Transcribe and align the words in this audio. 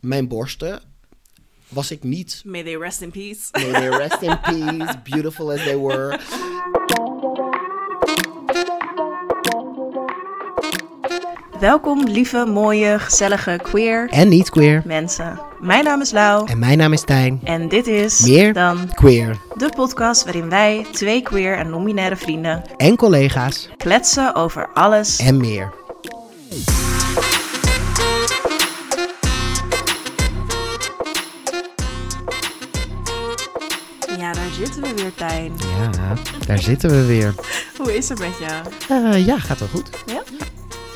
mijn 0.00 0.28
borsten 0.28 0.80
was 1.68 1.90
ik 1.90 2.02
niet. 2.02 2.42
May 2.44 2.62
they 2.62 2.76
rest 2.76 3.00
in 3.00 3.10
peace. 3.10 3.38
May 3.52 3.72
they 3.72 3.88
rest 3.88 4.22
in 4.22 4.38
peace, 4.40 4.98
beautiful 5.10 5.50
as 5.52 5.62
they 5.62 5.78
were. 5.78 6.18
Welkom, 11.60 12.04
lieve, 12.08 12.44
mooie, 12.46 12.98
gezellige, 12.98 13.58
queer 13.62 14.08
En 14.10 14.28
niet 14.28 14.50
queer. 14.50 14.82
mensen. 14.84 15.40
Mijn 15.60 15.84
naam 15.84 16.00
is 16.00 16.10
Lau 16.10 16.46
En 16.50 16.58
mijn 16.58 16.78
naam 16.78 16.92
is 16.92 17.04
Tijn. 17.04 17.40
en 17.44 17.68
dit 17.68 17.86
is 17.86 18.20
Meer 18.20 18.52
dan 18.52 18.90
Queer. 18.94 19.36
de 19.56 19.68
podcast 19.76 20.24
waarin 20.24 20.48
wij, 20.48 20.86
twee 20.92 21.22
queer 21.22 21.56
en 21.56 21.70
non-binaire 21.70 22.16
vrienden, 22.16 22.62
En 22.76 22.96
collega's. 22.96 23.68
kletsen 23.76 24.34
over 24.34 24.68
alles. 24.74 25.18
En 25.18 25.36
meer. 25.36 25.72
Ja, 35.28 36.14
daar 36.46 36.58
zitten 36.58 36.90
we 36.90 37.06
weer. 37.06 37.34
Hoe 37.76 37.96
is 37.96 38.08
het 38.08 38.18
met 38.18 38.38
jou? 38.38 38.66
Eh, 38.88 39.26
ja, 39.26 39.38
gaat 39.38 39.58
wel 39.58 39.68
goed. 39.68 39.90
Ja? 40.06 40.22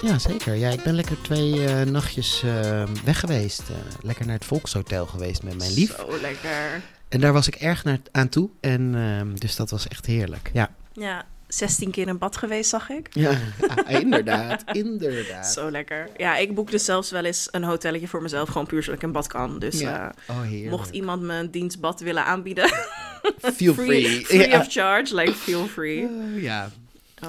Ja, 0.02 0.19
zeker. 0.19 0.55
Ja, 0.55 0.70
ik 0.70 0.83
ben 0.83 0.95
lekker 0.95 1.16
twee 1.23 1.64
eh, 1.64 1.83
nachtjes 1.87 2.42
eh, 2.42 2.83
weg 3.05 3.20
geweest. 3.20 3.62
Lekker 4.00 4.27
naar 4.27 4.34
het 4.34 4.45
Volkshotel 4.45 5.06
geweest 5.06 5.42
met 5.42 5.59
mijn 5.59 5.73
lief. 5.73 5.97
Zo 5.97 6.19
lekker. 6.20 6.83
En 7.09 7.20
daar 7.20 7.33
was 7.33 7.47
ik 7.47 7.55
erg 7.55 7.84
naar, 7.84 7.98
aan 8.12 8.28
toe. 8.28 8.50
En 8.60 8.95
ehm, 8.95 9.34
dus 9.34 9.56
dat 9.56 9.70
was 9.70 9.88
echt 9.88 10.06
heerlijk. 10.06 10.50
Ja, 10.52 10.70
Ja, 10.92 11.25
16 11.48 11.91
keer 11.91 12.09
in 12.09 12.19
bad 12.19 12.36
geweest, 12.36 12.70
zag 12.70 12.91
ik. 12.91 13.09
ja, 13.11 13.30
ja 13.61 13.88
inderdaad. 14.00 14.64
Inderdaad. 14.72 15.47
Zo 15.47 15.70
lekker. 15.70 16.09
Ja, 16.16 16.36
ik 16.36 16.55
boek 16.55 16.70
dus 16.70 16.84
zelfs 16.84 17.11
wel 17.11 17.25
eens 17.25 17.48
een 17.50 17.64
hotelletje 17.64 18.09
voor 18.09 18.22
mezelf, 18.22 18.48
gewoon 18.48 18.66
puur 18.66 18.83
zodat 18.83 18.98
ik 19.00 19.06
in 19.06 19.12
bad 19.12 19.27
kan. 19.27 19.59
Dus 19.59 19.80
Ja. 19.80 20.14
Oh, 20.28 20.69
mocht 20.70 20.91
iemand 20.91 21.22
me 21.22 21.34
een 21.34 21.50
dienstbad 21.50 22.00
willen 22.00 22.25
aanbieden, 22.25 22.64
Feel 23.56 23.75
free. 23.75 24.25
free 24.25 24.48
ja. 24.48 24.58
of 24.61 24.67
charge, 24.69 25.14
like 25.14 25.33
feel 25.33 25.67
free. 25.67 26.03
Oh, 26.05 26.41
ja, 26.42 26.70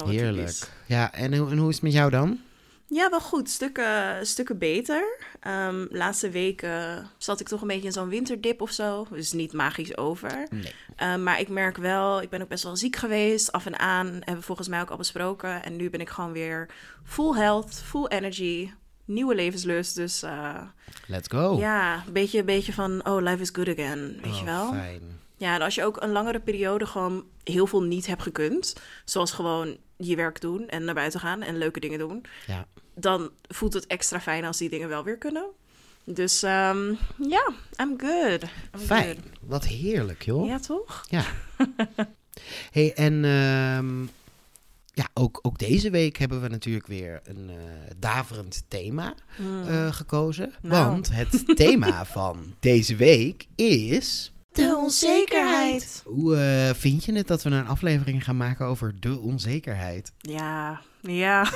Oh, 0.02 0.08
heerlijk. 0.08 0.36
typisch. 0.36 0.68
Ja, 0.86 1.12
en, 1.12 1.36
hoe- 1.36 1.50
en 1.50 1.58
hoe 1.58 1.68
is 1.68 1.74
het 1.74 1.84
met 1.84 1.92
jou 1.92 2.10
dan? 2.10 2.40
Ja, 2.88 3.10
wel 3.10 3.20
goed. 3.20 3.50
Stukken, 3.50 4.26
stukken 4.26 4.58
beter. 4.58 5.18
Ehm 5.40 5.86
laatste 5.90 6.30
weken 6.30 7.06
zat 7.18 7.40
ik 7.40 7.48
toch 7.48 7.60
een 7.60 7.66
beetje 7.66 7.86
in 7.86 7.92
zo'n 7.92 8.08
winterdip 8.08 8.60
of 8.60 8.70
zo. 8.70 9.06
Dus 9.10 9.32
niet 9.32 9.52
magisch 9.52 9.96
over. 9.96 10.46
Nee. 10.50 10.72
Ehm, 10.96 11.22
maar 11.22 11.40
ik 11.40 11.48
merk 11.48 11.76
wel, 11.76 12.22
ik 12.22 12.28
ben 12.30 12.42
ook 12.42 12.48
best 12.48 12.62
wel 12.64 12.76
ziek 12.76 12.96
geweest. 12.96 13.52
Af 13.52 13.66
en 13.66 13.78
aan 13.78 14.06
hebben 14.06 14.34
we 14.36 14.42
volgens 14.42 14.68
mij 14.68 14.80
ook 14.80 14.90
al 14.90 14.96
besproken. 14.96 15.62
En 15.64 15.76
nu 15.76 15.90
ben 15.90 16.00
ik 16.00 16.08
gewoon 16.08 16.32
weer 16.32 16.68
full 17.04 17.34
health, 17.36 17.74
full 17.84 18.06
energy. 18.06 18.70
Nieuwe 19.04 19.34
levenslust. 19.34 19.94
Dus 19.94 20.22
eh, 20.22 20.60
Let's 21.06 21.28
go. 21.28 21.56
ja, 21.58 22.02
een 22.06 22.12
beetje, 22.12 22.38
een 22.38 22.44
beetje 22.44 22.72
van, 22.72 23.06
oh, 23.06 23.22
life 23.22 23.40
is 23.42 23.50
good 23.52 23.68
again. 23.68 24.18
Weet 24.22 24.32
Oh, 24.32 24.38
je 24.38 24.44
wel? 24.44 24.72
Fijn. 24.72 25.02
Ja, 25.36 25.54
en 25.54 25.62
als 25.62 25.74
je 25.74 25.84
ook 25.84 26.02
een 26.02 26.12
langere 26.12 26.40
periode 26.40 26.86
gewoon 26.86 27.24
heel 27.44 27.66
veel 27.66 27.82
niet 27.82 28.06
hebt 28.06 28.22
gekund. 28.22 28.76
Zoals 29.04 29.32
gewoon 29.32 29.76
je 29.96 30.16
werk 30.16 30.40
doen 30.40 30.68
en 30.68 30.84
naar 30.84 30.94
buiten 30.94 31.20
gaan 31.20 31.42
en 31.42 31.58
leuke 31.58 31.80
dingen 31.80 31.98
doen 31.98 32.24
Ja. 32.46 32.66
dan 32.94 33.30
voelt 33.48 33.72
het 33.72 33.86
extra 33.86 34.20
fijn 34.20 34.44
als 34.44 34.58
die 34.58 34.68
dingen 34.68 34.88
wel 34.88 35.04
weer 35.04 35.18
kunnen. 35.18 35.44
Dus 36.04 36.42
ehm, 36.42 36.92
ja, 37.28 37.52
I'm 37.80 37.94
good. 38.00 38.42
I'm 38.42 38.80
Fijn. 38.80 39.14
good. 39.14 39.24
Wat 39.40 39.66
heerlijk, 39.66 40.22
joh. 40.24 40.46
Ja, 40.46 40.58
toch? 40.58 41.04
Ja. 41.08 41.24
hey, 42.76 42.92
en 42.94 43.24
ehm, 43.24 44.02
ja, 44.92 45.08
ook, 45.14 45.38
ook 45.42 45.58
deze 45.58 45.90
week 45.90 46.16
hebben 46.16 46.42
we 46.42 46.48
natuurlijk 46.48 46.86
weer 46.86 47.20
een 47.24 47.50
eh, 47.50 47.56
daverend 47.96 48.64
thema 48.68 49.14
eh, 49.66 49.92
gekozen. 49.92 50.54
Hmm. 50.60 50.70
Nou. 50.70 50.90
Want 50.90 51.10
het 51.12 51.56
thema 51.56 52.04
van 52.20 52.54
deze 52.60 52.96
week 52.96 53.46
is... 53.54 54.30
De 54.56 54.76
onzekerheid. 54.76 56.02
Hoe 56.04 56.36
eh, 56.36 56.74
vind 56.74 57.04
je 57.04 57.12
het 57.12 57.26
dat 57.26 57.42
we 57.42 57.50
een 57.50 57.66
aflevering 57.66 58.24
gaan 58.24 58.36
maken 58.36 58.66
over 58.66 58.94
de 59.00 59.18
onzekerheid? 59.18 60.12
Ja, 60.18 60.80
ja. 61.00 61.42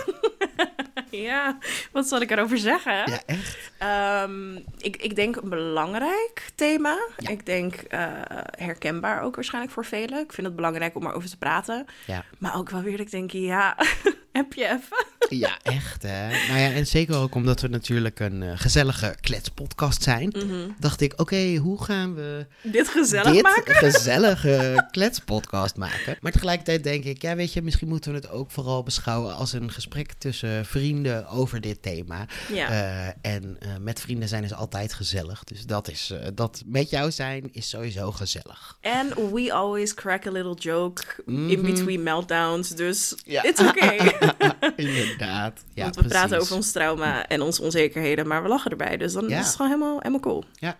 ja, 1.28 1.58
wat 1.92 2.08
zal 2.08 2.20
ik 2.20 2.30
erover 2.30 2.58
zeggen? 2.58 2.92
Ja, 2.92 3.22
echt? 3.26 3.70
Ehm, 3.78 4.56
ik, 4.78 4.96
ik 4.96 5.16
denk 5.16 5.36
een 5.36 5.48
belangrijk 5.48 6.50
thema. 6.54 6.98
Ja. 7.18 7.30
Ik 7.30 7.46
denk 7.46 7.74
eh, 7.74 8.08
herkenbaar 8.50 9.22
ook 9.22 9.34
waarschijnlijk 9.34 9.74
voor 9.74 9.84
velen. 9.84 10.18
Ik 10.18 10.32
vind 10.32 10.46
het 10.46 10.56
belangrijk 10.56 10.96
om 10.96 11.06
erover 11.06 11.30
te 11.30 11.36
praten. 11.36 11.86
Ja. 12.06 12.24
Maar 12.38 12.56
ook 12.56 12.70
wel 12.70 12.82
weer 12.82 13.00
ik 13.00 13.10
denk, 13.10 13.30
ja, 13.30 13.76
heb 14.32 14.52
je 14.52 14.64
even? 14.64 15.06
Ja, 15.28 15.58
echt 15.62 16.02
hè. 16.02 16.28
Nou 16.28 16.60
ja, 16.60 16.72
en 16.72 16.86
zeker 16.86 17.16
ook 17.16 17.34
omdat 17.34 17.60
we 17.60 17.68
natuurlijk 17.68 18.20
een 18.20 18.42
eh, 18.42 18.52
gezellige 18.54 19.14
kletspodcast 19.20 20.02
zijn. 20.02 20.32
Dacht 20.78 21.00
ik, 21.00 21.20
oké, 21.20 21.56
hoe 21.56 21.84
gaan 21.84 22.14
we 22.14 22.46
Dit 22.62 22.88
gezellig 22.88 23.32
dit 23.32 23.42
maken? 23.42 23.74
gezellige 23.90 24.88
kletspodcast 24.90 25.76
maken? 25.76 26.16
Maar 26.20 26.32
tegelijkertijd 26.32 26.84
denk 26.84 27.04
ik, 27.04 27.22
ja 27.22 27.36
weet 27.36 27.52
je, 27.52 27.62
misschien 27.62 27.88
moeten 27.88 28.10
we 28.12 28.16
het 28.16 28.30
ook 28.30 28.50
vooral 28.50 28.82
beschouwen 28.82 29.34
als 29.34 29.52
een 29.52 29.70
gesprek 29.70 30.12
tussen 30.12 30.66
vrienden 30.66 30.99
over 31.28 31.60
dit 31.60 31.82
thema. 31.82 32.26
Ja. 32.52 32.68
Eh, 32.70 33.32
en 33.32 33.56
eh, 33.60 33.68
met 33.80 34.00
vrienden 34.00 34.28
zijn 34.28 34.44
is 34.44 34.52
altijd 34.54 34.92
gezellig. 34.92 35.44
Dus 35.44 35.66
dat 35.66 35.88
is, 35.88 36.10
eh, 36.10 36.26
dat 36.34 36.62
met 36.66 36.90
jou 36.90 37.10
zijn 37.10 37.48
is 37.52 37.68
sowieso 37.68 38.12
gezellig. 38.12 38.78
And 38.82 39.14
we 39.32 39.52
always 39.52 39.94
crack 39.94 40.26
a 40.26 40.30
little 40.30 40.54
joke 40.54 41.02
in 41.26 41.34
Mhm. 41.48 41.62
between 41.62 42.02
meltdowns. 42.02 42.68
Dus 42.68 43.14
Ja. 43.24 43.42
it's 43.42 43.60
okay. 43.60 43.96
Inderdaad. 44.76 45.64
Ja, 45.74 45.82
Want 45.82 45.96
we 45.96 46.04
praten 46.04 46.38
over 46.40 46.56
ons 46.56 46.72
trauma 46.72 47.26
en 47.28 47.40
onze 47.40 47.62
onzekerheden, 47.62 48.26
maar 48.26 48.42
we 48.42 48.48
lachen 48.48 48.70
erbij. 48.70 48.96
Dus 48.96 49.12
dan 49.12 49.28
Ja. 49.28 49.38
is 49.40 49.46
het 49.46 49.56
gewoon 49.56 49.70
helemaal, 49.70 49.96
helemaal 49.98 50.20
cool. 50.20 50.44
Ja. 50.54 50.78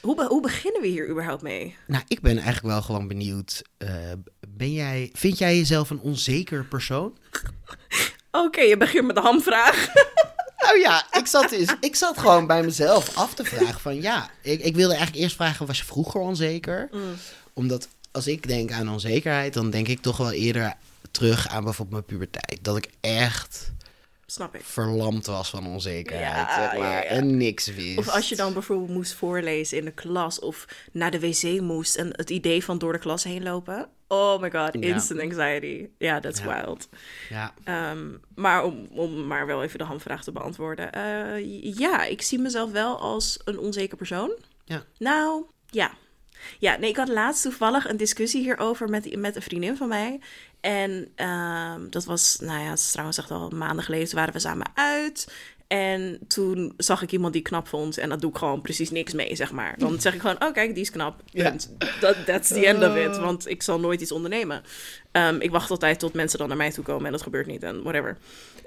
Hoe, 0.00 0.14
be- 0.14 0.26
hoe 0.28 0.42
beginnen 0.42 0.80
we 0.80 0.86
hier 0.86 1.08
überhaupt 1.10 1.42
mee? 1.42 1.76
Nou, 1.86 2.02
ik 2.08 2.20
ben 2.20 2.36
eigenlijk 2.36 2.66
wel 2.66 2.82
gewoon 2.82 3.08
benieuwd. 3.08 3.62
ben 4.48 4.72
jij, 4.72 5.10
vind 5.12 5.38
jij 5.38 5.56
jezelf 5.56 5.90
een 5.90 6.00
onzeker 6.00 6.64
persoon? 6.64 7.16
Oké, 8.44 8.60
je 8.60 8.76
begint 8.76 9.06
met 9.06 9.16
de 9.16 9.22
hamvraag. 9.22 9.88
Nou 10.58 10.80
ja, 10.86 11.06
ik 11.10 11.26
zat, 11.26 11.50
eens, 11.50 11.74
ik 11.80 11.96
zat 11.96 12.18
gewoon 12.18 12.46
bij 12.46 12.62
mezelf 12.62 13.16
af 13.16 13.34
te 13.34 13.44
vragen 13.44 13.80
van 13.80 14.02
ja, 14.02 14.30
ik, 14.42 14.60
ik 14.60 14.74
wilde 14.74 14.94
eigenlijk 14.94 15.22
eerst 15.22 15.36
vragen, 15.36 15.66
was 15.66 15.78
je 15.78 15.84
vroeger 15.84 16.20
onzeker? 16.20 16.88
Omdat 17.52 17.88
als 18.12 18.26
ik 18.26 18.48
denk 18.48 18.72
aan 18.72 18.88
onzekerheid, 18.88 19.54
dan 19.54 19.70
denk 19.70 19.88
ik 19.88 20.00
toch 20.00 20.16
wel 20.16 20.32
eerder 20.32 20.74
terug 21.10 21.48
aan 21.48 21.64
bijvoorbeeld 21.64 22.08
mijn 22.08 22.18
puberteit. 22.18 22.58
Dat 22.62 22.76
ik 22.76 22.90
echt 23.00 23.72
Snap 24.26 24.54
ik. 24.54 24.62
verlamd 24.64 25.26
was 25.26 25.50
van 25.50 25.66
onzekerheid, 25.66 26.26
Ja, 26.48 26.54
zeg 26.70 26.78
maar, 26.78 26.90
ja, 26.90 26.96
ja. 26.96 27.04
en 27.04 27.36
niks 27.36 27.66
wist. 27.66 27.98
Of 27.98 28.08
als 28.08 28.28
je 28.28 28.36
dan 28.36 28.52
bijvoorbeeld 28.52 28.90
moest 28.90 29.12
voorlezen 29.14 29.78
in 29.78 29.84
de 29.84 29.90
klas 29.92 30.38
of 30.40 30.64
naar 30.92 31.10
de 31.10 31.20
wc 31.20 31.60
moest 31.60 31.96
en 31.96 32.08
het 32.16 32.30
idee 32.30 32.64
van 32.64 32.78
door 32.78 32.92
de 32.92 32.98
klas 32.98 33.24
heen 33.24 33.42
lopen. 33.42 33.88
Oh 34.08 34.40
my 34.40 34.50
god, 34.50 34.74
instant 34.74 35.20
anxiety. 35.20 35.88
Ja, 35.98 36.20
that's 36.20 36.42
wild. 36.42 36.88
Ja, 37.28 37.54
Ehm, 37.64 38.06
maar 38.34 38.64
om, 38.64 38.86
om 38.90 39.26
maar 39.26 39.46
wel 39.46 39.62
even 39.62 39.78
de 39.78 39.84
hamvraag 39.84 40.22
te 40.24 40.32
beantwoorden. 40.32 40.92
eh, 40.92 41.74
ja, 41.78 42.04
ik 42.04 42.22
zie 42.22 42.38
mezelf 42.38 42.70
wel 42.70 42.98
als 42.98 43.40
een 43.44 43.58
onzeker 43.58 43.96
persoon. 43.96 44.36
ja. 44.64 44.84
Nou, 44.98 45.44
ja. 45.70 45.90
Ja, 46.58 46.76
nee, 46.76 46.90
ik 46.90 46.96
had 46.96 47.08
laatst 47.08 47.42
toevallig 47.42 47.88
een 47.88 47.96
discussie 47.96 48.42
hierover 48.42 48.88
met, 48.88 49.16
met 49.16 49.36
een 49.36 49.42
vriendin 49.42 49.76
van 49.76 49.88
mij. 49.88 50.20
En 50.60 51.08
ehm, 51.14 51.80
dat 51.90 52.04
was, 52.04 52.36
nou 52.40 52.60
ja, 52.60 52.70
het 52.70 52.78
is 52.78 52.90
trouwens 52.90 53.18
echt 53.18 53.30
al 53.30 53.50
maanden 53.50 53.84
geleden. 53.84 54.06
Toen 54.08 54.18
waren 54.18 54.34
we 54.34 54.40
samen 54.40 54.66
uit. 54.74 55.26
En 55.66 56.18
toen 56.28 56.72
zag 56.76 57.02
ik 57.02 57.12
iemand 57.12 57.32
die 57.32 57.42
knap 57.42 57.68
vond. 57.68 57.98
En 57.98 58.08
dat 58.08 58.20
doe 58.20 58.30
ik 58.30 58.36
gewoon 58.36 58.60
precies 58.60 58.90
niks 58.90 59.12
mee, 59.12 59.36
zeg 59.36 59.52
maar. 59.52 59.74
Dan 59.78 60.00
zeg 60.00 60.14
ik 60.14 60.20
gewoon, 60.20 60.44
oh 60.44 60.52
kijk, 60.52 60.74
die 60.74 60.82
is 60.82 60.90
knap. 60.90 61.22
Ja. 61.24 61.54
That's 62.26 62.48
the 62.48 62.66
end 62.66 62.82
of 62.82 62.96
it. 62.96 63.18
Want 63.18 63.48
ik 63.48 63.62
zal 63.62 63.80
nooit 63.80 64.00
iets 64.00 64.12
ondernemen. 64.12 64.62
Ehm, 65.12 65.40
ik 65.40 65.50
wacht 65.50 65.70
altijd 65.70 65.98
tot 65.98 66.12
mensen 66.12 66.38
dan 66.38 66.48
naar 66.48 66.56
mij 66.56 66.70
toe 66.70 66.84
komen. 66.84 67.06
En 67.06 67.12
dat 67.12 67.22
gebeurt 67.22 67.46
niet. 67.46 67.62
En 67.62 67.82
whatever. 67.82 68.18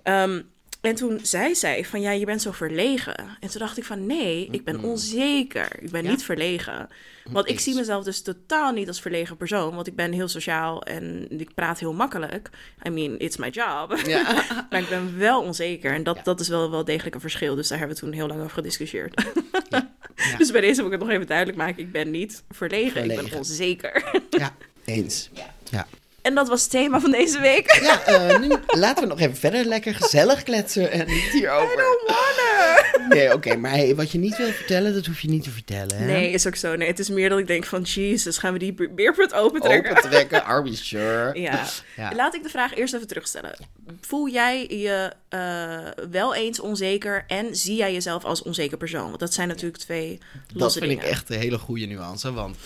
Ehm, 0.03 0.41
en 0.81 0.95
toen 0.95 1.19
zei 1.21 1.55
zij 1.55 1.85
van, 1.85 2.01
ja, 2.01 2.11
je 2.11 2.25
bent 2.25 2.41
zo 2.41 2.51
verlegen. 2.51 3.17
En 3.39 3.49
toen 3.49 3.59
dacht 3.59 3.77
ik 3.77 3.83
van, 3.83 4.05
nee, 4.05 4.47
ik 4.51 4.63
ben 4.63 4.83
onzeker. 4.83 5.67
Ik 5.81 5.89
ben 5.91 6.03
Ja. 6.03 6.09
niet 6.09 6.23
verlegen. 6.23 6.87
Want 7.29 7.45
ik 7.45 7.51
Eens. 7.51 7.63
zie 7.63 7.75
mezelf 7.75 8.03
dus 8.03 8.21
totaal 8.21 8.71
niet 8.71 8.87
als 8.87 9.01
verlegen 9.01 9.37
persoon. 9.37 9.75
Want 9.75 9.87
ik 9.87 9.95
ben 9.95 10.11
heel 10.11 10.27
sociaal 10.27 10.83
en 10.83 11.27
ik 11.39 11.53
praat 11.53 11.79
heel 11.79 11.93
makkelijk. 11.93 12.49
I 12.87 12.89
mean, 12.89 13.19
it's 13.19 13.37
my 13.37 13.47
job. 13.49 14.01
Ja. 14.05 14.43
maar 14.69 14.79
ik 14.79 14.89
ben 14.89 15.17
wel 15.17 15.41
onzeker. 15.41 15.93
En 15.93 16.03
dat, 16.03 16.15
Ja. 16.15 16.23
dat 16.23 16.39
is 16.39 16.47
wel, 16.47 16.71
wel 16.71 16.83
degelijk 16.85 17.15
een 17.15 17.21
verschil. 17.21 17.55
Dus 17.55 17.67
daar 17.67 17.77
hebben 17.77 17.95
we 17.97 18.03
toen 18.03 18.11
heel 18.13 18.27
lang 18.27 18.39
over 18.39 18.53
gediscussieerd. 18.53 19.23
Dus 20.37 20.51
bij 20.51 20.61
deze 20.61 20.75
wil 20.75 20.85
ik 20.85 20.91
het 20.91 21.01
nog 21.01 21.09
even 21.09 21.27
duidelijk 21.27 21.57
maken. 21.57 21.79
Ik 21.83 21.91
ben 21.91 22.11
niet 22.11 22.43
verlegen, 22.49 23.01
ik 23.01 23.07
ben 23.07 23.15
Verlegen. 23.15 23.37
onzeker. 23.37 24.19
ja, 24.29 24.55
eens. 24.85 25.29
Ja. 25.71 25.87
En 26.29 26.35
dat 26.35 26.47
was 26.47 26.61
het 26.61 26.71
thema 26.71 26.99
van 26.99 27.11
deze 27.11 27.39
week. 27.39 27.79
Ja, 27.81 28.01
eh, 28.05 28.39
nu 28.39 28.51
laten 28.67 29.03
we 29.03 29.09
nog 29.09 29.19
even 29.19 29.35
verder 29.35 29.65
lekker 29.65 29.95
gezellig 29.95 30.43
kletsen 30.43 30.91
en 30.91 31.07
niet 31.07 31.29
hierover. 31.31 31.77
Mannen! 32.07 33.07
Nee, 33.09 33.33
oké, 33.33 33.55
maar 33.55 33.71
hey, 33.71 33.95
wat 33.95 34.11
je 34.11 34.17
niet 34.17 34.37
wil 34.37 34.51
vertellen, 34.51 34.93
dat 34.93 35.05
hoef 35.05 35.19
je 35.19 35.27
niet 35.29 35.43
te 35.43 35.49
vertellen. 35.49 35.97
Hè? 35.97 36.05
Nee, 36.05 36.31
is 36.31 36.47
ook 36.47 36.55
zo. 36.55 36.75
Nee, 36.75 36.87
het 36.87 36.99
is 36.99 37.09
meer 37.09 37.29
dat 37.29 37.39
ik 37.39 37.47
denk 37.47 37.65
van, 37.65 37.81
Jesus, 37.81 38.37
gaan 38.37 38.53
we 38.53 38.59
die 38.59 38.73
be- 38.73 38.89
beerput 38.89 39.33
opentrekken? 39.33 39.91
Open 39.97 40.09
trekken, 40.09 40.45
are 40.45 40.63
we 40.63 40.75
sure? 40.75 41.39
Ja. 41.39 41.65
Ja. 41.95 42.11
Laat 42.15 42.35
ik 42.35 42.43
de 42.43 42.49
vraag 42.49 42.75
eerst 42.75 42.93
even 42.93 43.07
terugstellen. 43.07 43.55
Voel 44.01 44.29
jij 44.29 44.67
je 44.67 45.11
eh, 45.29 45.77
wel 46.11 46.35
eens 46.35 46.59
onzeker 46.59 47.23
en 47.27 47.55
zie 47.55 47.75
jij 47.75 47.93
jezelf 47.93 48.23
als 48.25 48.41
onzeker 48.43 48.77
persoon? 48.77 49.07
Want 49.07 49.19
dat 49.19 49.33
zijn 49.33 49.47
natuurlijk 49.47 49.77
twee 49.81 50.19
Dat 50.47 50.61
losse 50.61 50.79
vind 50.79 50.91
dingen. 50.91 51.05
ik 51.05 51.11
echt 51.11 51.29
een 51.29 51.39
hele 51.39 51.57
goede 51.57 51.85
nuance, 51.85 52.33
want 52.33 52.57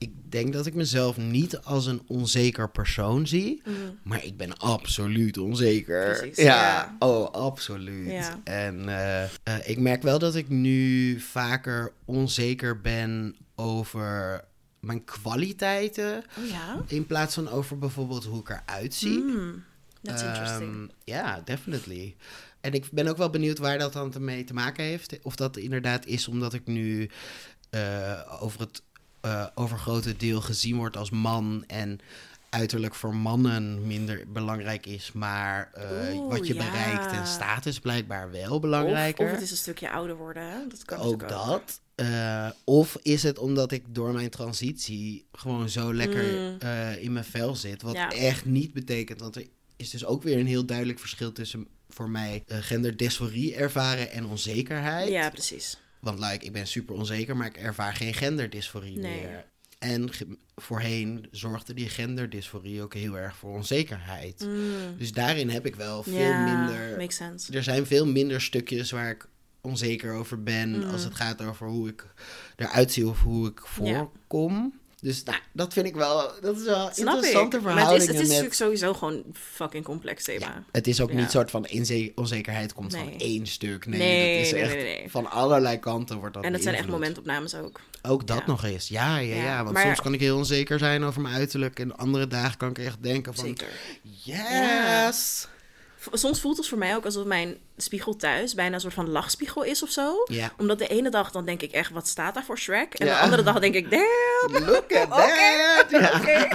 ik 0.00 0.12
denk 0.28 0.52
dat 0.52 0.66
ik 0.66 0.74
mezelf 0.74 1.16
niet 1.16 1.58
als 1.58 1.86
een 1.86 2.02
onzeker 2.06 2.70
persoon 2.70 3.26
zie, 3.26 3.62
maar 4.02 4.24
ik 4.24 4.36
ben 4.36 4.56
absoluut 4.56 5.38
onzeker. 5.38 6.08
Mhm. 6.08 6.18
Precies, 6.18 6.36
ja, 6.36 6.54
ja. 6.54 6.96
oh, 6.98 7.30
absoluut. 7.30 8.10
Ja. 8.10 8.40
En 8.44 8.88
eh, 8.88 9.22
eh, 9.24 9.30
ik 9.64 9.78
merk 9.78 10.02
wel 10.02 10.18
dat 10.18 10.34
ik 10.34 10.48
nu 10.48 11.20
vaker 11.20 11.92
onzeker 12.04 12.80
ben 12.80 13.36
over 13.54 14.44
mijn 14.80 15.04
kwaliteiten, 15.04 16.24
Oh 16.38 16.46
ja? 16.46 16.82
in 16.86 17.06
plaats 17.06 17.34
van 17.34 17.48
over 17.48 17.78
bijvoorbeeld 17.78 18.24
hoe 18.24 18.40
ik 18.40 18.48
eruit 18.48 18.94
zie. 18.94 19.20
Hmm, 19.20 19.64
that's 20.02 20.22
interesting. 20.22 20.72
Ehm, 20.72 20.86
Ja, 21.04 21.40
definitely. 21.44 22.16
En 22.60 22.72
ik 22.72 22.88
ben 22.90 23.08
ook 23.08 23.16
wel 23.16 23.30
benieuwd 23.30 23.58
waar 23.58 23.78
dat 23.78 23.92
dan 23.92 24.12
mee 24.18 24.44
te 24.44 24.54
maken 24.54 24.84
heeft. 24.84 25.18
Of 25.22 25.36
dat 25.36 25.56
inderdaad 25.56 26.06
is 26.06 26.28
omdat 26.28 26.54
ik 26.54 26.66
nu 26.66 27.10
eh, 27.70 28.20
over 28.40 28.60
het 28.60 28.82
eh, 29.20 29.46
overgrote 29.54 30.16
deel 30.16 30.40
gezien 30.40 30.76
word 30.76 30.96
als 30.96 31.10
man 31.10 31.64
en 31.66 31.98
uiterlijk 32.50 32.94
voor 32.94 33.14
mannen 33.14 33.86
minder 33.86 34.24
belangrijk 34.32 34.86
is, 34.86 35.12
maar 35.12 35.70
eh, 35.74 36.14
Oeh, 36.16 36.30
wat 36.30 36.46
je 36.46 36.54
ja. 36.54 36.64
bereikt 36.70 37.12
en 37.12 37.26
status 37.26 37.78
blijkbaar 37.78 38.30
wel 38.30 38.54
of, 38.54 38.60
belangrijker. 38.60 39.24
of 39.26 39.30
het 39.32 39.40
is 39.42 39.50
een 39.50 39.56
stukje 39.56 39.90
ouder 39.90 40.16
worden, 40.16 40.42
hè? 40.50 40.58
Dat 40.68 40.84
kan 40.84 40.98
ook 40.98 41.28
dat. 41.28 41.80
Eh, 41.94 42.48
of 42.64 42.98
is 43.02 43.22
het 43.22 43.38
omdat 43.38 43.72
ik 43.72 43.82
door 43.88 44.12
mijn 44.12 44.30
transitie 44.30 45.26
gewoon 45.32 45.68
zo 45.68 45.94
lekker 45.94 46.24
Mm. 46.24 46.58
in 46.98 47.12
mijn 47.12 47.24
vel 47.24 47.54
zit. 47.56 47.82
Wat 47.82 47.94
Ja. 47.94 48.10
echt 48.12 48.44
niet 48.44 48.72
betekent, 48.72 49.20
want 49.20 49.36
er 49.36 49.46
is 49.76 49.90
dus 49.90 50.04
ook 50.04 50.22
weer 50.22 50.38
een 50.38 50.46
heel 50.46 50.64
duidelijk 50.64 50.98
verschil 50.98 51.32
tussen 51.32 51.66
voor 51.88 52.10
mij 52.10 52.42
genderdysforie 52.46 53.54
ervaren 53.54 54.10
en 54.10 54.26
onzekerheid. 54.26 55.08
Ja, 55.08 55.30
precies. 55.30 55.78
Want 56.00 56.18
like, 56.18 56.44
ik 56.44 56.52
ben 56.52 56.66
super 56.66 56.94
onzeker, 56.94 57.36
maar 57.36 57.46
ik 57.46 57.56
ervaar 57.56 57.94
geen 57.94 58.14
genderdysforie 58.14 58.98
Nee. 58.98 59.20
meer. 59.20 59.44
En 59.78 60.08
voorheen 60.56 61.26
zorgde 61.30 61.74
die 61.74 61.88
genderdysforie 61.88 62.82
ook 62.82 62.94
heel 62.94 63.18
erg 63.18 63.36
voor 63.36 63.54
onzekerheid. 63.54 64.44
Mm. 64.46 64.96
Dus 64.98 65.12
daarin 65.12 65.50
heb 65.50 65.66
ik 65.66 65.74
wel 65.74 66.02
veel 66.02 66.34
minder 66.34 66.96
makes 66.96 67.16
sense. 67.16 67.52
er 67.52 67.62
zijn 67.62 67.86
veel 67.86 68.06
minder 68.06 68.40
stukjes 68.40 68.90
waar 68.90 69.10
ik 69.10 69.28
onzeker 69.60 70.12
over 70.12 70.42
ben 70.42 70.76
Mm. 70.76 70.90
als 70.90 71.04
het 71.04 71.14
gaat 71.14 71.42
over 71.42 71.66
hoe 71.68 71.88
ik 71.88 72.06
eruit 72.56 72.92
zie 72.92 73.08
of 73.08 73.20
hoe 73.22 73.48
ik 73.48 73.60
voorkom. 73.64 74.79
Dus 75.00 75.22
nou, 75.22 75.38
dat 75.52 75.72
vind 75.72 75.86
ik 75.86 75.94
wel, 75.94 76.32
dat 76.40 76.56
is 76.56 76.64
wel 76.64 76.90
Snap 76.92 76.96
interessante 76.96 77.56
ik. 77.56 77.62
Maar 77.62 77.76
het 77.92 78.00
is, 78.02 78.06
het 78.06 78.10
is 78.10 78.16
met... 78.16 78.26
natuurlijk 78.26 78.54
sowieso 78.54 78.92
gewoon 78.94 79.12
een 79.12 79.34
fucking 79.52 79.84
complex 79.84 80.24
thema. 80.24 80.46
Ja, 80.46 80.62
het 80.72 80.86
is 80.86 81.00
ook 81.00 81.10
Ja. 81.10 81.16
niet 81.16 81.30
soort 81.30 81.50
van 81.50 81.66
onzekerheid 82.14 82.72
komt 82.72 82.96
van 82.96 83.18
één 83.18 83.46
stuk. 83.46 83.86
Nee, 83.86 83.98
Nee, 83.98 84.36
dat 84.36 84.46
is 84.46 84.52
nee, 84.52 84.96
echt 84.96 85.10
van 85.10 85.30
allerlei 85.30 85.78
kanten 85.78 86.18
wordt 86.18 86.34
dat 86.34 86.44
en 86.44 86.52
dat 86.52 86.62
zijn 86.62 86.74
echt 86.74 86.88
momentopnames 86.88 87.54
ook. 87.54 87.80
Ook 88.02 88.26
dat 88.26 88.38
Ja. 88.38 88.44
nog 88.46 88.64
eens. 88.64 88.88
Ja, 88.88 89.18
ja, 89.18 89.34
ja. 89.36 89.42
Ja, 89.42 89.62
Want 89.62 89.74
maar- 89.74 89.82
soms 89.84 90.00
kan 90.00 90.12
ik 90.14 90.20
heel 90.20 90.36
onzeker 90.36 90.78
zijn 90.78 91.02
over 91.04 91.20
mijn 91.20 91.34
uiterlijk. 91.34 91.78
En 91.78 91.96
andere 91.96 92.26
dagen 92.26 92.56
kan 92.56 92.70
ik 92.70 92.78
echt 92.78 93.02
denken 93.02 93.34
van... 93.34 93.44
Zeker. 93.44 93.68
Yes! 94.24 95.46
Soms 96.12 96.40
voelt 96.40 96.56
het 96.56 96.66
voor 96.68 96.78
mij 96.78 96.96
ook 96.96 97.04
alsof 97.04 97.24
mijn 97.24 97.56
spiegel 97.76 98.16
thuis 98.16 98.54
bijna 98.54 98.74
een 98.74 98.80
soort 98.80 98.94
van 98.94 99.08
lachspiegel 99.10 99.62
is 99.62 99.82
of 99.82 99.90
zo. 99.90 100.22
Ja. 100.24 100.52
Omdat 100.58 100.78
de 100.78 100.86
ene 100.86 101.10
dag 101.10 101.30
dan 101.30 101.44
denk 101.44 101.62
ik 101.62 101.72
echt, 101.72 101.90
wat 101.90 102.08
staat 102.08 102.34
daar 102.34 102.44
voor 102.44 102.58
Shrek? 102.58 102.94
En 102.94 103.06
Ja. 103.06 103.14
de 103.14 103.20
andere 103.20 103.42
dag 103.42 103.58
denk 103.60 103.74
ik, 103.74 103.90
damn! 103.90 104.64
Look 104.66 104.92
at 104.92 105.10
that! 105.16 105.90
Ja. 105.90 106.18
Oké. 106.18 106.48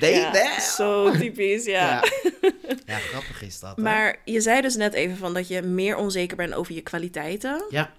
They 0.00 0.14
Ja, 0.14 0.30
there. 0.30 0.60
zo 0.60 1.10
typisch, 1.10 1.64
ja. 1.64 2.02
Ja. 2.86 2.98
grappig 2.98 3.42
is 3.42 3.60
dat. 3.60 3.76
hè? 3.76 3.82
Maar 3.82 4.16
je 4.24 4.40
zei 4.40 4.60
dus 4.60 4.76
net 4.76 4.92
even 4.92 5.16
van 5.16 5.34
dat 5.34 5.48
je 5.48 5.62
meer 5.62 5.96
onzeker 5.96 6.36
bent 6.36 6.54
over 6.54 6.74
je 6.74 6.80
kwaliteiten. 6.82 7.64
Ja. 7.70 7.92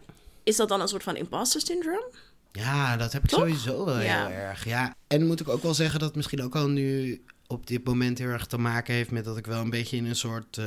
Is 0.43 0.55
dat 0.55 0.69
dan 0.69 0.81
een 0.81 0.87
soort 0.87 1.03
van 1.03 1.15
imposter 1.15 1.61
syndrome? 1.61 2.11
Ja, 2.51 2.97
dat 2.97 3.13
heb 3.13 3.23
ik 3.23 3.29
Toch? 3.29 3.39
sowieso 3.39 3.85
wel 3.85 3.97
heel 3.97 4.29
erg. 4.31 4.65
Ja. 4.65 4.95
En 5.07 5.25
moet 5.27 5.39
ik 5.39 5.47
ook 5.49 5.63
wel 5.63 5.73
zeggen 5.73 5.99
dat 5.99 6.15
misschien 6.15 6.43
ook 6.43 6.55
al 6.55 6.67
nu 6.67 7.21
op 7.47 7.67
dit 7.67 7.83
moment 7.85 8.17
heel 8.17 8.27
erg 8.29 8.45
te 8.45 8.57
maken 8.57 8.93
heeft 8.93 9.11
met 9.11 9.25
dat 9.25 9.37
ik 9.37 9.45
wel 9.45 9.61
een 9.61 9.69
beetje 9.69 9.97
in 9.97 10.05
een 10.05 10.15
soort 10.15 10.57
eh, 10.57 10.65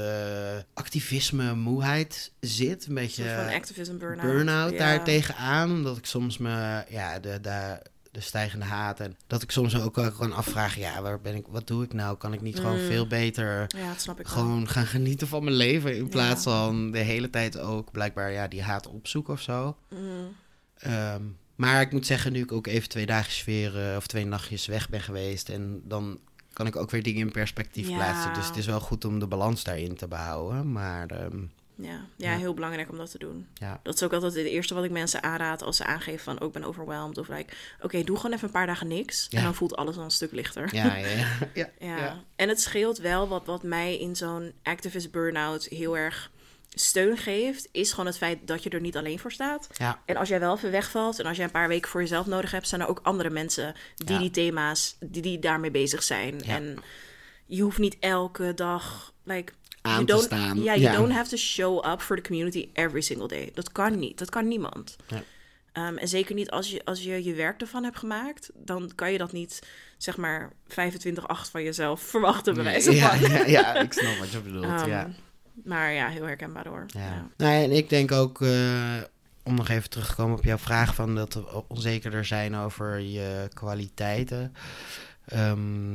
activisme 0.75 1.55
moeheid 1.55 2.32
zit. 2.41 2.87
Een 2.87 2.94
beetje 2.94 3.35
van 3.44 3.55
activism 3.55 3.99
burn-out. 3.99 4.31
burn-out 4.31 4.73
Ja. 4.73 4.79
daar 4.79 5.05
tegenaan. 5.05 5.71
Omdat 5.71 5.97
ik 5.97 6.06
soms 6.06 6.38
me, 6.38 6.85
ja, 6.88 7.19
de, 7.19 7.38
de, 7.41 7.82
de 8.11 8.21
stijgende 8.21 8.65
haat 8.65 9.00
en 9.00 9.17
dat 9.27 9.43
ik 9.43 9.50
soms 9.50 9.81
ook 9.81 9.94
kan 9.94 10.32
afvragen, 10.32 10.81
ja, 10.81 11.03
waar 11.03 11.21
ben 11.21 11.35
ik, 11.35 11.47
wat 11.49 11.67
doe 11.67 11.85
ik 11.85 11.93
nou? 11.93 12.17
Kan 12.17 12.32
ik 12.32 12.41
niet 12.41 12.56
gewoon 12.56 12.81
Mm. 12.81 12.87
veel 12.87 13.06
beter 13.06 13.65
Ja, 13.76 13.94
snap 13.97 14.21
ik 14.21 14.26
wel. 14.29 14.37
gewoon 14.37 14.69
gaan 14.69 14.87
genieten 14.87 15.29
van 15.29 15.44
mijn 15.44 15.56
leven 15.56 15.97
in 15.97 16.09
plaats 16.09 16.44
Ja. 16.44 16.50
van 16.50 16.91
de 16.91 16.99
hele 16.99 17.31
tijd 17.31 17.59
ook 17.59 17.93
blijkbaar 17.93 18.33
ja, 18.33 18.49
die 18.49 18.62
haat 18.62 18.87
opzoeken 18.87 19.33
of 19.33 19.41
zo. 19.41 19.76
Mm. 19.91 20.29
Ehm, 20.79 21.23
maar 21.56 21.81
ik 21.81 21.93
moet 21.93 22.06
zeggen, 22.06 22.33
nu 22.33 22.41
ik 22.43 22.53
ook 22.53 22.67
even 22.67 22.88
twee 22.88 23.06
dagjes 23.06 23.44
weer 23.44 23.91
eh, 23.91 23.97
of 23.97 24.06
twee 24.06 24.26
nachtjes 24.26 24.67
weg 24.67 24.88
ben 24.88 25.00
geweest 25.00 25.49
en 25.49 25.81
dan 25.85 26.19
kan 26.61 26.69
ik 26.69 26.77
ook 26.77 26.91
weer 26.91 27.03
dingen 27.03 27.21
in 27.21 27.33
perspectief 27.33 27.89
Ja. 27.89 27.97
plaatsen. 27.97 28.35
Dus 28.35 28.47
het 28.47 28.57
is 28.57 28.67
wel 28.67 28.81
goed 28.81 29.05
om 29.05 29.19
de 29.19 29.27
balans 29.27 29.65
daarin 29.65 29.97
te 29.97 30.09
behouden. 30.09 30.73
Maar 30.73 31.07
ehm, 31.07 31.39
Ja. 31.75 31.89
ja, 32.17 32.31
Ja. 32.33 32.37
heel 32.39 32.55
belangrijk 32.55 32.91
om 32.91 32.97
dat 32.97 33.11
te 33.11 33.19
doen. 33.19 33.47
ja, 33.55 33.81
Dat 33.83 33.95
is 33.95 34.03
ook 34.03 34.12
altijd 34.12 34.35
het 34.35 34.45
eerste 34.47 34.75
wat 34.75 34.85
ik 34.85 34.91
mensen 34.91 35.23
aanraad 35.23 35.62
als 35.62 35.77
ze 35.77 35.85
aangeven 35.85 36.21
van, 36.21 36.41
oh, 36.41 36.47
ik 36.47 36.53
ben 36.53 36.65
overwhelmed. 36.65 37.19
Of 37.19 37.29
like, 37.29 37.53
oké, 37.81 38.05
doe 38.05 38.17
gewoon 38.17 38.33
even 38.33 38.47
een 38.47 38.53
paar 38.53 38.67
dagen 38.67 38.89
niks. 38.89 39.27
Ja. 39.31 39.39
En 39.39 39.45
dan 39.45 39.55
voelt 39.55 39.77
alles 39.77 39.97
al 39.97 40.03
een 40.05 40.11
stuk 40.11 40.33
lichter. 40.33 40.75
ja, 40.75 40.97
ja, 40.97 41.07
ja. 41.07 41.27
ja, 41.55 41.69
Ja. 41.79 41.97
ja. 41.97 42.23
En 42.37 42.49
het 42.49 42.61
scheelt 42.61 42.99
wel 42.99 43.29
wat, 43.29 43.47
wat 43.47 43.62
mij 43.62 43.99
in 43.99 44.17
zo'n 44.17 44.53
activist 44.62 45.11
burn-out 45.11 45.65
heel 45.65 45.97
erg 45.97 46.31
steun 46.75 47.17
geeft, 47.17 47.69
is 47.73 47.91
gewoon 47.91 48.07
het 48.07 48.17
feit 48.19 48.39
dat 48.47 48.63
je 48.63 48.71
er 48.71 48.81
niet 48.81 48.97
alleen 48.97 49.19
voor 49.19 49.33
staat. 49.33 49.69
Ja. 49.77 50.03
En 50.07 50.17
als 50.17 50.29
jij 50.29 50.41
wel 50.41 50.57
even 50.57 50.71
wegvalt 50.71 51.19
en 51.19 51.27
als 51.27 51.37
jij 51.37 51.45
een 51.45 51.51
paar 51.51 51.69
weken 51.69 51.91
voor 51.91 52.01
jezelf 52.01 52.27
nodig 52.27 52.51
hebt, 52.51 52.69
zijn 52.69 52.81
er 52.81 52.89
ook 52.89 53.01
andere 53.03 53.31
mensen 53.31 53.75
die 53.97 54.13
Ja. 54.13 54.19
die 54.19 54.31
thema's, 54.31 54.97
die, 55.01 55.23
die 55.23 55.39
daarmee 55.39 55.71
bezig 55.71 56.03
zijn. 56.03 56.41
Ja. 56.45 56.55
En 56.55 56.79
je 57.47 57.63
hoeft 57.63 57.79
niet 57.79 57.97
elke 58.01 58.55
dag, 58.55 59.13
like, 59.25 59.53
Aan 59.83 60.05
you 60.05 60.19
te 60.19 60.25
staan. 60.27 60.57
Ja, 60.63 60.77
you 60.77 60.81
Ja. 60.81 60.93
don't 60.97 61.13
have 61.13 61.31
to 61.31 61.37
show 61.37 61.87
up 61.93 62.01
for 62.01 62.17
the 62.17 62.23
community 62.23 62.69
every 62.73 63.01
single 63.01 63.29
day. 63.29 63.51
Dat 63.55 63.73
kan 63.73 63.99
niet. 63.99 64.19
Dat 64.19 64.31
kan 64.31 64.49
niemand. 64.49 64.97
Ja. 65.07 65.23
Ehm, 65.73 65.97
en 65.97 66.09
zeker 66.09 66.35
niet 66.35 66.51
als 66.51 66.71
je, 66.71 66.85
als 66.85 67.03
je 67.03 67.25
je 67.25 67.35
werk 67.35 67.61
ervan 67.61 67.85
hebt 67.85 67.99
gemaakt, 67.99 68.51
dan 68.55 68.93
kan 68.95 69.13
je 69.13 69.19
dat 69.19 69.33
niet, 69.33 69.63
zeg 69.99 70.17
maar, 70.17 70.53
25-8 70.69 71.51
van 71.51 71.63
jezelf 71.63 72.01
verwachten, 72.15 72.55
bij 72.55 72.65
wijze 72.65 72.97
van. 72.97 73.21
ja, 73.31 73.47
ja, 73.47 73.75
ik 73.75 73.93
snap 73.93 74.17
wat 74.19 74.31
je 74.31 74.41
bedoelt. 74.41 74.65
Ehm, 74.65 74.89
ja. 74.89 75.11
Maar 75.65 75.93
ja, 75.93 76.09
heel 76.09 76.25
herkenbaar 76.25 76.69
hoor. 76.69 76.85
Ja. 76.87 77.01
Ja. 77.01 77.29
Nou, 77.37 77.65
en 77.65 77.71
ik 77.71 77.89
denk 77.89 78.12
ook, 78.12 78.43
eh, 78.43 78.97
om 79.43 79.55
nog 79.55 79.69
even 79.69 79.91
terug 79.91 80.09
te 80.09 80.15
komen 80.15 80.39
op 80.39 80.45
jouw 80.45 80.59
vraag 80.59 80.95
van 80.95 81.15
dat 81.15 81.35
we 81.35 81.69
onzekerder 81.69 82.25
zijn 82.25 82.57
over 82.57 82.99
je 82.99 83.49
kwaliteiten. 83.52 84.55
Ehm, 85.25 85.95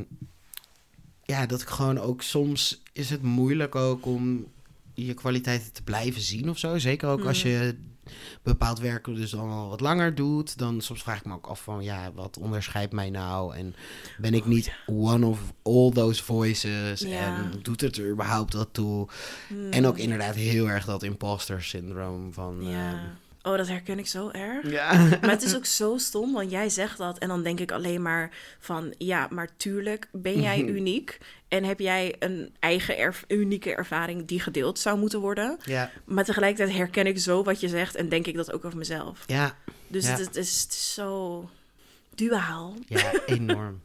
ja, 1.24 1.46
dat 1.46 1.62
ik 1.62 1.68
gewoon 1.68 2.00
ook 2.00 2.22
soms 2.22 2.82
is 2.94 3.10
het 3.10 3.22
moeilijk 3.22 3.76
ook 3.76 4.06
om 4.06 4.54
je 4.96 5.14
kwaliteiten 5.14 5.74
te 5.74 5.84
blijven 5.84 6.22
zien 6.22 6.50
of 6.50 6.58
zo. 6.58 6.78
Zeker 6.78 7.10
ook 7.10 7.26
als 7.26 7.44
Mm. 7.44 7.50
je 7.50 7.76
bepaald 8.44 8.80
werk 8.80 9.06
dus 9.06 9.32
dan 9.32 9.50
al 9.50 9.70
wat 9.70 9.80
langer 9.80 10.16
doet. 10.16 10.58
Dan 10.58 10.82
soms 10.82 11.02
vraag 11.02 11.18
ik 11.20 11.26
me 11.26 11.34
ook 11.34 11.48
af 11.48 11.64
van, 11.64 11.84
ja, 11.84 12.12
wat 12.14 12.38
onderscheidt 12.38 12.94
mij 12.94 13.10
nou? 13.10 13.56
En 13.56 13.76
ben 14.18 14.34
ik 14.34 14.46
niet 14.46 14.72
one 14.86 15.26
of 15.26 15.40
all 15.64 15.92
those 15.92 16.24
voices? 16.24 17.00
Ja. 17.00 17.36
En 17.38 17.60
doet 17.62 17.82
het 17.82 17.98
er 17.98 18.10
überhaupt 18.10 18.54
wat 18.54 18.70
toe? 18.72 19.08
Hmm. 19.48 19.72
En 19.72 19.86
ook 19.86 19.98
inderdaad 19.98 20.36
heel 20.36 20.70
erg 20.70 20.86
dat 20.86 21.04
imposter 21.04 21.64
syndroom 21.64 22.34
van... 22.34 22.58
Ja. 22.62 23.18
Oh, 23.46 23.58
dat 23.58 23.68
herken 23.68 24.00
ik 24.00 24.08
zo 24.08 24.30
erg. 24.30 24.70
ja. 24.72 24.94
Maar 25.22 25.30
het 25.30 25.44
is 25.44 25.56
ook 25.60 25.66
zo 25.66 25.98
stom, 25.98 26.34
want 26.34 26.52
jij 26.52 26.70
zegt 26.70 26.98
dat 26.98 27.18
en 27.18 27.28
dan 27.28 27.44
denk 27.44 27.60
ik 27.60 27.72
alleen 27.72 28.02
maar 28.02 28.32
van, 28.60 28.94
ja, 28.98 29.28
maar 29.32 29.50
tuurlijk 29.58 30.08
ben 30.12 30.42
jij 30.42 30.62
uniek 30.78 31.18
en 31.48 31.64
heb 31.64 31.80
jij 31.80 32.16
een 32.20 32.56
eigen 32.60 32.98
erv- 32.98 33.24
unieke 33.28 33.76
ervaring 33.76 34.26
die 34.28 34.40
gedeeld 34.40 34.80
zou 34.80 34.98
moeten 35.00 35.20
worden. 35.20 35.58
ja, 35.64 35.92
Maar 36.06 36.24
tegelijkertijd 36.26 36.78
herken 36.78 37.06
ik 37.08 37.20
zo 37.20 37.44
wat 37.44 37.60
je 37.60 37.68
zegt 37.68 37.96
en 37.96 38.10
denk 38.10 38.28
ik 38.28 38.36
dat 38.36 38.52
ook 38.52 38.66
over 38.66 38.78
mezelf. 38.78 39.24
ja, 39.26 39.56
Dus 39.88 40.06
Ja. 40.06 40.10
het, 40.12 40.20
het 40.20 40.36
is, 40.36 40.62
het 40.62 40.72
is 40.72 40.94
zo 40.94 41.50
duaal. 42.16 42.74
ja, 42.88 43.12
enorm. 43.26 43.82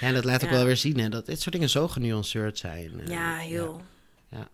Ja, 0.00 0.06
en 0.06 0.14
dat 0.14 0.24
laat 0.24 0.42
ook 0.44 0.50
Ja. 0.50 0.56
wel 0.56 0.64
weer 0.64 0.76
zien, 0.76 0.98
hè, 0.98 1.08
dat 1.08 1.26
dit 1.26 1.40
soort 1.40 1.54
dingen 1.54 1.68
zo 1.70 1.88
genuanceerd 1.88 2.58
zijn. 2.58 3.00
Eh, 3.00 3.06
Ja, 3.06 3.36
heel. 3.36 3.82
Ja. 4.30 4.48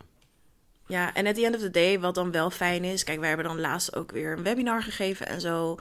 Ja, 0.95 1.15
en 1.15 1.27
at 1.27 1.35
the 1.35 1.45
end 1.45 1.55
of 1.55 1.61
the 1.61 1.71
day, 1.71 2.01
wat 2.01 2.15
dan 2.15 2.31
wel 2.31 2.51
fijn 2.51 2.85
is... 2.85 3.05
Kijk, 3.05 3.19
wij 3.19 3.29
hebben 3.29 3.47
dan 3.47 3.61
laatst 3.61 3.97
ook 3.97 4.11
weer 4.13 4.33
een 4.37 4.43
webinar 4.43 4.83
gegeven 4.83 5.27
en 5.27 5.41
zo. 5.41 5.79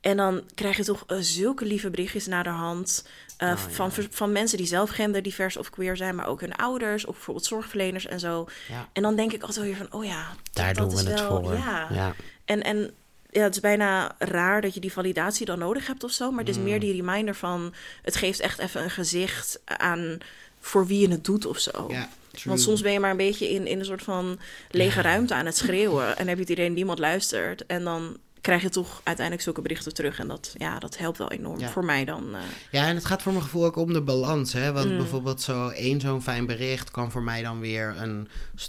En 0.00 0.16
dan 0.16 0.42
krijg 0.54 0.76
je 0.76 0.84
toch 0.84 1.04
eh, 1.06 1.16
zulke 1.20 1.64
lieve 1.64 1.90
berichtjes 1.90 2.26
naar 2.26 2.44
de 2.44 2.50
hand. 2.50 3.06
eh, 3.36 3.48
Oh, 3.50 3.56
van, 3.56 3.90
ja. 3.96 4.02
van 4.10 4.32
mensen 4.32 4.58
die 4.58 4.66
zelf 4.66 4.90
genderdivers 4.90 5.56
of 5.56 5.70
queer 5.70 5.96
zijn, 5.96 6.14
maar 6.14 6.26
ook 6.26 6.40
hun 6.40 6.54
ouders 6.54 7.04
of 7.06 7.14
bijvoorbeeld 7.14 7.46
zorgverleners 7.46 8.06
en 8.06 8.20
zo. 8.20 8.46
Ja. 8.68 8.88
En 8.92 9.02
dan 9.02 9.16
denk 9.16 9.32
ik 9.32 9.42
altijd 9.42 9.66
weer 9.66 9.76
van, 9.76 9.86
oh 9.90 10.04
ja, 10.04 10.26
Daar 10.52 10.74
dat 10.74 10.90
doen 10.90 10.98
is 10.98 11.04
we 11.04 11.10
het 11.10 11.20
wel, 11.20 11.42
voor. 11.42 11.52
Ja. 11.54 11.86
ja. 11.90 12.14
En, 12.44 12.62
en 12.62 12.90
ja, 13.30 13.42
het 13.42 13.54
is 13.54 13.60
bijna 13.60 14.14
raar 14.18 14.60
dat 14.60 14.74
je 14.74 14.80
die 14.80 14.92
validatie 14.92 15.46
dan 15.46 15.58
nodig 15.58 15.86
hebt 15.86 16.04
of 16.04 16.10
zo. 16.10 16.30
Maar 16.30 16.40
het 16.40 16.48
is 16.48 16.56
Mm. 16.56 16.62
meer 16.64 16.80
die 16.80 16.92
reminder 17.02 17.34
van... 17.34 17.74
het 18.02 18.16
geeft 18.16 18.40
echt 18.40 18.58
even 18.58 18.82
een 18.82 18.90
gezicht 18.90 19.60
aan 19.64 20.18
voor 20.60 20.86
wie 20.86 21.00
je 21.00 21.08
het 21.08 21.24
doet 21.24 21.46
of 21.46 21.58
zo. 21.58 21.86
Ja, 21.90 22.08
true. 22.38 22.52
Want 22.54 22.60
soms 22.66 22.80
ben 22.80 22.92
je 22.92 23.00
maar 23.00 23.10
een 23.10 23.16
beetje 23.16 23.50
in, 23.50 23.66
in 23.66 23.78
een 23.78 23.84
soort 23.84 24.02
van 24.02 24.38
lege 24.70 25.00
ruimte 25.00 25.34
aan 25.34 25.46
het 25.46 25.56
schreeuwen. 25.56 26.16
En 26.16 26.26
heb 26.28 26.36
je 26.36 26.42
het 26.42 26.50
idee 26.52 26.66
dat 26.66 26.76
niemand 26.76 26.98
luistert. 26.98 27.66
En 27.66 27.84
dan 27.84 28.16
krijg 28.40 28.62
je 28.62 28.68
toch 28.68 29.00
uiteindelijk 29.04 29.44
zulke 29.44 29.62
berichten 29.62 29.94
terug. 29.94 30.18
En 30.18 30.28
dat, 30.28 30.54
ja, 30.58 30.78
dat 30.78 30.98
helpt 30.98 31.18
wel 31.18 31.30
enorm. 31.30 31.58
Ja. 31.60 31.68
Voor 31.68 31.84
mij 31.84 32.04
dan. 32.04 32.34
eh, 32.34 32.40
Ja, 32.70 32.86
en 32.86 32.94
het 32.94 33.04
gaat 33.04 33.22
voor 33.22 33.32
mijn 33.32 33.44
gevoel 33.44 33.64
ook 33.64 33.76
om 33.76 33.92
de 33.92 34.02
balans. 34.02 34.52
Hè? 34.52 34.68
Mm. 34.68 34.74
Want 34.74 34.96
bijvoorbeeld 34.96 35.40
zo 35.42 35.68
één 35.68 36.00
zo'n 36.00 36.22
fijn 36.22 36.46
bericht 36.46 36.90
kan 36.90 37.10
voor 37.10 37.22
mij 37.22 37.42
dan 37.42 37.60
weer 37.60 37.94
een, 37.98 38.28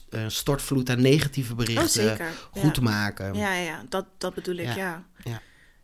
een 0.09 0.31
stortvloed 0.31 0.89
aan 0.89 1.01
negatieve 1.01 1.55
berichten 1.55 1.83
Oh, 2.03 2.09
zeker. 2.09 2.31
goed 2.51 2.75
Ja. 2.75 2.81
maken. 2.81 3.33
ja, 3.33 3.55
ja, 3.55 3.83
dat, 3.89 4.05
dat 4.17 4.33
bedoel 4.33 4.55
ik, 4.55 4.65
Ja. 4.65 4.75
ja. 4.75 5.03
Ja. 5.23 5.41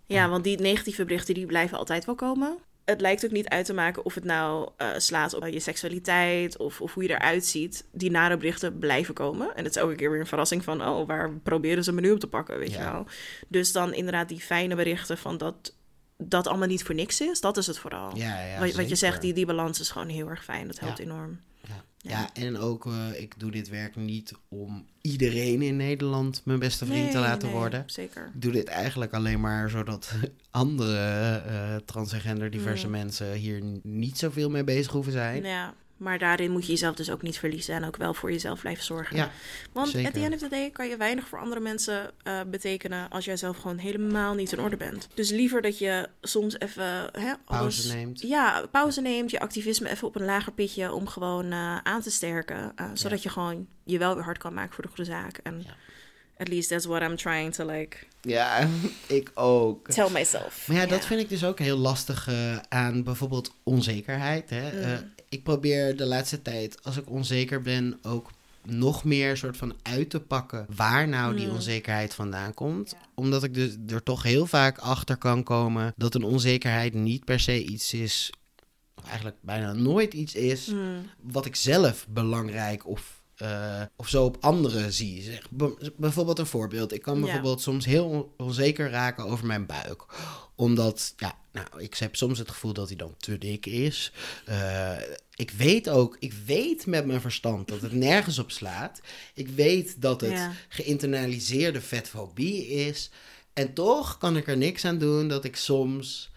Ja, 0.08 0.30
want 0.30 0.44
die 0.44 0.60
negatieve 0.60 1.04
berichten 1.06 1.34
die 1.34 1.46
blijven 1.46 1.78
altijd 1.78 2.06
wel 2.06 2.16
komen. 2.16 2.58
Het 2.86 3.02
lijkt 3.02 3.26
ook 3.26 3.32
niet 3.32 3.48
uit 3.48 3.66
te 3.66 3.74
maken 3.74 4.06
of 4.06 4.16
het 4.16 4.24
nou 4.24 4.70
eh, 4.78 4.88
slaat 4.98 5.34
op 5.34 5.48
je 5.48 5.60
seksualiteit 5.60 6.58
of, 6.58 6.82
of 6.82 6.94
hoe 6.94 7.04
je 7.04 7.10
eruit 7.10 7.46
ziet. 7.46 7.86
Die 7.92 8.12
nare 8.12 8.38
berichten 8.38 8.80
blijven 8.80 9.14
komen. 9.14 9.56
En 9.56 9.64
het 9.64 9.76
is 9.76 9.82
elke 9.82 9.96
keer 9.96 10.12
weer 10.12 10.20
een 10.20 10.28
verrassing 10.28 10.64
van, 10.64 10.88
oh, 10.88 11.08
waar 11.08 11.32
proberen 11.32 11.84
ze 11.84 11.92
me 11.92 12.02
nu 12.02 12.12
op 12.12 12.20
te 12.20 12.28
pakken, 12.28 12.60
weet 12.60 12.72
je 12.72 12.80
wel. 12.80 13.06
Dus 13.48 13.72
dan 13.72 13.94
inderdaad 13.94 14.30
die 14.30 14.40
fijne 14.40 14.76
berichten 14.76 15.18
van 15.18 15.38
dat 15.38 15.74
dat 16.18 16.48
allemaal 16.48 16.68
niet 16.68 16.84
voor 16.84 16.96
niks 16.96 17.22
is. 17.22 17.42
Dat 17.42 17.58
is 17.58 17.68
het 17.68 17.78
vooral. 17.78 18.18
Ja, 18.18 18.46
ja, 18.46 18.60
wat, 18.60 18.72
wat 18.74 18.90
je 18.90 18.96
zegt, 18.96 19.22
die, 19.22 19.34
die 19.34 19.46
balans 19.46 19.80
is 19.80 19.90
gewoon 19.90 20.08
heel 20.08 20.30
erg 20.30 20.44
fijn. 20.44 20.68
Dat 20.68 20.80
helpt 20.80 21.00
enorm. 21.00 21.40
Ja. 21.62 21.84
Ja, 22.10 22.30
en 22.34 22.58
ook, 22.58 22.86
eh, 22.86 23.22
ik 23.22 23.34
doe 23.40 23.52
dit 23.52 23.70
werk 23.70 23.96
niet 23.96 24.34
om 24.48 24.86
iedereen 25.02 25.62
in 25.62 25.76
Nederland 25.76 26.42
mijn 26.46 26.60
beste 26.60 26.86
vriend 26.86 27.12
te 27.12 27.18
laten 27.18 27.48
nee, 27.48 27.58
worden. 27.58 27.84
Zeker. 27.86 28.32
Ik 28.36 28.42
doe 28.42 28.52
dit 28.52 28.68
eigenlijk 28.68 29.14
alleen 29.14 29.40
maar 29.40 29.70
zodat 29.70 30.12
andere 30.52 31.36
eh 31.48 31.76
trans 31.86 32.14
en 32.14 32.22
gender 32.22 32.50
diverse 32.50 32.86
Mm. 32.86 32.92
mensen 32.92 33.34
hier 33.34 33.62
niet 33.84 34.18
zoveel 34.18 34.50
mee 34.50 34.64
bezig 34.64 34.92
hoeven 34.92 35.12
zijn. 35.12 35.44
Ja, 35.44 35.74
maar 35.98 36.20
daarin 36.20 36.52
moet 36.52 36.66
je 36.66 36.72
jezelf 36.72 36.96
dus 36.96 37.10
ook 37.12 37.22
niet 37.22 37.38
verliezen 37.40 37.76
en 37.76 37.84
ook 37.86 37.98
wel 37.98 38.14
voor 38.14 38.32
jezelf 38.32 38.60
blijven 38.60 38.84
zorgen. 38.84 39.16
Ja, 39.16 39.32
Want 39.74 39.88
zeker. 39.90 40.08
at 40.08 40.14
the 40.14 40.20
end 40.24 40.34
of 40.34 40.40
the 40.40 40.48
day 40.50 40.70
kan 40.70 40.88
je 40.88 40.98
weinig 40.98 41.28
voor 41.28 41.40
andere 41.40 41.60
mensen 41.62 42.12
eh, 42.24 42.40
betekenen 42.48 43.10
als 43.10 43.26
jij 43.26 43.38
zelf 43.38 43.58
gewoon 43.58 43.78
helemaal 43.78 44.34
niet 44.34 44.52
in 44.52 44.60
orde 44.60 44.78
bent. 44.78 45.08
Dus 45.14 45.30
liever 45.30 45.62
dat 45.62 45.78
je 45.78 46.10
soms 46.22 46.60
even 46.60 46.86
hè, 47.12 47.34
alles, 47.46 47.76
Pauze 47.86 47.96
neemt. 47.96 48.22
Ja, 48.22 48.66
pauze 48.72 49.02
neemt, 49.02 49.32
je 49.32 49.40
activisme 49.40 49.90
even 49.90 50.08
op 50.08 50.16
een 50.16 50.26
lager 50.26 50.52
pitje 50.52 50.94
om 50.94 51.08
gewoon 51.08 51.52
eh, 51.52 51.78
aan 51.78 52.02
te 52.02 52.12
sterken. 52.12 52.72
eh, 52.76 52.86
zodat 52.94 53.24
je 53.24 53.30
gewoon 53.30 53.68
je 53.84 53.98
wel 53.98 54.16
weer 54.16 54.24
hard 54.24 54.38
kan 54.38 54.54
maken 54.54 54.74
voor 54.74 54.84
de 54.84 54.90
goede 54.90 55.12
zaak. 55.12 55.38
En 55.44 55.66
at 56.38 56.48
least 56.48 56.70
that's 56.70 56.86
what 56.86 57.02
I'm 57.02 57.16
trying 57.16 57.54
to 57.54 57.66
like 57.66 57.98
Ja, 58.22 58.68
ik 59.08 59.32
ook. 59.34 59.88
tell 59.92 60.10
myself. 60.10 60.68
Maar 60.68 60.78
ja, 60.78 60.86
dat 60.86 61.06
vind 61.06 61.22
ik 61.22 61.30
dus 61.30 61.44
ook 61.46 61.60
heel 61.60 61.78
lastig 61.78 62.30
aan 62.70 63.04
bijvoorbeeld 63.04 63.56
onzekerheid. 63.64 64.50
Hè? 64.50 64.72
Mm. 64.98 65.14
Ik 65.30 65.44
probeer 65.44 65.98
de 65.98 66.06
laatste 66.06 66.42
tijd, 66.42 66.84
als 66.84 66.98
ik 66.98 67.10
onzeker 67.10 67.62
ben, 67.62 68.00
ook 68.02 68.30
nog 68.64 69.04
meer 69.04 69.38
soort 69.38 69.58
van 69.58 69.74
uit 69.84 70.10
te 70.10 70.20
pakken 70.20 70.66
waar 70.76 71.08
nou 71.08 71.36
die 71.36 71.48
Mm. 71.48 71.54
onzekerheid 71.54 72.14
vandaan 72.14 72.54
komt. 72.54 72.96
Omdat 73.16 73.44
ik 73.44 73.54
dus 73.54 73.76
er 73.88 74.04
toch 74.04 74.24
heel 74.24 74.46
vaak 74.46 74.78
achter 74.78 75.18
kan 75.18 75.44
komen 75.44 75.94
dat 75.98 76.16
een 76.16 76.24
onzekerheid 76.24 76.94
niet 76.94 77.26
per 77.26 77.40
se 77.40 77.64
iets 77.64 77.94
is, 77.94 78.32
of 78.96 79.06
eigenlijk 79.06 79.38
bijna 79.42 79.74
nooit 79.74 80.14
iets 80.14 80.36
is, 80.36 80.68
Mm. 80.68 81.10
wat 81.22 81.46
ik 81.46 81.56
zelf 81.56 82.08
belangrijk 82.10 82.88
of, 82.88 83.22
eh, 83.36 83.82
of 83.96 84.08
zo 84.10 84.24
op 84.26 84.38
anderen 84.40 84.94
zie. 84.94 85.22
Zeg, 85.22 85.48
bijvoorbeeld 85.98 86.40
een 86.40 86.46
voorbeeld. 86.46 86.94
Ik 86.94 87.02
kan 87.02 87.16
Ja. 87.18 87.22
bijvoorbeeld 87.24 87.62
soms 87.62 87.86
heel 87.86 88.06
on- 88.06 88.28
onzeker 88.48 88.90
raken 88.90 89.26
over 89.26 89.46
mijn 89.46 89.66
buik. 89.66 90.06
Omdat, 90.56 91.14
ja, 91.18 91.38
nou, 91.52 91.68
ik 91.78 91.96
heb 91.96 92.16
soms 92.16 92.40
het 92.40 92.50
gevoel 92.50 92.74
dat 92.74 92.88
hij 92.88 92.98
dan 92.98 93.16
te 93.18 93.38
dik 93.38 93.66
is. 93.66 94.12
Eh, 94.46 94.98
ik 95.36 95.52
weet 95.52 95.90
ook, 95.90 96.18
ik 96.20 96.34
weet 96.46 96.86
met 96.86 97.06
mijn 97.06 97.22
verstand 97.22 97.68
dat 97.68 97.82
het 97.82 97.92
nergens 97.92 98.40
op 98.40 98.52
slaat. 98.52 99.02
Ik 99.34 99.48
weet 99.48 100.02
dat 100.02 100.22
het 100.22 100.32
Ja. 100.32 100.54
geïnternaliseerde 100.70 101.82
vetfobie 101.82 102.68
is. 102.68 103.10
En 103.54 103.74
toch 103.74 104.18
kan 104.18 104.38
ik 104.38 104.48
er 104.48 104.58
niks 104.58 104.86
aan 104.86 104.98
doen 104.98 105.28
dat 105.28 105.44
ik 105.44 105.56
soms 105.56 106.32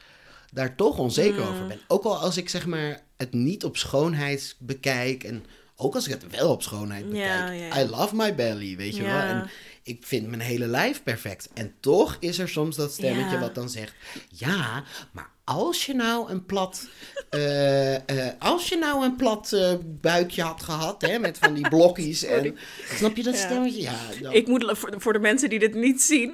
daar 0.52 0.74
toch 0.76 0.98
onzeker 0.98 1.42
Mm. 1.42 1.48
over 1.48 1.66
ben. 1.66 1.80
Ook 1.88 2.04
al 2.04 2.18
als 2.18 2.36
ik 2.36 2.48
zeg 2.48 2.66
maar 2.66 3.02
het 3.16 3.32
niet 3.32 3.64
op 3.64 3.76
schoonheid 3.76 4.56
bekijk 4.58 5.24
en 5.24 5.44
ook 5.80 5.94
als 5.94 6.06
ik 6.08 6.12
het 6.12 6.30
wel 6.30 6.50
op 6.50 6.62
schoonheid 6.62 7.08
bekijk. 7.10 7.26
Ja, 7.28 7.50
ja, 7.50 7.66
ja. 7.76 7.80
I 7.82 7.88
love 7.88 8.16
my 8.16 8.34
belly, 8.34 8.76
weet 8.76 8.96
je 8.96 9.02
Ja. 9.02 9.12
wel. 9.12 9.22
En 9.36 9.50
ik 9.82 10.06
vind 10.06 10.26
mijn 10.26 10.40
hele 10.40 10.66
lijf 10.66 11.02
perfect. 11.02 11.48
En 11.54 11.74
toch 11.80 12.16
is 12.20 12.38
er 12.38 12.48
soms 12.48 12.76
dat 12.76 12.92
stemmetje 12.92 13.38
wat 13.38 13.54
dan 13.54 13.68
zegt: 13.70 13.94
ja, 14.28 14.84
maar 15.12 15.30
als 15.48 15.86
je 15.86 15.94
nou 15.94 16.30
een 16.30 16.44
plat, 16.46 16.86
eh, 17.30 17.96
als 18.38 18.68
je 18.68 18.76
nou 18.76 19.04
een 19.04 19.16
plat 19.16 19.52
eh, 19.52 19.72
buikje 19.84 20.42
had 20.42 20.62
gehad, 20.62 21.02
hè, 21.02 21.18
met 21.18 21.38
van 21.38 21.54
die 21.54 21.68
blokjes 21.74 22.24
en 22.24 22.56
snap 22.94 23.16
je 23.16 23.22
dat 23.22 23.34
Ja. 23.34 23.40
stemmetje? 23.40 23.80
Ja, 23.82 23.94
dan- 24.22 24.32
Ik 24.32 24.46
moet, 24.46 24.70
voor, 24.78 24.94
voor 24.96 25.12
de 25.12 25.18
mensen 25.18 25.48
die 25.48 25.58
dit 25.58 25.74
niet 25.74 26.02
zien, 26.02 26.30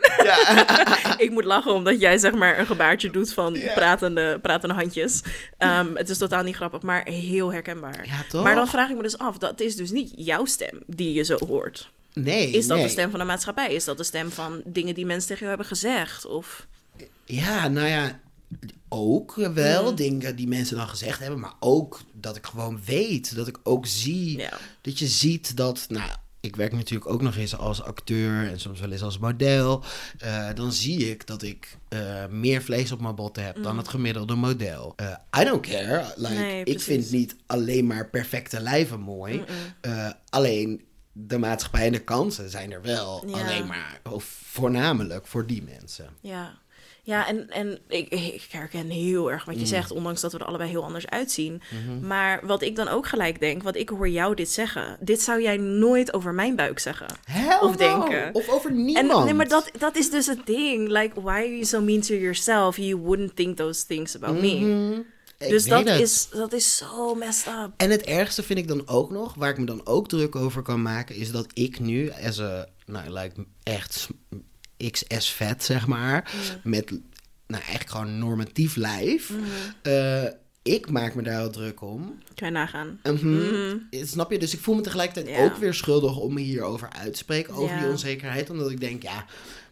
ik 1.25 1.31
moet 1.31 1.45
lachen 1.45 1.73
omdat 1.75 2.01
jij 2.01 2.19
zeg 2.19 2.33
maar 2.33 2.59
een 2.59 2.67
gebaartje 2.67 3.11
doet 3.11 3.33
van 3.33 3.55
Ja. 3.55 3.73
pratende, 3.73 4.39
pratende 4.43 4.75
handjes. 4.75 5.23
Ehm, 5.59 5.95
het 5.95 6.09
is 6.09 6.19
totaal 6.19 6.43
niet 6.43 6.57
grappig, 6.57 6.83
maar 6.83 7.09
heel 7.09 7.53
herkenbaar. 7.53 8.07
Ja, 8.07 8.25
toch? 8.29 8.43
Maar 8.45 8.55
dan 8.55 8.69
vraag 8.69 8.91
ik 8.91 8.97
me 8.97 9.03
dus 9.03 9.19
af, 9.19 9.39
dat 9.39 9.61
is 9.61 9.77
dus 9.77 9.91
niet 9.91 10.13
jouw 10.17 10.45
stem 10.45 10.83
die 10.87 11.13
je 11.13 11.23
zo 11.25 11.37
hoort. 11.47 11.91
nee, 12.13 12.51
Is 12.51 12.67
dat 12.67 12.77
nee. 12.77 12.87
de 12.87 12.93
stem 12.93 13.11
van 13.11 13.19
de 13.19 13.25
maatschappij? 13.27 13.73
Is 13.75 13.85
dat 13.85 13.97
de 13.97 14.05
stem 14.05 14.31
van 14.31 14.63
dingen 14.65 14.95
die 14.95 15.07
mensen 15.07 15.29
tegen 15.29 15.43
jou 15.47 15.49
hebben 15.57 15.67
gezegd? 15.77 16.27
Of... 16.27 16.67
Ja, 17.25 17.69
nou 17.69 17.87
ja, 17.87 18.21
ook 18.97 19.35
wel 19.35 19.91
Mm. 19.91 19.97
dingen 19.97 20.37
die 20.37 20.49
mensen 20.49 20.77
dan 20.77 20.89
gezegd 20.89 21.19
hebben, 21.19 21.41
maar 21.41 21.55
ook 21.61 22.01
dat 22.13 22.37
ik 22.37 22.47
gewoon 22.47 22.81
weet, 22.85 23.37
dat 23.37 23.47
ik 23.49 23.59
ook 23.63 23.87
zie, 23.87 24.39
Ja. 24.39 24.53
dat 24.81 24.99
je 24.99 25.07
ziet 25.07 25.57
dat, 25.57 25.87
nou, 25.89 26.11
ik 26.41 26.57
werk 26.57 26.73
natuurlijk 26.73 27.11
ook 27.11 27.23
nog 27.23 27.37
eens 27.37 27.57
als 27.57 27.83
acteur 27.83 28.49
en 28.49 28.61
soms 28.61 28.81
wel 28.81 28.91
eens 28.93 29.03
als 29.03 29.19
model. 29.19 29.85
Eh, 30.19 30.49
dan 30.55 30.73
zie 30.73 31.11
ik 31.11 31.27
dat 31.27 31.43
ik 31.43 31.77
eh, 31.89 32.27
meer 32.31 32.63
vlees 32.63 32.93
op 32.93 33.01
mijn 33.01 33.15
botten 33.15 33.45
heb 33.45 33.63
dan 33.63 33.77
het 33.77 33.89
gemiddelde 33.89 34.35
model. 34.35 34.93
Eh, 34.97 35.41
I 35.41 35.45
don't 35.45 35.67
care. 35.67 36.13
Like, 36.17 36.33
Mm. 36.35 36.39
Nee, 36.41 36.65
ik 36.65 36.81
vind 36.81 37.11
niet 37.11 37.37
alleen 37.47 37.87
maar 37.87 38.11
perfecte 38.11 38.61
lijven 38.61 39.01
mooi. 39.01 39.45
Alleen 40.31 40.85
de 41.13 41.39
maatschappij 41.39 41.87
en 41.87 41.93
de 41.93 41.99
kansen 42.05 42.51
zijn 42.51 42.73
er 42.73 42.83
wel. 42.83 43.25
Ja. 43.27 43.41
Alleen 43.41 43.67
maar, 43.67 44.01
of 44.11 44.25
voornamelijk 44.45 45.27
voor 45.27 45.47
die 45.47 45.63
mensen. 45.63 46.09
Ja, 46.21 46.59
ja 47.07 47.29
en, 47.29 47.51
en 47.51 47.79
ik, 47.89 48.09
ik 48.09 48.47
herken 48.51 48.89
heel 48.91 49.31
erg 49.31 49.47
Mm. 49.47 49.53
wat 49.53 49.61
je 49.61 49.67
zegt, 49.69 49.91
ondanks 49.91 50.21
dat 50.21 50.33
we 50.33 50.39
er 50.39 50.45
allebei 50.45 50.71
heel 50.71 50.85
anders 50.85 51.07
uitzien. 51.09 51.63
Mhm. 51.71 52.07
Maar 52.07 52.47
wat 52.47 52.63
ik 52.63 52.77
dan 52.77 52.89
ook 52.89 53.07
gelijk 53.07 53.41
denk, 53.41 53.63
wat 53.63 53.77
ik 53.77 53.89
hoor 53.89 54.09
jou 54.09 54.35
dit 54.35 54.51
zeggen, 54.51 54.97
dit 55.01 55.21
zou 55.21 55.43
jij 55.43 55.57
nooit 55.57 56.15
over 56.15 56.35
mijn 56.35 56.57
buik 56.57 56.79
zeggen. 56.79 57.07
Hell 57.25 57.59
Of 57.61 57.71
no. 57.71 57.77
denken. 57.77 58.35
Of 58.35 58.49
over 58.49 58.71
En, 58.71 58.85
niemand. 58.85 59.25
nee, 59.25 59.35
maar 59.35 59.49
dat, 59.49 59.71
dat 59.79 59.97
is 59.97 60.11
dus 60.11 60.27
het 60.27 60.47
ding. 60.47 60.89
Like, 60.89 61.21
why 61.21 61.29
are 61.31 61.49
you 61.51 61.65
so 61.65 61.81
mean 61.81 62.01
to 62.01 62.15
yourself? 62.15 62.77
You 62.77 62.97
wouldn't 62.97 63.37
think 63.37 63.57
those 63.57 63.87
things 63.87 64.17
about 64.17 64.41
me. 64.41 64.55
Mhm. 64.55 65.01
Ik 65.39 65.49
Dus 65.49 65.65
dat 65.65 65.89
het. 65.89 66.01
is, 66.01 66.29
dat 66.31 66.53
is 66.53 66.77
zo 66.77 67.15
messed 67.15 67.47
up. 67.47 67.71
En 67.77 67.91
het 67.91 68.03
ergste 68.03 68.43
vind 68.43 68.59
ik 68.59 68.69
dan 68.69 68.89
ook 68.89 69.11
nog, 69.11 69.35
waar 69.35 69.51
ik 69.51 69.59
me 69.59 69.65
dan 69.65 69.81
ook 69.87 70.09
druk 70.09 70.37
over 70.37 70.63
kan 70.63 70.83
maken, 70.83 71.15
is 71.15 71.31
dat 71.31 71.47
ik 71.55 71.81
nu, 71.81 72.11
as 72.27 72.41
a, 72.41 72.67
nou, 72.87 73.11
like, 73.11 73.45
echt 73.63 74.09
XS 74.91 75.31
vet, 75.31 75.65
zeg 75.65 75.87
maar, 75.87 76.33
met, 76.65 76.91
nou, 77.47 77.63
echt 77.73 77.91
gewoon 77.91 78.19
normatief 78.19 78.77
lijf, 78.77 79.31
Mhm. 79.31 79.41
eh, 79.83 80.25
ik 80.63 80.91
maak 80.91 81.15
me 81.15 81.23
daar 81.23 81.37
wel 81.37 81.51
druk 81.51 81.81
om. 81.83 82.19
Kan 82.35 82.49
je 82.49 82.55
nagaan. 82.55 83.01
Mhm. 83.03 83.77
Snap 83.91 84.31
je? 84.31 84.39
Dus 84.39 84.55
ik 84.55 84.61
voel 84.61 84.75
me 84.75 84.81
tegelijkertijd 84.81 85.39
ook 85.51 85.57
weer 85.57 85.75
schuldig 85.75 86.17
om 86.17 86.35
me 86.35 86.41
hierover 86.41 86.89
uit 86.91 87.13
te 87.13 87.19
spreken, 87.19 87.55
over 87.55 87.79
die 87.79 87.89
onzekerheid, 87.89 88.51
omdat 88.51 88.71
ik 88.71 88.81
denk, 88.81 89.03
ja, 89.03 89.25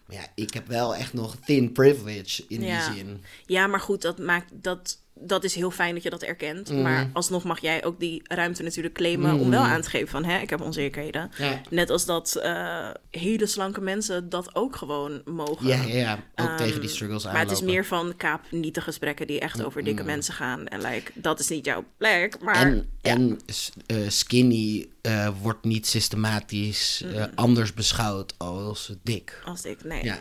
maar 0.06 0.16
ja, 0.16 0.26
ik 0.34 0.54
heb 0.54 0.66
wel 0.66 0.94
echt 0.96 1.12
nog 1.12 1.36
thin 1.44 1.72
privilege 1.72 2.44
in 2.48 2.60
die 2.60 2.80
zin. 2.94 3.24
Ja, 3.46 3.66
maar 3.66 3.80
goed, 3.80 4.02
dat 4.02 4.18
maakt 4.18 4.50
dat. 4.52 4.98
Dat 5.26 5.44
is 5.44 5.54
heel 5.54 5.70
fijn 5.70 5.94
dat 5.94 6.02
je 6.02 6.10
dat 6.10 6.22
erkent. 6.22 6.70
Mhm. 6.70 6.82
Maar 6.82 7.10
alsnog 7.12 7.44
mag 7.44 7.60
jij 7.60 7.84
ook 7.84 8.00
die 8.00 8.22
ruimte 8.24 8.62
natuurlijk 8.62 8.94
claimen 8.94 9.38
om 9.38 9.50
wel 9.50 9.60
aan 9.60 9.80
te 9.80 9.90
geven 9.90 10.08
van 10.08 10.24
hè, 10.24 10.38
ik 10.38 10.50
heb 10.50 10.60
onzekerheden. 10.60 11.30
Ja. 11.38 11.60
Net 11.70 11.90
als 11.90 12.04
dat 12.04 12.36
eh, 12.36 12.88
hele 13.10 13.46
slanke 13.46 13.80
mensen 13.80 14.28
dat 14.28 14.54
ook 14.54 14.76
gewoon 14.76 15.22
mogen. 15.24 15.66
Ja, 15.66 15.82
ja, 15.82 15.94
ja. 15.94 16.12
ook 16.36 16.48
Ehm, 16.48 16.56
tegen 16.56 16.80
die 16.80 16.90
struggles 16.90 17.24
Maar 17.24 17.32
het 17.38 17.50
is 17.50 17.58
aanlopen. 17.58 17.74
meer 17.74 17.84
van 17.84 18.16
kaap 18.16 18.44
niet 18.50 18.74
de 18.74 18.80
gesprekken 18.80 19.26
die 19.26 19.40
echt 19.40 19.64
over 19.64 19.84
dikke 19.84 20.04
mensen 20.04 20.34
gaan. 20.34 20.66
En 20.66 20.80
like, 20.80 21.10
dat 21.14 21.40
is 21.40 21.48
niet 21.48 21.64
jouw 21.64 21.84
plek. 21.96 22.40
Maar 22.40 22.54
En, 22.54 22.88
ja. 23.00 23.10
en 23.10 23.40
eh, 23.86 23.96
skinny 24.08 24.88
eh, 25.00 25.28
wordt 25.42 25.64
niet 25.64 25.86
systematisch 25.86 27.04
anders 27.34 27.74
beschouwd 27.74 28.34
als 28.38 28.92
dik. 29.02 29.42
als 29.44 29.64
ik, 29.64 29.84
nee. 29.84 30.04
Ja. 30.04 30.20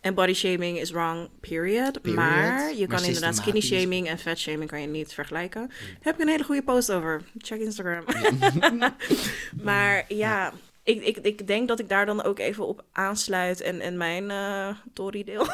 En 0.00 0.14
body 0.14 0.34
shaming 0.34 0.78
is 0.78 0.90
wrong, 0.90 1.28
period. 1.40 2.02
Period. 2.02 2.16
Maar 2.16 2.74
je 2.74 2.86
Maar 2.86 2.96
kan 2.96 3.06
inderdaad 3.06 3.36
skinny 3.36 3.60
shaming 3.60 4.08
en 4.08 4.18
fat 4.18 4.38
shaming 4.38 4.70
kan 4.70 4.80
je 4.80 4.86
niet 4.86 5.12
vergelijken. 5.12 5.68
Daar 5.68 5.98
heb 6.00 6.14
ik 6.14 6.20
een 6.20 6.28
hele 6.28 6.44
goede 6.44 6.62
post 6.62 6.92
over. 6.92 7.22
Check 7.38 7.60
Instagram. 7.60 8.04
maar 9.68 10.04
ja, 10.08 10.52
ik, 10.82 11.02
ik, 11.02 11.16
ik 11.16 11.46
denk 11.46 11.68
dat 11.68 11.78
ik 11.78 11.88
daar 11.88 12.06
dan 12.06 12.22
ook 12.22 12.38
even 12.38 12.66
op 12.66 12.84
aansluit 12.92 13.60
en, 13.60 13.80
en 13.80 13.96
mijn 13.96 14.30
eh 14.30 14.68
Tory 14.92 15.24
deel. 15.24 15.46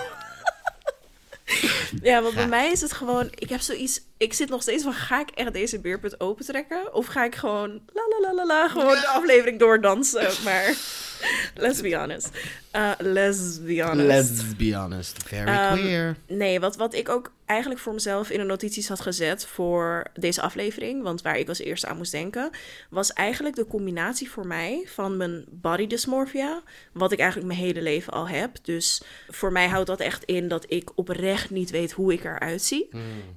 ja, 2.02 2.22
want 2.22 2.34
bij 2.34 2.48
mij 2.48 2.70
is 2.70 2.80
het 2.80 2.92
gewoon... 2.92 3.30
Ik 3.34 3.48
heb 3.48 3.60
zoiets... 3.60 4.00
Ik 4.24 4.32
zit 4.32 4.48
nog 4.48 4.62
steeds 4.62 4.82
van... 4.82 4.92
Ga 4.92 5.20
ik 5.20 5.30
echt 5.30 5.52
deze 5.52 5.80
beerput 5.80 6.20
opentrekken? 6.20 6.94
Of 6.94 7.06
ga 7.06 7.24
ik 7.24 7.34
gewoon... 7.34 7.70
La 7.92 8.02
la 8.08 8.20
la 8.20 8.34
la 8.34 8.46
la... 8.46 8.68
Gewoon 8.68 9.00
de 9.00 9.06
aflevering 9.06 9.58
doordansen? 9.58 10.44
Maar... 10.44 10.74
Let's 11.54 11.80
be 11.80 11.96
honest. 11.96 12.30
Uh, 12.76 12.90
let's 12.98 13.62
be 13.62 13.82
honest. 13.82 14.06
Let's 14.06 14.56
be 14.56 14.74
honest. 14.74 15.22
Very 15.26 15.48
Um, 15.48 15.78
queer. 15.78 16.16
Nee, 16.26 16.60
wat, 16.60 16.76
wat 16.76 16.94
ik 16.94 17.08
ook 17.08 17.32
eigenlijk 17.46 17.80
voor 17.80 17.92
mezelf 17.92 18.30
in 18.30 18.38
de 18.38 18.44
notities 18.44 18.88
had 18.88 19.00
gezet 19.00 19.46
voor 19.46 20.06
deze 20.14 20.40
aflevering, 20.40 21.02
want 21.02 21.22
waar 21.22 21.38
ik 21.38 21.48
als 21.48 21.58
eerste 21.58 21.86
aan 21.86 21.96
moest 21.96 22.12
denken, 22.12 22.50
was 22.90 23.12
eigenlijk 23.12 23.56
de 23.56 23.66
combinatie 23.66 24.30
voor 24.30 24.46
mij 24.46 24.82
van 24.86 25.16
mijn 25.16 25.44
body 25.50 25.86
dysmorphia, 25.86 26.62
wat 26.92 27.12
ik 27.12 27.18
eigenlijk 27.18 27.48
mijn 27.48 27.60
hele 27.60 27.82
leven 27.82 28.12
al 28.12 28.28
heb. 28.28 28.56
Dus 28.62 29.02
voor 29.28 29.52
mij 29.52 29.68
houdt 29.68 29.86
dat 29.86 30.00
echt 30.00 30.24
in 30.24 30.48
dat 30.48 30.64
ik 30.68 30.90
oprecht 30.94 31.50
niet 31.50 31.70
weet 31.70 31.92
hoe 31.92 32.12
ik 32.12 32.24
eruit 32.24 32.62
zie. 32.62 32.88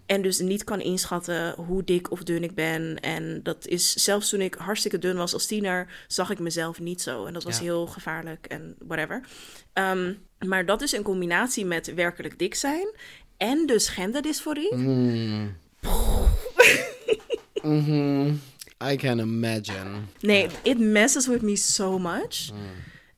En 0.06 0.22
dus 0.22 0.40
niet 0.40 0.64
kan 0.64 0.77
inschatten 0.82 1.54
hoe 1.56 1.84
dik 1.84 2.12
of 2.12 2.24
dun 2.24 2.44
ik 2.44 2.56
ben. 2.56 3.00
En 3.00 3.40
dat 3.44 3.68
is 3.68 3.94
zelfs 3.94 4.30
toen 4.30 4.42
ik 4.42 4.54
hartstikke 4.54 4.98
dun 5.00 5.16
was 5.16 5.34
als 5.34 5.46
tiener, 5.46 5.88
zag 6.08 6.30
ik 6.30 6.40
mezelf 6.40 6.80
niet 6.80 7.02
zo. 7.02 7.26
En 7.26 7.34
dat 7.34 7.44
was 7.44 7.58
Ja. 7.58 7.64
heel 7.64 7.88
gevaarlijk 7.88 8.46
en 8.46 8.76
whatever. 8.88 9.22
Ehm, 9.74 10.14
maar 10.40 10.66
dat 10.66 10.82
is 10.82 10.94
in 10.94 11.02
combinatie 11.04 11.66
met 11.66 11.94
werkelijk 11.94 12.40
dik 12.40 12.56
zijn 12.56 12.88
en 13.38 13.66
dus 13.66 13.88
genderdysforie. 13.88 14.76
Mm. 14.76 15.58
Mhm. 17.64 18.34
I 18.92 18.96
can 18.96 19.20
imagine. 19.20 19.90
Nee, 20.20 20.48
it 20.64 20.80
messes 20.80 21.28
with 21.28 21.42
me 21.42 21.56
so 21.56 22.00
much. 22.00 22.50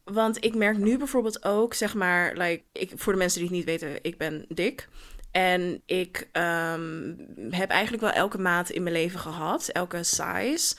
Want 0.04 0.44
ik 0.44 0.56
merk 0.56 0.78
nu 0.78 0.98
bijvoorbeeld 0.98 1.44
ook, 1.46 1.74
zeg 1.74 1.94
maar, 1.94 2.34
like, 2.38 2.64
ik, 2.72 2.92
voor 2.96 3.14
de 3.14 3.20
mensen 3.20 3.40
die 3.40 3.48
het 3.48 3.58
niet 3.58 3.66
weten, 3.66 4.00
ik 4.02 4.18
ben 4.18 4.46
dik. 4.48 4.88
En 5.32 5.82
ik 5.86 6.28
ehm, 6.32 7.14
heb 7.50 7.70
eigenlijk 7.70 8.04
wel 8.04 8.12
elke 8.12 8.38
maat 8.38 8.70
in 8.70 8.84
mijn 8.84 8.96
leven 8.96 9.20
gehad, 9.20 9.68
elke 9.68 10.04
size. 10.04 10.76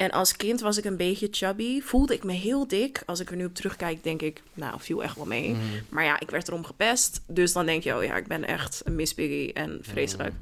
En 0.00 0.10
als 0.10 0.36
kind 0.36 0.60
was 0.60 0.78
ik 0.78 0.84
een 0.84 0.96
beetje 0.96 1.28
chubby. 1.30 1.80
Voelde 1.80 2.14
ik 2.14 2.24
me 2.24 2.32
heel 2.32 2.66
dik. 2.66 3.02
Als 3.06 3.20
ik 3.20 3.30
er 3.30 3.36
nu 3.36 3.44
op 3.44 3.54
terugkijk, 3.54 4.02
denk 4.02 4.22
ik, 4.22 4.42
nou, 4.54 4.80
viel 4.80 5.02
echt 5.02 5.16
wel 5.16 5.26
mee. 5.26 5.56
Maar 5.88 6.04
ja, 6.04 6.20
ik 6.20 6.30
werd 6.30 6.48
erom 6.48 6.64
gepest. 6.64 7.20
Dus 7.26 7.52
dan 7.52 7.66
denk 7.66 7.82
je, 7.82 7.96
oh 7.96 8.04
ja, 8.04 8.16
ik 8.16 8.26
ben 8.26 8.44
echt 8.44 8.82
een 8.84 8.94
Miss 8.94 9.14
Piggy 9.14 9.50
en 9.54 9.78
vreselijk. 9.82 10.32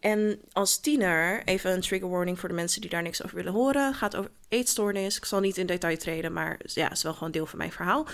En 0.00 0.40
als 0.52 0.78
tiener, 0.78 1.42
even 1.44 1.72
een 1.72 1.80
trigger 1.80 2.08
warning 2.10 2.38
voor 2.38 2.48
de 2.48 2.54
mensen 2.54 2.80
die 2.80 2.90
daar 2.90 3.02
niks 3.02 3.24
over 3.24 3.36
willen 3.36 3.52
horen. 3.52 3.94
Gaat 3.94 4.16
over 4.16 4.30
eetstoornis. 4.48 5.16
Ik 5.16 5.24
zal 5.24 5.40
niet 5.40 5.56
in 5.56 5.66
detail 5.66 5.96
treden, 5.96 6.32
maar 6.32 6.58
ja, 6.64 6.90
is 6.90 7.02
wel 7.02 7.14
gewoon 7.14 7.32
deel 7.32 7.46
van 7.46 7.58
mijn 7.58 7.72
verhaal. 7.72 8.06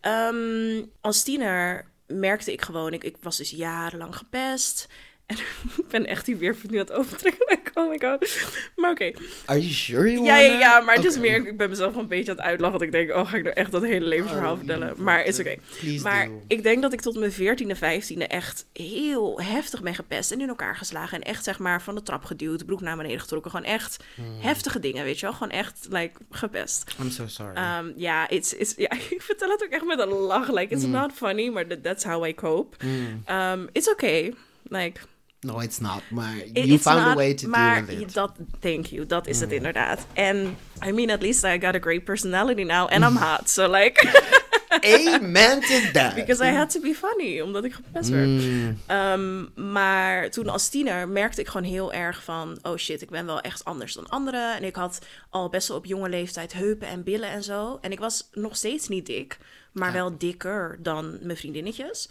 Ehm, 0.00 0.82
als 1.00 1.22
tiener 1.22 1.84
merkte 2.08 2.52
ik 2.52 2.62
gewoon, 2.62 2.92
ik, 2.92 3.04
ik 3.04 3.16
was 3.20 3.36
dus 3.36 3.50
jarenlang 3.50 4.16
gepest. 4.16 4.88
En 5.28 5.36
ik 5.78 5.88
ben 5.88 6.06
echt 6.06 6.24
die 6.26 6.36
weer 6.36 6.56
nu 6.70 6.78
aan 6.78 6.84
het 6.86 6.92
overtrekken. 6.92 7.46
Like, 7.48 7.70
oh 7.74 7.88
my 7.88 7.98
god. 8.08 8.38
Maar 8.76 8.90
oké. 8.90 9.10
Are 9.44 9.58
you 9.60 9.72
sure 9.72 10.12
you 10.12 10.24
Ja, 10.24 10.36
ja, 10.38 10.48
wanna? 10.48 10.58
ja, 10.64 10.80
maar 10.80 10.94
het 10.94 11.04
is 11.04 11.18
meer, 11.18 11.46
ik 11.46 11.56
ben 11.56 11.68
mezelf 11.68 11.94
een 11.96 12.06
beetje 12.08 12.30
aan 12.30 12.36
het 12.36 12.46
uitlachen. 12.46 12.78
Dat 12.78 12.86
ik 12.86 12.92
denk, 12.92 13.10
oh, 13.10 13.30
ga 13.30 13.36
ik 13.36 13.42
nou 13.42 13.54
echt 13.54 13.70
dat 13.72 13.82
hele 13.82 14.06
levensverhaal 14.06 14.52
Oh, 14.52 14.58
vertellen? 14.58 14.94
Maar 14.96 15.24
is 15.24 15.38
oké. 15.40 15.56
Maar 16.02 16.26
do. 16.26 16.42
ik 16.46 16.62
denk 16.62 16.82
dat 16.82 16.92
ik 16.92 17.00
tot 17.00 17.16
mijn 17.18 17.32
14e, 17.32 17.76
15e 17.78 18.26
echt 18.26 18.66
heel 18.72 19.40
heftig 19.40 19.82
ben 19.82 19.94
gepest 19.94 20.32
en 20.32 20.40
in 20.40 20.48
elkaar 20.48 20.76
geslagen. 20.76 21.20
En 21.20 21.24
echt 21.30 21.44
zeg 21.44 21.58
maar 21.58 21.82
van 21.82 21.94
de 21.94 22.02
trap 22.02 22.24
geduwd, 22.24 22.66
broek 22.66 22.80
naar 22.80 22.96
beneden 22.96 23.20
getrokken. 23.20 23.50
Gewoon 23.50 23.66
echt 23.66 23.96
Hmm. 24.14 24.40
heftige 24.40 24.80
dingen, 24.80 25.04
weet 25.04 25.20
je 25.20 25.26
wel? 25.26 25.34
Gewoon 25.34 25.50
echt, 25.52 25.86
like, 25.90 26.18
gepest. 26.30 26.94
I'm 27.00 27.10
so 27.10 27.26
sorry. 27.26 27.56
Um, 27.78 27.92
ja, 27.96 28.28
it's, 28.28 28.52
it's, 28.54 28.74
ja, 28.76 28.90
ik 29.10 29.22
vertel 29.22 29.50
het 29.50 29.64
ook 29.64 29.70
echt 29.70 29.84
met 29.84 29.98
een 29.98 30.08
lach. 30.08 30.52
Like, 30.52 30.74
it's 30.74 30.84
not 30.84 31.12
funny, 31.12 31.48
maar 31.48 31.66
that- 31.66 31.82
that's 31.82 32.04
how 32.04 32.26
I 32.26 32.34
cope. 32.34 32.84
Mm. 32.84 33.22
Um, 33.30 33.68
it's 33.72 33.90
okay. 33.90 34.34
Like, 34.70 35.00
No, 35.48 35.60
it's 35.60 35.78
not. 35.78 36.02
Maar 36.10 36.36
you 36.52 36.74
it's 36.74 36.82
found 36.82 37.06
a 37.06 37.14
way 37.14 37.34
to 37.34 37.48
maar 37.48 37.86
deal 37.86 37.98
with 37.98 38.08
it. 38.08 38.14
Dat, 38.14 38.32
thank 38.60 38.86
you, 38.86 39.06
dat 39.06 39.26
is 39.26 39.36
Mm. 39.36 39.42
het 39.42 39.52
inderdaad. 39.52 40.06
En, 40.12 40.56
I 40.86 40.92
mean, 40.92 41.10
at 41.10 41.22
least 41.22 41.44
I 41.44 41.58
got 41.60 41.74
a 41.74 41.78
great 41.80 42.04
personality 42.04 42.62
now. 42.62 42.88
And 42.90 43.04
I'm 43.04 43.16
hot, 43.16 43.48
so 43.50 43.70
like... 43.70 43.96
Amen 44.68 45.60
to 45.60 45.90
that. 45.92 46.14
Because 46.14 46.44
I 46.44 46.50
had 46.50 46.70
to 46.70 46.80
be 46.80 46.94
funny, 46.94 47.40
omdat 47.40 47.64
ik 47.64 47.72
gepest 47.74 48.08
werd. 48.08 48.26
Mm. 48.26 48.76
Um, 48.90 49.50
maar 49.72 50.30
toen 50.30 50.48
als 50.48 50.68
tiener 50.68 51.08
merkte 51.08 51.40
ik 51.40 51.48
gewoon 51.48 51.66
heel 51.66 51.92
erg 51.92 52.22
van... 52.24 52.58
oh 52.62 52.76
shit, 52.76 53.02
ik 53.02 53.10
ben 53.10 53.26
wel 53.26 53.40
echt 53.40 53.64
anders 53.64 53.94
dan 53.94 54.08
anderen. 54.08 54.56
En 54.56 54.64
ik 54.64 54.76
had 54.76 54.98
al 55.30 55.48
best 55.48 55.68
wel 55.68 55.76
op 55.76 55.84
jonge 55.84 56.08
leeftijd 56.08 56.52
heupen 56.52 56.88
en 56.88 57.02
billen 57.02 57.28
en 57.28 57.42
zo. 57.42 57.78
En 57.80 57.92
ik 57.92 57.98
was 57.98 58.28
nog 58.32 58.56
steeds 58.56 58.88
niet 58.88 59.06
dik, 59.06 59.38
maar 59.72 59.92
wel 59.92 60.18
dikker 60.18 60.78
dan 60.82 61.18
mijn 61.22 61.36
vriendinnetjes. 61.36 62.08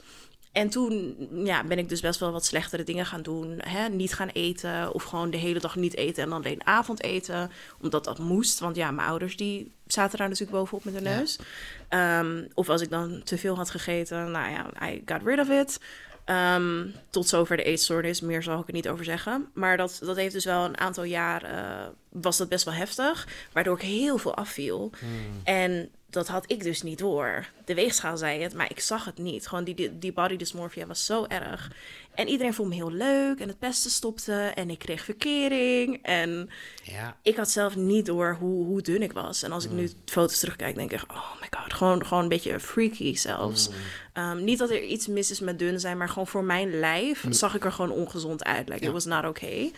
En 0.52 0.70
toen 0.70 1.16
ja, 1.44 1.64
ben 1.64 1.78
ik 1.78 1.90
dus 1.90 2.02
best 2.02 2.20
wel 2.20 2.32
wat 2.32 2.46
slechtere 2.46 2.84
dingen 2.84 3.06
gaan 3.06 3.22
doen. 3.22 3.60
Hè? 3.64 3.90
Niet 3.90 4.14
gaan 4.14 4.28
eten 4.28 4.94
of 4.94 5.04
gewoon 5.04 5.30
de 5.30 5.38
hele 5.38 5.60
dag 5.60 5.76
niet 5.76 5.96
eten 5.96 6.24
en 6.24 6.30
dan 6.30 6.38
alleen 6.40 6.66
avondeten. 6.66 7.52
Omdat 7.82 8.04
dat 8.04 8.20
moest, 8.20 8.60
want 8.60 8.76
ja, 8.76 8.92
mijn 8.92 9.08
ouders 9.08 9.38
die 9.38 9.72
zaten 9.88 10.18
daar 10.18 10.30
natuurlijk 10.30 10.58
bovenop 10.58 10.84
met 10.84 10.94
hun 10.94 11.04
Ja. 11.04 11.18
neus. 11.18 11.40
Ehm, 11.90 12.44
of 12.54 12.70
als 12.70 12.82
ik 12.82 12.90
dan 12.90 13.22
te 13.24 13.38
veel 13.38 13.56
had 13.56 13.70
gegeten, 13.70 14.32
nou 14.32 14.52
ja, 14.52 14.88
I 14.90 15.02
got 15.06 15.22
rid 15.24 15.40
of 15.40 15.50
it. 15.50 15.80
Ehm, 16.26 16.86
tot 17.10 17.28
zover 17.28 17.58
de 17.58 17.64
eetstoornis, 17.64 18.22
meer 18.22 18.44
zal 18.44 18.60
ik 18.60 18.68
er 18.68 18.74
niet 18.74 18.88
over 18.90 19.06
zeggen. 19.06 19.48
Maar 19.54 19.78
dat, 19.78 20.00
dat 20.04 20.16
heeft 20.16 20.34
dus 20.34 20.46
wel 20.46 20.66
een 20.66 20.78
aantal 20.78 21.04
jaar, 21.04 21.44
eh, 21.44 21.88
was 22.10 22.38
dat 22.38 22.50
best 22.50 22.66
wel 22.66 22.74
heftig. 22.74 23.28
Waardoor 23.54 23.76
ik 23.76 23.82
heel 23.82 24.18
veel 24.18 24.36
afviel. 24.36 24.92
En 25.44 25.90
dat 26.18 26.28
had 26.28 26.52
ik 26.52 26.64
dus 26.64 26.82
niet 26.82 26.98
door. 26.98 27.46
De 27.66 27.74
weegschaal 27.74 28.18
zei 28.18 28.42
het, 28.42 28.54
maar 28.54 28.70
ik 28.70 28.80
zag 28.80 29.06
het 29.06 29.18
niet. 29.18 29.48
Gewoon 29.48 29.64
die, 29.64 29.76
die, 29.76 30.00
die 30.00 30.14
body 30.14 30.36
dysmorphia 30.38 30.86
was 30.86 31.06
zo 31.06 31.26
erg. 31.26 31.72
En 32.16 32.28
iedereen 32.28 32.54
vond 32.54 32.70
me 32.70 32.76
heel 32.76 32.92
leuk 32.92 33.40
en 33.40 33.48
het 33.48 33.60
pesten 33.60 33.92
stopte 33.92 34.34
en 34.56 34.70
ik 34.70 34.80
kreeg 34.80 35.04
verkering. 35.04 36.00
En 36.04 36.50
Ja. 36.84 37.18
ik 37.22 37.36
had 37.36 37.50
zelf 37.50 37.76
niet 37.76 38.06
door 38.06 38.36
hoe, 38.40 38.66
hoe 38.66 38.82
dun 38.82 39.02
ik 39.02 39.12
was. 39.14 39.44
En 39.44 39.52
als 39.52 39.66
ik 39.66 39.72
nu 39.72 39.92
foto's 40.06 40.40
terugkijk, 40.40 40.76
denk 40.76 40.92
ik, 40.92 41.04
oh 41.12 41.32
my 41.42 41.48
god, 41.60 41.74
gewoon, 41.74 42.06
gewoon 42.06 42.24
een 42.24 42.30
beetje 42.30 42.60
freaky 42.60 43.16
zelfs. 43.16 43.70
Ehm, 44.14 44.44
niet 44.44 44.58
dat 44.60 44.70
er 44.70 44.84
iets 44.84 45.08
mis 45.08 45.32
is 45.32 45.40
met 45.40 45.60
dun 45.60 45.80
zijn, 45.80 45.98
maar 45.98 46.10
gewoon 46.10 46.28
voor 46.28 46.44
mijn 46.44 46.80
lijf 46.80 47.26
zag 47.30 47.56
ik 47.56 47.66
er 47.66 47.72
gewoon 47.72 47.92
ongezond 47.92 48.44
uit. 48.44 48.68
Like, 48.70 48.82
Ja. 48.82 48.88
it 48.88 48.94
was 48.94 49.06
not 49.06 49.26
okay. 49.26 49.72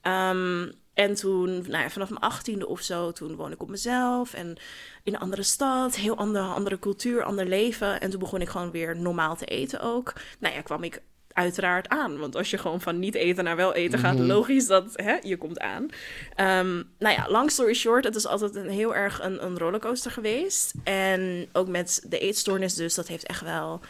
Ehm, 0.00 0.70
en 0.94 1.14
toen, 1.14 1.50
nou 1.50 1.82
ja, 1.82 1.90
vanaf 1.90 2.08
mijn 2.08 2.22
achttiende 2.22 2.66
of 2.66 2.80
zo, 2.80 3.12
toen 3.12 3.36
woonde 3.36 3.54
ik 3.54 3.62
op 3.62 3.70
mezelf 3.70 4.34
en 4.34 4.56
in 5.02 5.14
een 5.14 5.20
andere 5.20 5.42
stad, 5.42 5.94
heel 5.96 6.16
andere, 6.16 6.44
andere 6.44 6.78
cultuur, 6.78 7.22
ander 7.22 7.46
leven. 7.46 8.00
En 8.00 8.10
toen 8.10 8.20
begon 8.20 8.40
ik 8.40 8.48
gewoon 8.48 8.70
weer 8.70 8.96
normaal 8.96 9.36
te 9.36 9.44
eten 9.44 9.80
ook. 9.80 10.12
Nou 10.38 10.54
ja, 10.54 10.60
kwam 10.60 10.82
ik 10.82 11.02
uiteraard 11.34 11.88
aan. 11.88 12.18
Want 12.18 12.36
als 12.36 12.50
je 12.50 12.58
gewoon 12.58 12.80
van 12.80 12.98
niet 12.98 13.14
eten 13.14 13.44
naar 13.44 13.56
wel 13.56 13.74
eten 13.74 13.98
gaat, 13.98 14.18
logisch 14.18 14.66
dat 14.66 14.90
hè, 14.92 15.16
je 15.22 15.36
komt 15.36 15.58
aan. 15.58 15.88
Ehm, 16.34 16.82
nou 16.98 17.14
ja, 17.14 17.26
long 17.28 17.50
story 17.50 17.74
short, 17.74 18.04
het 18.04 18.16
is 18.16 18.26
altijd 18.26 18.54
een 18.54 18.70
heel 18.70 18.94
erg 18.94 19.22
een, 19.22 19.44
een 19.44 19.58
rollercoaster 19.58 20.10
geweest. 20.10 20.72
En 20.84 21.48
ook 21.52 21.68
met 21.68 22.04
de 22.08 22.18
eetstoornis 22.18 22.74
dus, 22.74 22.94
dat 22.94 23.08
heeft 23.08 23.26
echt 23.26 23.40
wel... 23.40 23.80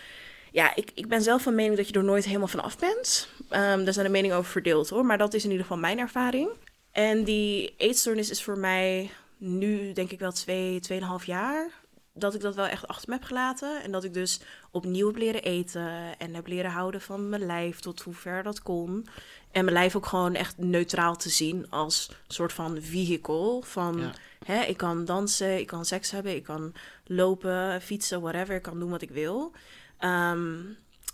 Ja, 0.53 0.75
ik, 0.75 0.91
ik 0.95 1.09
ben 1.09 1.23
zelf 1.23 1.43
van 1.43 1.55
mening 1.55 1.77
dat 1.77 1.89
je 1.89 1.95
er 1.95 2.05
nooit 2.05 2.25
helemaal 2.25 2.49
van 2.49 2.63
af 2.63 2.79
bent. 2.79 3.29
Ehm 3.49 3.85
daar 3.85 3.93
zijn 3.93 4.07
de 4.07 4.13
meningen 4.13 4.37
over 4.37 4.51
verdeeld 4.51 4.89
hoor, 4.89 5.05
maar 5.07 5.19
dat 5.19 5.35
is 5.35 5.45
in 5.45 5.51
ieder 5.51 5.67
geval 5.67 5.81
mijn 5.81 5.99
ervaring. 5.99 6.49
En 6.95 7.25
die 7.25 7.75
eetstoornis 7.77 8.31
is 8.31 8.43
voor 8.43 8.59
mij 8.59 9.11
nu 9.37 9.93
denk 9.93 10.11
ik 10.11 10.19
wel 10.19 10.33
twee, 10.33 10.81
tweeënhalf 10.81 11.25
jaar 11.25 11.71
dat 12.13 12.35
ik 12.35 12.41
dat 12.41 12.55
wel 12.55 12.67
echt 12.67 12.87
achter 12.87 13.09
me 13.09 13.15
heb 13.15 13.25
gelaten. 13.25 13.83
En 13.83 13.93
dat 13.93 14.05
ik 14.05 14.15
dus 14.15 14.41
opnieuw 14.71 15.07
heb 15.07 15.17
leren 15.17 15.43
eten 15.43 16.19
en 16.19 16.35
heb 16.35 16.47
leren 16.47 16.71
houden 16.71 17.01
van 17.01 17.29
mijn 17.29 17.47
lijf 17.47 17.81
tot 17.81 18.03
hoe 18.03 18.15
ver 18.15 18.43
dat 18.43 18.63
kon. 18.63 19.07
En 19.51 19.65
mijn 19.65 19.77
lijf 19.77 19.97
ook 19.97 20.07
gewoon 20.07 20.35
echt 20.35 20.59
neutraal 20.59 21.17
te 21.17 21.29
zien 21.29 21.71
als 21.71 22.11
soort 22.27 22.53
van 22.53 22.83
vehicle. 22.83 23.63
Van 23.63 23.99
Ja. 23.99 24.13
hè, 24.45 24.63
ik 24.63 24.77
kan 24.77 25.05
dansen, 25.05 25.59
ik 25.59 25.67
kan 25.67 25.85
seks 25.85 26.11
hebben, 26.11 26.35
ik 26.35 26.43
kan 26.43 26.73
lopen, 27.05 27.83
fietsen, 27.83 28.21
whatever. 28.21 28.55
Ik 28.55 28.63
kan 28.63 28.79
doen 28.79 28.91
wat 28.91 29.03
ik 29.03 29.11
wil. 29.11 29.53
Ehm, 29.99 30.57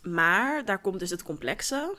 maar 0.03 0.65
daar 0.65 0.81
komt 0.81 0.99
dus 0.99 1.11
het 1.11 1.23
complexe. 1.23 1.95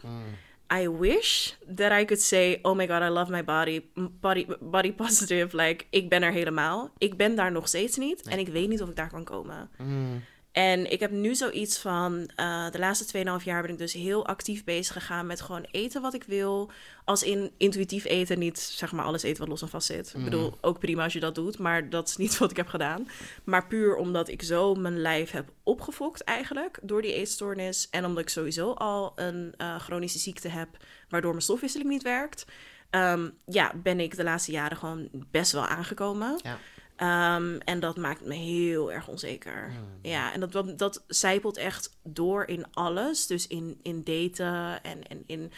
I 0.72 0.88
wish 0.88 1.58
that 1.76 1.92
I 1.92 2.06
could 2.06 2.22
say, 2.22 2.60
oh 2.62 2.76
my 2.76 2.88
god, 2.88 3.02
I 3.02 3.10
love 3.10 3.30
my 3.30 3.44
body, 3.44 3.92
body, 3.96 4.48
body 4.62 4.94
positive. 5.04 5.56
Like, 5.56 5.86
ik 5.90 6.10
ben 6.10 6.24
er 6.24 6.32
helemaal. 6.32 6.90
Ik 6.98 7.18
ben 7.18 7.36
daar 7.36 7.52
nog 7.52 7.68
steeds 7.68 7.98
niet. 7.98 8.22
En 8.22 8.40
ik 8.40 8.48
weet 8.48 8.70
niet 8.70 8.82
of 8.82 8.90
ik 8.90 8.96
daar 8.96 9.10
kan 9.10 9.24
komen. 9.24 9.70
Mm. 9.78 10.24
En 10.52 10.92
ik 10.92 11.00
heb 11.00 11.12
nu 11.12 11.36
zoiets 11.36 11.80
van, 11.80 12.30
uh, 12.38 12.70
de 12.72 12.80
laatste 12.80 13.06
2,5 13.40 13.44
jaar 13.44 13.62
ben 13.62 13.72
ik 13.72 13.78
dus 13.78 13.94
heel 13.94 14.26
actief 14.26 14.64
bezig 14.64 14.94
gegaan 14.94 15.26
met 15.26 15.42
gewoon 15.42 15.66
eten 15.72 16.02
wat 16.02 16.14
ik 16.14 16.24
wil. 16.24 16.72
Als 17.06 17.24
in 17.24 17.52
intuïtief 17.58 18.06
eten, 18.06 18.40
niet 18.40 18.60
zeg 18.60 18.92
maar 18.92 19.06
alles 19.06 19.24
eten 19.24 19.40
wat 19.40 19.48
los 19.48 19.62
en 19.62 19.70
vast 19.70 19.88
zit. 19.88 20.08
Ik 20.08 20.16
Mm. 20.16 20.24
bedoel, 20.24 20.58
ook 20.62 20.80
prima 20.80 21.04
als 21.04 21.14
je 21.14 21.20
dat 21.20 21.36
doet, 21.36 21.58
maar 21.58 21.90
dat 21.90 22.08
is 22.08 22.18
niet 22.18 22.38
wat 22.38 22.52
ik 22.52 22.58
heb 22.58 22.68
gedaan. 22.68 23.08
Maar 23.44 23.68
puur 23.68 23.96
omdat 23.96 24.28
ik 24.28 24.42
zo 24.42 24.76
mijn 24.76 25.02
lijf 25.02 25.32
heb 25.32 25.50
opgefokt 25.64 26.24
eigenlijk 26.24 26.80
door 26.82 27.02
die 27.02 27.14
eetstoornis. 27.14 27.88
En 27.90 28.06
omdat 28.06 28.24
ik 28.24 28.30
sowieso 28.30 28.72
al 28.72 29.12
een 29.16 29.54
eh, 29.58 29.80
chronische 29.80 30.20
ziekte 30.20 30.48
heb, 30.48 30.70
waardoor 31.10 31.32
mijn 31.32 31.44
stofwisseling 31.44 31.90
niet 31.90 32.04
werkt. 32.04 32.46
Ehm, 32.90 33.30
ja, 33.46 33.72
ben 33.84 34.00
ik 34.00 34.16
de 34.16 34.24
laatste 34.24 34.52
jaren 34.52 34.78
gewoon 34.78 35.10
best 35.12 35.52
wel 35.52 35.66
aangekomen. 35.68 36.40
Ja. 36.44 36.58
Ehm, 37.02 37.58
en 37.66 37.80
dat 37.80 37.98
maakt 37.98 38.26
me 38.26 38.34
heel 38.34 38.92
erg 38.92 39.08
onzeker. 39.08 39.72
Ja, 40.02 40.34
en 40.34 40.40
dat, 40.40 40.52
dat, 40.52 40.78
dat 40.78 41.04
zijpelt 41.08 41.58
echt 41.58 41.98
door 42.04 42.48
in 42.48 42.66
alles. 42.74 43.28
Dus 43.28 43.48
in, 43.48 43.80
in 43.82 44.04
daten 44.04 44.84
en, 44.84 45.08
en 45.08 45.24
in 45.26 45.52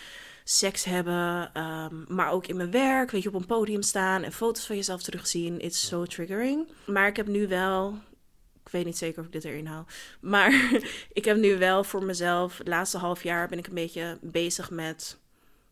seks 0.44 0.84
hebben. 0.84 1.50
ehm, 1.54 1.96
maar 2.08 2.32
ook 2.32 2.48
in 2.48 2.56
mijn 2.56 2.72
werk. 2.72 3.12
Weet 3.12 3.24
je, 3.24 3.30
op 3.30 3.36
een 3.36 3.46
podium 3.46 3.82
staan 3.82 4.24
en 4.24 4.32
foto's 4.32 4.66
van 4.66 4.76
jezelf 4.76 5.04
terugzien. 5.04 5.60
It's 5.60 5.88
so 5.88 6.06
triggering. 6.06 6.68
Maar 6.86 7.08
ik 7.08 7.16
heb 7.16 7.28
nu 7.28 7.48
wel... 7.48 7.98
Ik 8.66 8.72
weet 8.72 8.86
niet 8.86 8.98
zeker 8.98 9.20
of 9.20 9.26
ik 9.26 9.32
dit 9.32 9.46
erin 9.46 9.66
hou. 9.66 9.86
Maar 10.20 10.80
ik 11.20 11.26
heb 11.26 11.38
nu 11.38 11.58
wel 11.58 11.84
voor 11.84 12.04
mezelf... 12.04 12.58
Het 12.58 12.68
laatste 12.68 12.98
half 12.98 13.24
jaar 13.24 13.48
ben 13.48 13.58
ik 13.58 13.68
een 13.68 13.74
beetje 13.74 14.18
bezig 14.22 14.70
met 14.70 15.18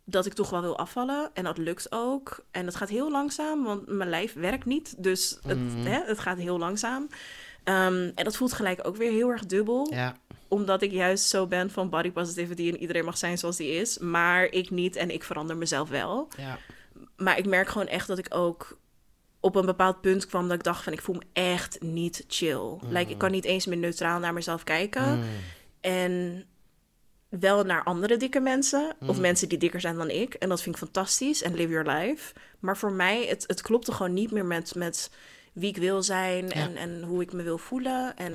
dat 0.06 0.26
ik 0.26 0.34
toch 0.34 0.50
wel 0.50 0.62
wil 0.62 0.78
afvallen. 0.78 1.30
En 1.34 1.44
dat 1.44 1.58
lukt 1.58 1.92
ook. 1.92 2.46
En 2.52 2.66
dat 2.66 2.76
gaat 2.76 2.90
heel 2.90 3.12
langzaam, 3.12 3.64
want 3.64 3.88
mijn 3.88 4.10
lijf 4.10 4.34
werkt 4.34 4.66
niet. 4.66 5.04
Dus 5.04 5.40
het, 5.48 5.58
hè, 5.74 6.02
het 6.06 6.20
gaat 6.20 6.38
heel 6.38 6.58
langzaam. 6.58 7.08
Ehm, 7.64 8.12
en 8.16 8.24
dat 8.24 8.38
voelt 8.38 8.54
gelijk 8.54 8.88
ook 8.88 8.96
weer 8.96 9.12
heel 9.12 9.30
erg 9.30 9.46
dubbel. 9.46 9.88
Ja. 9.94 10.16
Omdat 10.48 10.82
ik 10.82 10.92
juist 10.92 11.26
zo 11.26 11.48
ben 11.48 11.72
van 11.72 11.90
body 11.90 12.12
positivity 12.12 12.70
en 12.70 12.78
iedereen 12.78 13.06
mag 13.06 13.18
zijn 13.18 13.38
zoals 13.38 13.58
die 13.58 13.72
is. 13.72 13.98
Maar 13.98 14.46
ik 14.46 14.70
niet 14.70 14.96
en 14.96 15.10
ik 15.10 15.24
verander 15.24 15.58
mezelf 15.58 15.90
wel. 15.90 16.28
Ja. 16.38 16.58
Maar 17.18 17.38
ik 17.38 17.46
merk 17.46 17.68
gewoon 17.68 17.88
echt 17.88 18.08
dat 18.08 18.18
ik 18.18 18.28
ook 18.30 18.80
op 19.40 19.56
een 19.56 19.66
bepaald 19.66 20.02
punt 20.02 20.26
kwam 20.26 20.48
dat 20.48 20.58
ik 20.58 20.64
dacht 20.64 20.84
van 20.84 20.94
ik 20.94 21.02
voel 21.02 21.16
me 21.16 21.22
echt 21.34 21.82
niet 21.82 22.24
chill. 22.28 22.78
Like, 22.90 23.12
ik 23.12 23.18
kan 23.18 23.32
niet 23.32 23.46
eens 23.46 23.66
meer 23.66 23.78
neutraal 23.78 24.20
naar 24.20 24.34
mezelf 24.34 24.64
kijken. 24.64 25.18
Mm. 25.18 25.24
En 25.82 26.46
wel 27.40 27.64
naar 27.64 27.84
andere 27.84 28.18
dikke 28.18 28.40
mensen. 28.40 28.96
Of 29.06 29.20
mensen 29.20 29.50
die 29.50 29.58
dikker 29.58 29.82
zijn 29.82 29.96
dan 29.96 30.10
ik. 30.10 30.34
En 30.34 30.50
dat 30.50 30.62
vind 30.62 30.76
ik 30.76 30.82
fantastisch. 30.82 31.42
En 31.42 31.56
live 31.56 31.70
your 31.70 31.92
life. 31.92 32.34
Maar 32.60 32.78
voor 32.78 32.92
mij, 32.92 33.26
het, 33.26 33.44
het 33.48 33.62
klopte 33.62 33.92
gewoon 33.92 34.14
niet 34.14 34.32
meer 34.32 34.46
met, 34.46 34.76
met 34.76 35.12
wie 35.54 35.70
ik 35.70 35.78
wil 35.78 36.04
zijn. 36.04 36.52
En, 36.52 36.76
en 36.76 37.04
hoe 37.04 37.22
ik 37.22 37.34
me 37.34 37.44
wil 37.44 37.58
voelen. 37.58 38.18
En 38.18 38.34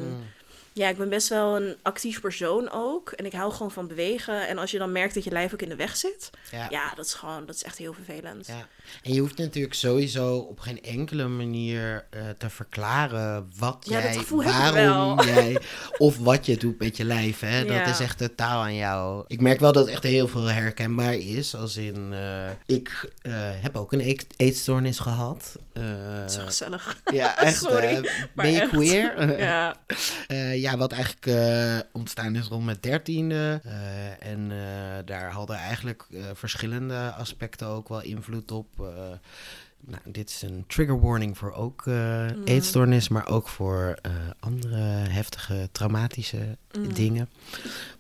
ja, 0.77 0.89
ik 0.89 0.97
ben 0.97 1.09
best 1.09 1.29
wel 1.29 1.57
een 1.57 1.77
actief 1.83 2.21
persoon 2.21 2.71
ook. 2.71 3.11
En 3.11 3.27
ik 3.27 3.33
hou 3.33 3.53
gewoon 3.53 3.71
van 3.71 3.87
bewegen. 3.89 4.49
En 4.49 4.59
als 4.59 4.71
je 4.71 4.79
dan 4.79 4.93
merkt 4.93 5.15
dat 5.15 5.25
je 5.25 5.31
lijf 5.31 5.53
ook 5.53 5.63
in 5.63 5.69
de 5.69 5.77
weg 5.77 5.97
zit. 5.97 6.31
Ja. 6.51 6.67
Ja, 6.71 6.93
dat 6.97 7.05
is 7.07 7.15
gewoon, 7.15 7.47
dat 7.47 7.55
is 7.55 7.63
echt 7.63 7.79
heel 7.79 7.93
vervelend. 7.93 8.47
Ja, 8.47 8.67
en 9.03 9.13
je 9.13 9.21
hoeft 9.21 9.37
natuurlijk 9.39 9.75
sowieso 9.75 10.37
op 10.37 10.61
geen 10.61 10.83
enkele 10.83 11.27
manier 11.29 12.07
eh, 12.11 12.21
te 12.39 12.51
verklaren 12.51 13.51
wat 13.59 13.77
Ja, 13.89 14.01
dat 14.01 14.13
jij, 14.15 14.73
waarom 14.73 15.21
jij, 15.35 15.61
of 15.99 16.19
wat 16.19 16.47
je 16.47 16.57
doet 16.57 16.79
met 16.79 16.97
je 16.97 17.05
lijf. 17.05 17.41
Hè? 17.41 17.59
Ja. 17.59 17.79
Dat 17.85 17.89
is 17.95 18.01
echt 18.01 18.19
totaal 18.19 18.63
aan 18.63 18.75
jou. 18.75 19.25
Ik 19.27 19.41
merk 19.41 19.61
wel 19.61 19.73
dat 19.73 19.85
het 19.85 19.95
echt 19.95 20.03
heel 20.03 20.29
veel 20.29 20.45
herkenbaar 20.45 21.15
is. 21.15 21.55
Als 21.55 21.77
in, 21.77 22.13
eh, 22.13 22.51
ik 22.77 23.11
eh, 23.23 23.33
heb 23.37 23.77
ook 23.77 23.93
een 23.93 24.01
eet- 24.09 24.27
eetstoornis 24.37 24.99
gehad. 24.99 25.57
Eh, 25.73 25.83
Zo 26.29 26.41
gezellig. 26.45 26.97
ja, 27.13 27.39
echt. 27.47 27.61
Sorry, 27.63 28.11
ben 28.35 28.51
je 28.53 28.61
echt. 28.61 28.71
queer? 28.71 29.15
Ja. 29.39 29.77
Ja, 30.67 30.77
wat 30.77 30.93
eigenlijk 30.93 31.27
eh, 31.27 31.79
ontstaan 31.93 32.37
is 32.37 32.47
rond 32.47 32.65
mijn 32.65 32.77
dertiende. 32.81 33.61
Eh, 33.65 34.31
en 34.31 34.51
eh, 34.51 35.05
daar 35.05 35.31
hadden 35.31 35.57
eigenlijk 35.57 36.07
verschillende 36.33 37.13
aspecten 37.17 37.67
ook 37.67 37.89
wel 37.89 38.03
invloed 38.03 38.51
op. 38.51 38.69
Eh, 39.87 39.93
nou, 39.93 40.03
dit 40.05 40.31
is 40.31 40.43
een 40.43 40.65
trigger 40.67 41.01
warning 41.01 41.39
voor 41.39 41.53
ook 41.53 41.87
eh, 41.87 42.27
eetstoornis, 42.45 43.09
maar 43.09 43.27
ook 43.29 43.49
voor 43.49 43.99
eh, 44.03 44.13
andere 44.41 44.81
heftige 45.09 45.69
traumatische 45.73 46.57
dingen. 46.95 47.29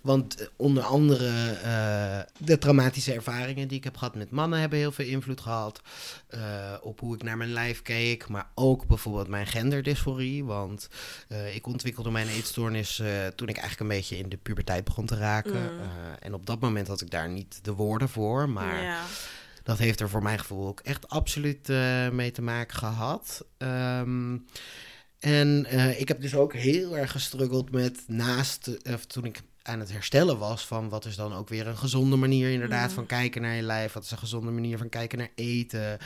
Want 0.01 0.40
eh, 0.40 0.46
onder 0.57 0.83
andere 0.83 1.29
eh, 1.62 2.18
de 2.38 2.59
traumatische 2.59 3.12
ervaringen 3.12 3.68
die 3.68 3.79
ik 3.79 3.85
heb 3.85 3.96
gehad 3.96 4.14
met 4.14 4.31
mannen 4.31 4.61
hebben 4.61 4.79
heel 4.79 4.92
veel 4.92 5.07
invloed 5.07 5.40
gehad 5.40 5.81
eh, 6.29 6.40
op 6.83 7.01
hoe 7.01 7.14
ik 7.14 7.22
naar 7.22 7.37
mijn 7.37 7.53
lijf 7.53 7.83
keek. 7.83 8.29
Maar 8.29 8.51
ook 8.55 8.87
bijvoorbeeld 8.87 9.29
mijn 9.29 9.46
genderdysforie. 9.46 10.44
Want 10.44 10.88
eh, 11.29 11.55
ik 11.55 11.66
ontwikkelde 11.66 12.11
mijn 12.11 12.29
eetstoornis 12.29 12.99
eh, 12.99 13.27
toen 13.27 13.49
ik 13.49 13.57
eigenlijk 13.57 13.90
een 13.90 13.96
beetje 13.96 14.18
in 14.18 14.29
de 14.29 14.37
puberteit 14.37 14.85
begon 14.85 15.07
te 15.07 15.16
raken. 15.16 15.55
Eh, 15.55 15.81
en 16.20 16.35
op 16.35 16.46
dat 16.46 16.61
moment 16.61 16.88
had 16.88 17.01
ik 17.01 17.11
daar 17.11 17.29
niet 17.29 17.64
de 17.64 17.72
woorden 17.72 18.09
voor. 18.09 18.49
Maar 18.49 18.83
ja. 18.83 19.03
Dat 19.66 19.79
heeft 19.79 20.00
er 20.00 20.09
voor 20.09 20.22
mijn 20.22 20.38
gevoel 20.38 20.66
ook 20.66 20.81
echt 20.81 21.09
absoluut 21.09 21.68
eh, 21.68 22.09
mee 22.09 22.31
te 22.31 22.42
maken 22.42 22.76
gehad. 22.76 23.46
Ehm, 23.59 24.37
en 25.18 25.64
eh, 25.64 26.00
ik 26.00 26.09
heb 26.09 26.20
dus 26.20 26.35
ook 26.35 26.55
heel 26.55 26.98
erg 26.98 27.11
gestruggeld 27.11 27.70
met 27.70 28.05
naast, 28.07 28.66
eh, 28.66 28.94
toen 28.94 29.24
ik 29.24 29.42
aan 29.66 29.81
het 29.81 29.92
herstellen 29.92 30.38
was, 30.38 30.66
van 30.66 30.88
wat 30.88 31.05
is 31.05 31.16
dan 31.16 31.35
ook 31.35 31.48
weer 31.48 31.66
een 31.66 31.76
gezonde 31.76 32.16
manier 32.16 32.50
inderdaad 32.50 32.92
van 32.92 33.07
kijken 33.07 33.42
naar 33.42 33.55
je 33.55 33.62
lijf, 33.62 33.92
wat 33.92 34.05
is 34.05 34.11
een 34.11 34.18
gezonde 34.18 34.50
manier 34.50 34.79
van 34.79 34.88
kijken 34.88 35.18
naar 35.18 35.31
eten. 35.35 35.98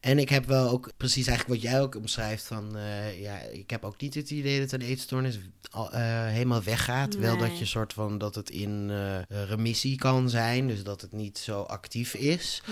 En 0.00 0.18
ik 0.18 0.28
heb 0.28 0.46
wel 0.46 0.70
ook 0.70 0.90
precies 0.96 1.26
eigenlijk 1.26 1.60
wat 1.60 1.70
jij 1.70 1.80
ook 1.80 1.94
omschrijft 1.94 2.44
van, 2.44 2.76
eh, 2.76 3.20
ja, 3.20 3.38
ik 3.38 3.70
heb 3.70 3.84
ook 3.84 4.00
niet 4.00 4.14
het 4.14 4.30
idee 4.30 4.60
dat 4.60 4.72
een 4.72 4.80
eetstoornis 4.80 5.38
eh, 5.72 6.26
helemaal 6.26 6.62
weggaat. 6.62 7.16
Wel 7.16 7.36
dat 7.36 7.58
je 7.58 7.64
soort 7.64 7.92
van, 7.92 8.18
dat 8.18 8.34
het 8.34 8.50
in 8.50 8.90
eh, 8.90 9.44
remissie 9.46 9.96
kan 9.96 10.30
zijn, 10.30 10.66
dus 10.66 10.82
dat 10.82 11.00
het 11.00 11.12
niet 11.12 11.38
zo 11.38 11.62
actief 11.62 12.14
is. 12.14 12.62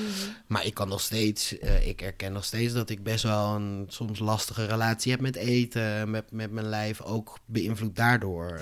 Maar 0.47 0.67
ik 0.67 0.75
kan 0.75 0.89
nog 0.89 1.01
steeds, 1.01 1.53
ik 1.85 2.03
erken 2.03 2.33
nog 2.33 2.45
steeds 2.45 2.73
dat 2.73 2.91
ik 2.91 3.03
best 3.03 3.23
wel 3.23 3.55
een 3.55 3.85
soms 3.89 4.19
lastige 4.19 4.67
relatie 4.67 5.13
heb 5.13 5.21
met 5.21 5.37
eten, 5.37 6.11
met, 6.11 6.31
met 6.31 6.51
mijn 6.51 6.69
lijf, 6.69 7.01
ook 7.01 7.39
beïnvloed 7.47 7.97
daardoor. 7.97 8.61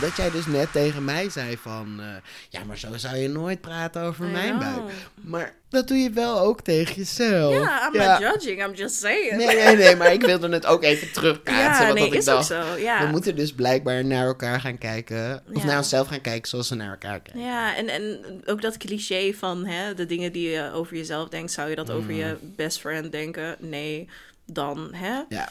Dat 0.00 0.16
jij 0.16 0.30
dus 0.30 0.46
net 0.46 0.72
tegen 0.72 1.04
mij 1.04 1.30
zei 1.30 1.56
van, 1.62 1.96
eh, 2.00 2.06
ja, 2.48 2.64
maar 2.64 2.78
zo 2.78 2.88
zou 2.96 3.16
je 3.16 3.28
nooit 3.28 3.60
praten 3.60 4.02
over 4.02 4.26
I 4.26 4.30
mijn 4.30 4.58
know. 4.58 4.60
buik. 4.60 4.92
Maar 5.14 5.54
dat 5.68 5.88
doe 5.88 5.96
je 5.96 6.10
wel 6.10 6.38
ook 6.40 6.60
tegen 6.60 6.94
jezelf. 6.94 7.54
Ja, 7.54 7.86
I'm 7.92 7.98
not 7.98 8.18
judging, 8.18 8.64
I'm 8.66 8.74
just 8.74 8.94
saying. 9.00 9.36
Nee, 9.36 9.56
nee, 9.56 9.76
nee, 9.76 9.96
maar 9.96 10.12
ik 10.12 10.22
wilde 10.22 10.48
het 10.48 10.66
ook 10.66 10.82
even 10.82 11.12
terugkaatsen. 11.20 11.86
ja, 11.86 11.92
nee, 11.92 12.02
dat 12.04 12.12
ik 12.12 12.18
is 12.18 12.24
dacht, 12.24 12.52
ook 12.52 12.62
zo. 12.66 12.76
Ja. 12.76 13.04
we 13.04 13.10
moeten 13.10 13.36
dus 13.36 13.52
blijkbaar 13.52 14.04
naar 14.04 14.26
elkaar 14.26 14.60
gaan 14.60 14.78
kijken. 14.78 15.42
Of 15.52 15.60
Ja. 15.62 15.66
naar 15.66 15.76
onszelf 15.78 16.08
gaan 16.08 16.20
kijken 16.20 16.48
zoals 16.48 16.68
ze 16.68 16.74
naar 16.74 16.90
elkaar 16.90 17.20
kijken. 17.20 17.40
Ja, 17.40 17.76
en, 17.76 17.88
en 17.88 18.20
ook 18.44 18.62
dat 18.62 18.76
cliché 18.76 19.32
van 19.38 19.66
hè, 19.66 19.94
de 19.94 20.06
dingen 20.06 20.32
die 20.32 20.48
je 20.50 20.70
over 20.72 20.96
jezelf 20.96 21.28
denkt, 21.28 21.52
zou 21.52 21.68
je 21.70 21.76
dat 21.76 21.90
over 21.90 22.10
Mm. 22.10 22.16
je 22.16 22.36
best 22.42 22.80
friend 22.80 23.12
denken? 23.12 23.56
Nee, 23.58 24.08
dan 24.46 24.88
hè? 24.94 25.20
Ja. 25.28 25.48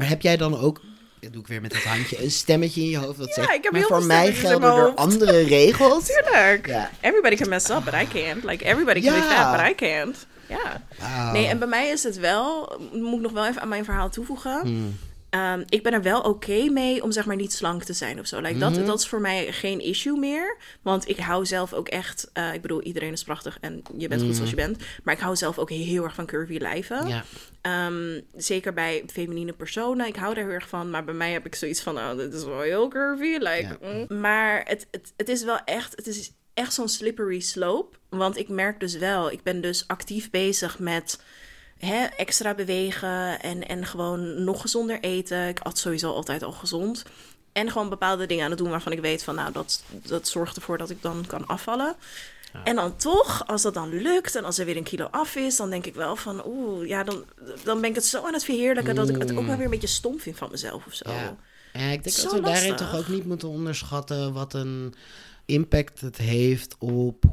Maar 0.00 0.08
heb 0.08 0.22
jij 0.22 0.36
dan 0.36 0.58
ook, 0.58 0.80
dat 1.20 1.32
doe 1.32 1.40
ik 1.42 1.46
weer 1.48 1.60
met 1.60 1.72
het 1.72 1.84
handje, 1.84 2.22
een 2.22 2.30
stemmetje 2.30 2.80
in 2.80 2.88
je 2.88 2.96
hoofd 2.96 3.18
dat 3.18 3.26
Ja, 3.28 3.34
zegt, 3.34 3.52
ik 3.54 3.62
heb 3.62 3.72
maar 3.72 3.82
voor 3.82 4.04
mij 4.04 4.32
gelden 4.32 4.68
er 4.76 4.80
hoofd." 4.82 4.96
andere 4.96 5.40
regels? 5.58 6.06
Tuurlijk. 6.06 6.74
Everybody 7.00 7.36
can 7.36 7.48
mess 7.48 7.68
up, 7.70 7.84
but 7.84 7.94
I 7.94 8.06
can't. 8.12 8.44
Like, 8.44 8.64
everybody 8.64 9.00
can 9.00 9.12
be 9.12 9.18
Ja. 9.20 9.30
fat, 9.52 9.56
but 9.60 9.70
I 9.70 9.74
can't. 9.74 10.26
Ja. 10.48 10.82
Nee, 11.32 11.46
en 11.46 11.58
bij 11.58 11.68
mij 11.68 11.88
is 11.88 12.02
het 12.02 12.18
wel, 12.18 12.78
moet 12.92 13.14
ik 13.14 13.20
nog 13.20 13.32
wel 13.32 13.46
even 13.46 13.62
aan 13.62 13.68
mijn 13.68 13.84
verhaal 13.84 14.10
toevoegen. 14.10 14.60
Mm. 14.64 14.98
Ehm, 15.30 15.62
ik 15.68 15.82
ben 15.82 15.92
er 15.92 16.02
wel 16.02 16.20
oké 16.20 16.68
mee 16.70 17.02
om 17.02 17.12
zeg 17.12 17.26
maar 17.26 17.36
niet 17.36 17.52
slank 17.52 17.82
te 17.84 17.92
zijn 17.92 18.18
of 18.20 18.26
zo. 18.26 18.40
Like, 18.40 18.54
Mhm. 18.58 18.74
dat, 18.74 18.86
dat 18.86 18.98
is 18.98 19.08
voor 19.08 19.20
mij 19.20 19.52
geen 19.52 19.80
issue 19.80 20.18
meer. 20.18 20.56
Want 20.82 21.08
ik 21.08 21.16
hou 21.16 21.46
zelf 21.46 21.72
ook 21.72 21.88
echt... 21.88 22.30
eh, 22.32 22.54
ik 22.54 22.60
bedoel, 22.62 22.82
iedereen 22.82 23.12
is 23.12 23.24
prachtig 23.24 23.58
en 23.60 23.82
je 23.96 24.08
bent 24.08 24.22
goed 24.22 24.34
zoals 24.34 24.50
je 24.50 24.56
bent. 24.56 24.82
Maar 25.02 25.14
ik 25.14 25.20
hou 25.20 25.36
zelf 25.36 25.58
ook 25.58 25.70
heel 25.70 26.04
erg 26.04 26.14
van 26.14 26.26
curvy 26.26 26.56
lijven. 26.58 26.96
Mhm. 26.98 27.08
Ja. 27.08 27.24
Ehm, 27.60 28.20
zeker 28.36 28.72
bij 28.72 29.02
feminine 29.12 29.52
personen. 29.52 30.06
Ik 30.06 30.16
hou 30.16 30.34
daar 30.34 30.44
heel 30.44 30.52
erg 30.52 30.68
van. 30.68 30.90
Maar 30.90 31.04
bij 31.04 31.14
mij 31.14 31.32
heb 31.32 31.46
ik 31.46 31.54
zoiets 31.54 31.80
van... 31.80 31.96
Oh, 31.96 32.16
dit 32.16 32.34
is 32.34 32.44
wel 32.44 32.60
heel 32.60 32.88
curvy. 32.88 33.36
Like, 33.38 33.78
mm. 34.08 34.18
Maar 34.20 34.62
het, 34.68 34.86
het, 34.90 35.12
het 35.16 35.28
is 35.28 35.44
wel 35.44 35.58
echt... 35.64 35.96
Het 35.96 36.06
is 36.06 36.32
echt 36.54 36.72
zo'n 36.74 36.88
slippery 36.88 37.40
slope. 37.40 37.96
Want 38.08 38.36
ik 38.36 38.48
merk 38.48 38.80
dus 38.80 38.96
wel... 38.96 39.30
Ik 39.30 39.42
ben 39.42 39.60
dus 39.60 39.84
actief 39.86 40.30
bezig 40.30 40.78
met... 40.78 41.22
Hè, 41.80 42.04
extra 42.04 42.54
bewegen 42.54 43.40
en, 43.40 43.68
en 43.68 43.86
gewoon 43.86 44.44
nog 44.44 44.60
gezonder 44.60 45.00
eten. 45.00 45.48
Ik 45.48 45.60
at 45.60 45.78
sowieso 45.78 46.12
altijd 46.12 46.42
al 46.42 46.52
gezond. 46.52 47.02
En 47.52 47.70
gewoon 47.70 47.88
bepaalde 47.88 48.26
dingen 48.26 48.44
aan 48.44 48.50
het 48.50 48.58
doen 48.58 48.70
waarvan 48.70 48.92
ik 48.92 49.00
weet 49.00 49.24
van... 49.24 49.34
Nou, 49.34 49.52
dat, 49.52 49.82
dat 50.06 50.28
zorgt 50.28 50.56
ervoor 50.56 50.78
dat 50.78 50.90
ik 50.90 51.02
dan 51.02 51.24
kan 51.26 51.46
afvallen. 51.46 51.96
En 52.64 52.76
dan 52.76 52.96
toch, 52.96 53.46
als 53.46 53.62
dat 53.62 53.74
dan 53.74 54.02
lukt 54.02 54.36
en 54.36 54.44
als 54.44 54.58
er 54.58 54.64
weer 54.64 54.76
een 54.76 54.82
kilo 54.82 55.08
af 55.10 55.36
is, 55.36 55.56
dan 55.56 55.70
denk 55.70 55.86
ik 55.86 55.94
wel 55.94 56.16
van, 56.16 56.46
oeh, 56.46 56.88
ja, 56.88 57.04
dan, 57.04 57.24
dan 57.64 57.80
ben 57.80 57.90
ik 57.90 57.96
het 57.96 58.04
zo 58.04 58.26
aan 58.26 58.32
het 58.32 58.44
verheerlijken 58.44 58.94
dat 58.94 59.08
ik 59.08 59.16
het 59.16 59.36
ook 59.36 59.46
wel 59.46 59.56
weer 59.56 59.64
een 59.64 59.70
beetje 59.70 59.86
stom 59.86 60.20
vind 60.20 60.36
van 60.38 60.50
mezelf 60.50 60.86
of 60.86 60.94
zo. 60.94 61.10
Ja. 61.10 61.36
Ja, 61.72 61.80
ik 61.80 62.04
denk 62.04 62.16
dat 62.16 62.32
we 62.32 62.40
daarin 62.40 62.68
lastig. 62.68 62.90
toch 62.90 62.98
ook 63.00 63.08
niet 63.08 63.26
moeten 63.26 63.48
onderschatten 63.48 64.32
wat 64.32 64.54
een 64.54 64.94
impact 65.50 66.00
het 66.00 66.16
heeft 66.16 66.76
op 66.78 67.24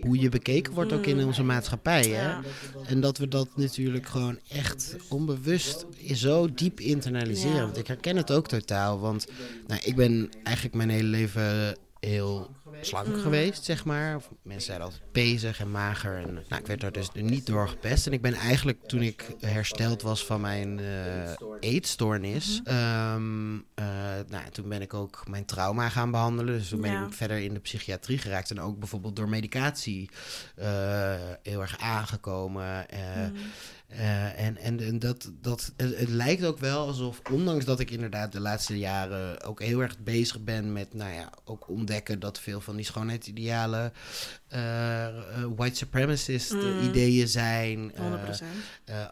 hoe 0.00 0.18
je 0.18 0.28
bekeken 0.28 0.72
wordt 0.72 0.92
ook 0.92 1.06
in 1.06 1.24
onze 1.24 1.42
maatschappij. 1.42 2.02
Hè? 2.02 2.26
Ja. 2.26 2.40
En 2.86 3.00
dat 3.00 3.18
we 3.18 3.28
dat 3.28 3.48
natuurlijk 3.54 4.06
gewoon 4.06 4.38
echt 4.48 4.96
onbewust 5.08 5.86
zo 6.12 6.54
diep 6.54 6.80
internaliseren. 6.80 7.56
Ja. 7.56 7.64
Want 7.64 7.78
ik 7.78 7.86
herken 7.86 8.16
het 8.16 8.30
ook 8.30 8.48
totaal. 8.48 9.00
Want 9.00 9.26
nou, 9.66 9.80
ik 9.84 9.96
ben 9.96 10.30
eigenlijk 10.42 10.76
mijn 10.76 10.90
hele 10.90 11.08
leven 11.08 11.76
heel 12.00 12.50
slank 12.80 13.06
Mm. 13.06 13.20
geweest, 13.20 13.64
zeg 13.64 13.84
maar. 13.84 14.16
Of 14.16 14.30
mensen 14.42 14.64
zeiden 14.64 14.86
altijd 14.86 15.12
bezig 15.12 15.60
en 15.60 15.70
mager. 15.70 16.16
En, 16.16 16.34
nou, 16.48 16.60
ik 16.60 16.66
werd 16.66 16.80
daar 16.80 16.92
dus 16.92 17.08
niet 17.12 17.46
door 17.46 17.68
gepest. 17.68 18.06
En 18.06 18.12
ik 18.12 18.22
ben 18.22 18.34
eigenlijk, 18.34 18.88
toen 18.88 19.02
ik 19.02 19.34
hersteld 19.40 20.02
was 20.02 20.24
van 20.26 20.40
mijn 20.40 20.78
eh 20.78 21.32
eetstoornis... 21.60 22.60
Mhm. 22.64 22.74
ehm, 22.74 23.54
eh, 23.74 23.84
nou, 24.28 24.50
toen 24.50 24.68
ben 24.68 24.82
ik 24.82 24.94
ook 24.94 25.28
mijn 25.28 25.44
trauma 25.44 25.88
gaan 25.88 26.10
behandelen. 26.10 26.58
Dus 26.58 26.68
toen 26.68 26.80
ben 26.80 26.90
Ja. 26.90 27.06
ik 27.06 27.12
verder 27.12 27.38
in 27.38 27.54
de 27.54 27.60
psychiatrie 27.60 28.18
geraakt. 28.18 28.50
En 28.50 28.60
ook 28.60 28.78
bijvoorbeeld 28.78 29.16
door 29.16 29.28
medicatie 29.28 30.10
eh, 30.56 31.14
heel 31.42 31.60
erg 31.60 31.78
aangekomen. 31.78 32.86
Mm. 32.90 33.36
eh, 33.88 34.46
en 34.46 34.56
en, 34.56 34.80
en 34.80 34.98
dat, 34.98 35.30
dat, 35.40 35.72
het, 35.76 35.98
het 35.98 36.08
lijkt 36.08 36.44
ook 36.44 36.58
wel 36.58 36.86
alsof, 36.86 37.20
ondanks 37.30 37.64
dat 37.64 37.80
ik 37.80 37.90
inderdaad 37.90 38.32
de 38.32 38.40
laatste 38.40 38.78
jaren 38.78 39.42
ook 39.44 39.62
heel 39.62 39.80
erg 39.80 39.98
bezig 39.98 40.40
ben 40.44 40.72
met, 40.72 40.94
nou 40.94 41.12
ja, 41.14 41.30
ook 41.44 41.68
ontdekken 41.68 42.18
dat 42.20 42.40
veel 42.40 42.59
van 42.62 42.76
die 42.76 42.84
schoonheidsidealen 42.84 43.92
eh, 44.48 45.06
white 45.56 45.76
supremacist 45.76 46.52
eh, 46.52 46.58
Mm. 46.62 46.88
ideeën 46.88 47.28
zijn. 47.28 47.92
100%. 47.96 48.44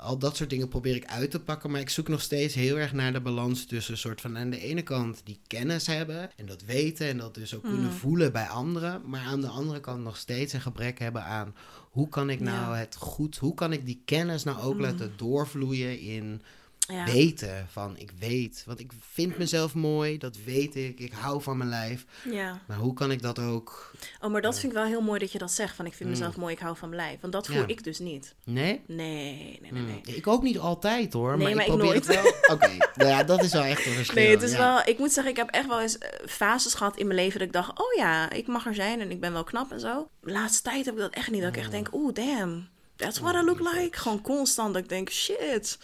al 0.01 0.19
dat 0.19 0.37
soort 0.37 0.51
dingen 0.51 0.69
probeer 0.69 0.95
ik 0.97 1.07
uit 1.07 1.31
te 1.31 1.41
pakken. 1.41 1.71
Maar 1.71 1.81
ik 1.81 1.91
zoek 1.91 2.09
nog 2.09 2.21
steeds 2.21 2.55
heel 2.55 2.79
erg 2.79 2.93
naar 2.93 3.13
de 3.13 3.21
balans 3.21 3.67
tussen 3.67 3.93
een 3.93 3.99
soort 3.99 4.21
van 4.21 4.39
aan 4.39 4.51
de 4.51 4.61
ene 4.61 4.83
kant 4.83 5.21
die 5.25 5.41
kennis 5.47 5.87
hebben 5.87 6.31
en 6.37 6.47
dat 6.47 6.63
weten 6.65 7.09
en 7.09 7.17
dat 7.17 7.35
dus 7.35 7.55
ook 7.55 7.63
kunnen 7.63 7.81
Mhm. 7.85 7.93
voelen 7.95 8.33
bij 8.33 8.47
anderen. 8.47 9.03
Maar 9.05 9.21
aan 9.27 9.41
de 9.41 9.47
andere 9.47 9.81
kant 9.81 10.03
nog 10.03 10.17
steeds 10.17 10.53
een 10.53 10.61
gebrek 10.61 10.99
hebben 10.99 11.25
aan 11.25 11.55
hoe 11.91 12.09
kan 12.09 12.31
ik 12.31 12.41
nou 12.41 12.73
Ja. 12.75 12.79
het 12.81 12.97
goed, 12.97 13.37
hoe 13.37 13.55
kan 13.55 13.73
ik 13.73 13.87
die 13.87 14.03
kennis 14.05 14.45
nou 14.45 14.61
ook 14.63 14.75
Mhm. 14.75 14.83
laten 14.83 15.13
doorvloeien 15.17 16.01
in 16.01 16.43
ja. 16.89 17.05
weten 17.05 17.67
van 17.71 17.97
ik 17.97 18.11
weet. 18.19 18.63
Want 18.67 18.81
ik 18.81 18.93
vind 19.11 19.39
mezelf 19.39 19.75
mooi, 19.75 20.19
dat 20.19 20.37
weet 20.45 20.77
ik. 20.77 20.99
Ik 21.01 21.13
hou 21.13 21.43
van 21.43 21.57
mijn 21.57 21.71
lijf. 21.71 22.05
ja. 22.31 22.61
Maar 22.67 22.77
hoe 22.77 22.95
kan 22.95 23.11
ik 23.11 23.23
dat 23.23 23.39
ook. 23.39 23.91
Oh, 24.21 24.31
maar 24.31 24.41
dat 24.41 24.59
vind 24.59 24.73
ik 24.73 24.79
wel 24.79 24.87
heel 24.89 25.01
mooi 25.01 25.19
dat 25.19 25.33
je 25.33 25.39
dat 25.39 25.51
zegt. 25.53 25.77
Van 25.77 25.87
ik 25.87 25.93
vind 25.95 26.09
Mm. 26.11 26.15
mezelf 26.17 26.37
mooi, 26.37 26.55
ik 26.55 26.61
hou 26.61 26.77
van 26.77 26.89
mijn 26.89 27.01
lijf. 27.03 27.21
Want 27.21 27.33
dat 27.33 27.47
voel 27.47 27.57
Ja. 27.57 27.67
ik 27.67 27.85
dus 27.85 27.99
niet. 27.99 28.35
Nee? 28.45 28.81
Nee, 28.87 29.59
nee, 29.63 29.73
nee, 29.73 29.83
nee. 29.83 30.01
Hmm. 30.05 30.15
Ik 30.15 30.27
ook 30.27 30.43
niet 30.43 30.59
altijd 30.59 31.13
hoor. 31.13 31.37
Nee, 31.37 31.47
maar, 31.47 31.55
maar 31.57 31.65
ik 31.67 31.73
ik 31.73 31.79
probeer 31.79 31.87
nooit. 31.95 32.07
het 32.07 32.23
wel. 32.23 32.33
Oké, 32.57 32.77
nou 32.95 33.11
ja, 33.11 33.25
dat 33.25 33.43
is 33.43 33.53
wel 33.53 33.63
echt 33.65 33.87
een 33.87 33.93
verschil. 33.93 34.23
Nee, 34.23 34.31
het 34.31 34.43
is 34.43 34.53
ja. 34.53 34.59
wel... 34.59 34.83
Ik 34.87 34.99
moet 34.99 35.13
zeggen, 35.13 35.33
ik 35.33 35.39
heb 35.39 35.51
echt 35.51 35.67
wel 35.67 35.81
eens 35.81 35.99
eh, 35.99 36.27
fases 36.27 36.75
gehad 36.75 36.97
in 36.97 37.07
mijn 37.07 37.19
leven 37.19 37.39
dat 37.39 37.49
ik 37.49 37.55
dacht... 37.55 37.71
Oh 37.81 37.95
ja, 37.97 38.31
ik 38.31 38.47
mag 38.47 38.67
er 38.67 38.75
zijn 38.75 39.01
en 39.01 39.11
ik 39.11 39.21
ben 39.21 39.33
wel 39.33 39.45
knap 39.45 39.73
en 39.73 39.81
zo. 39.81 40.09
Laatste 40.21 40.63
tijd 40.63 40.85
heb 40.85 40.95
ik 40.95 41.01
dat 41.01 41.13
echt 41.15 41.31
niet. 41.31 41.41
Dat 41.43 41.51
ik 41.55 41.57
echt 41.61 41.71
denk, 41.71 41.89
oeh, 41.95 42.15
damn. 42.15 42.69
That's 42.99 43.19
what 43.19 43.35
I 43.35 43.45
look 43.45 43.61
like. 43.61 43.99
Gewoon 43.99 44.21
constant. 44.21 44.75
Dat 44.75 44.83
ik 44.83 44.89
denk, 44.89 45.11
shit. 45.11 45.79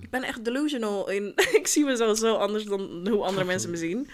Ik 0.00 0.10
ben 0.10 0.22
echt 0.22 0.44
delusional 0.44 1.10
in... 1.10 1.32
ik 1.60 1.66
zie 1.66 1.84
mezelf 1.84 2.18
zo 2.18 2.34
anders 2.34 2.64
dan 2.64 3.08
hoe 3.08 3.24
andere 3.24 3.44
mensen 3.52 3.70
me 3.70 3.76
zien. 3.76 4.08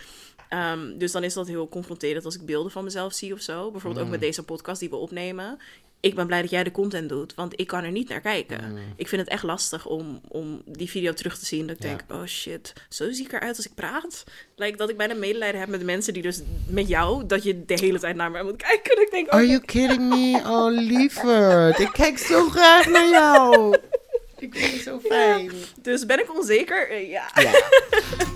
Ehm, 0.49 0.99
dus 0.99 1.13
dan 1.13 1.25
is 1.25 1.35
dat 1.35 1.47
heel 1.47 1.69
confronterend 1.69 2.25
als 2.25 2.35
ik 2.35 2.47
beelden 2.47 2.73
van 2.73 2.85
mezelf 2.85 3.13
zie 3.13 3.33
of 3.33 3.41
zo. 3.41 3.71
Bijvoorbeeld 3.71 4.05
ook 4.05 4.11
met 4.11 4.21
deze 4.21 4.43
podcast 4.43 4.81
die 4.81 4.91
we 4.91 4.97
opnemen. 4.97 5.59
Ik 6.03 6.15
ben 6.15 6.27
blij 6.27 6.41
dat 6.41 6.51
jij 6.51 6.65
de 6.65 6.71
content 6.71 7.09
doet, 7.09 7.35
want 7.35 7.61
ik 7.61 7.67
kan 7.67 7.85
er 7.85 7.91
niet 7.91 8.09
naar 8.09 8.21
kijken. 8.21 8.77
Ik 8.97 9.09
vind 9.09 9.21
het 9.21 9.31
echt 9.31 9.43
lastig 9.43 9.87
om, 9.87 10.21
om 10.29 10.63
die 10.67 10.91
video 10.91 11.13
terug 11.13 11.39
te 11.39 11.47
zien. 11.47 11.67
Dat 11.67 11.77
ik 11.77 11.83
Ja. 11.83 11.89
denk, 11.89 12.03
oh 12.11 12.25
shit, 12.27 12.73
zo 12.89 13.13
zie 13.13 13.25
ik 13.25 13.33
eruit 13.33 13.57
als 13.57 13.67
ik 13.67 13.75
praat. 13.75 14.25
Lijkt 14.57 14.79
dat 14.79 14.89
ik 14.91 14.97
bijna 14.97 15.15
medelijden 15.15 15.61
heb 15.61 15.69
met 15.69 15.81
de 15.81 15.87
mensen 15.87 16.13
die 16.13 16.23
dus 16.23 16.41
met 16.67 16.89
jou, 16.89 17.27
dat 17.27 17.43
je 17.43 17.65
de 17.65 17.75
hele 17.81 17.99
tijd 17.99 18.17
naar 18.17 18.31
mij 18.31 18.43
moet 18.43 18.57
kijken. 18.57 19.01
Ik 19.03 19.11
denk, 19.11 19.27
oh, 19.27 19.33
Are 19.33 19.47
you 19.47 19.61
kidding 19.61 20.09
me? 20.09 20.41
Oh, 20.47 20.67
lieverd. 20.71 21.79
Ik 21.79 21.91
kijk 21.93 22.19
zo 22.19 22.49
graag 22.49 22.87
naar 22.87 23.09
jou. 23.09 23.77
Ik 24.39 24.55
vind 24.55 24.73
het 24.73 24.83
zo 24.83 25.01
fijn. 25.05 25.51
dus 25.83 26.07
ben 26.07 26.21
ik 26.21 26.37
onzeker? 26.37 26.91
Eh, 26.91 27.11
ja. 27.11 27.31
Ja. 27.35 27.51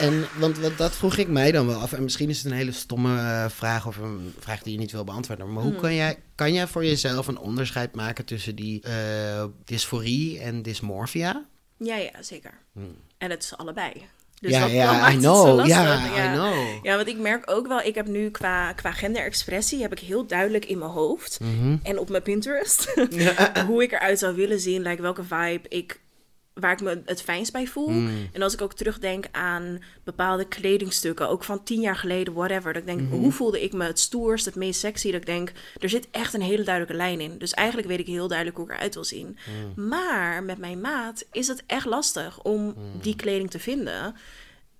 En, 0.00 0.24
want, 0.38 0.58
want 0.58 0.78
dat 0.78 0.96
vroeg 0.96 1.16
ik 1.16 1.28
mij 1.28 1.52
dan 1.52 1.66
wel 1.66 1.80
af. 1.80 1.92
En 1.92 2.02
misschien 2.02 2.28
is 2.28 2.36
het 2.42 2.46
een 2.52 2.58
hele 2.58 2.72
stomme 2.72 3.18
eh, 3.18 3.44
vraag 3.48 3.86
of 3.86 3.96
een 3.96 4.34
vraag 4.38 4.62
die 4.62 4.72
je 4.72 4.78
niet 4.78 4.92
wil 4.92 5.04
beantwoorden. 5.04 5.52
Maar 5.52 5.62
hoe 5.62 5.72
Hmm. 5.72 5.80
kan 5.80 5.94
jij, 5.94 6.18
kan 6.34 6.52
jij 6.52 6.66
voor 6.66 6.84
jezelf 6.84 7.26
een 7.26 7.38
onderscheid 7.38 7.94
maken 7.94 8.24
tussen 8.24 8.54
die 8.54 8.82
eh, 8.82 9.44
dysforie 9.64 10.40
en 10.40 10.62
dysmorphia? 10.62 11.44
Ja, 11.76 11.96
ja, 11.96 12.22
zeker. 12.22 12.52
En 13.18 13.30
het 13.30 13.42
is 13.42 13.56
allebei. 13.56 13.92
Dus 14.40 14.56
Hmm. 14.56 14.60
ja, 14.60 14.60
dat, 14.66 14.70
ja, 14.70 14.92
maakt 15.00 15.14
I 15.14 15.18
know. 15.18 15.66
Ja, 15.66 15.94
I 16.30 16.32
know. 16.34 16.84
Ja, 16.84 16.96
want 16.96 17.08
ik 17.08 17.18
merk 17.18 17.50
ook 17.50 17.66
wel, 17.66 17.80
ik 17.80 17.94
heb 17.94 18.06
nu 18.06 18.30
qua, 18.30 18.72
qua 18.72 18.92
genderexpressie, 18.92 19.82
heb 19.82 19.92
ik 19.92 19.98
heel 19.98 20.26
duidelijk 20.26 20.64
in 20.64 20.78
mijn 20.78 20.90
hoofd 20.90 21.40
Mhm. 21.40 21.76
en 21.82 21.98
op 21.98 22.08
mijn 22.08 22.22
Pinterest, 22.22 22.94
hoe 23.66 23.82
ik 23.82 23.92
eruit 23.92 24.18
zou 24.18 24.34
willen 24.34 24.60
zien, 24.60 24.82
like 24.82 25.02
welke 25.02 25.22
vibe 25.24 25.68
ik, 25.68 26.00
waar 26.60 26.72
ik 26.72 26.80
me 26.80 27.02
het 27.04 27.22
fijnst 27.22 27.52
bij 27.52 27.66
voel. 27.66 27.88
Mm. 27.88 28.28
En 28.32 28.42
als 28.42 28.52
ik 28.52 28.60
ook 28.62 28.74
terugdenk 28.74 29.24
aan 29.32 29.82
bepaalde 30.04 30.44
kledingstukken, 30.48 31.28
ook 31.28 31.44
van 31.44 31.62
tien 31.62 31.80
jaar 31.80 31.96
geleden, 31.96 32.34
whatever, 32.34 32.72
dat 32.72 32.82
ik 32.82 32.88
denk, 32.88 33.00
Mhm. 33.00 33.14
hoe 33.14 33.32
voelde 33.32 33.62
ik 33.62 33.72
me 33.72 33.84
het 33.84 33.98
stoerst, 34.00 34.44
het 34.44 34.54
meest 34.54 34.80
sexy, 34.80 35.10
dat 35.10 35.20
ik 35.20 35.26
denk, 35.26 35.52
er 35.78 35.88
zit 35.88 36.08
echt 36.10 36.34
een 36.34 36.42
hele 36.42 36.62
duidelijke 36.62 36.96
lijn 36.96 37.20
in. 37.20 37.38
Dus 37.38 37.52
eigenlijk 37.52 37.88
weet 37.88 37.98
ik 37.98 38.06
heel 38.06 38.28
duidelijk 38.28 38.56
hoe 38.58 38.66
ik 38.66 38.72
eruit 38.72 38.94
wil 38.94 39.04
zien. 39.04 39.38
Mm. 39.76 39.88
Maar 39.88 40.42
met 40.44 40.58
mijn 40.58 40.80
maat 40.80 41.24
is 41.32 41.46
het 41.48 41.62
echt 41.66 41.86
lastig 41.86 42.42
om 42.42 42.74
die 43.00 43.16
kleding 43.16 43.50
te 43.50 43.58
vinden. 43.58 44.14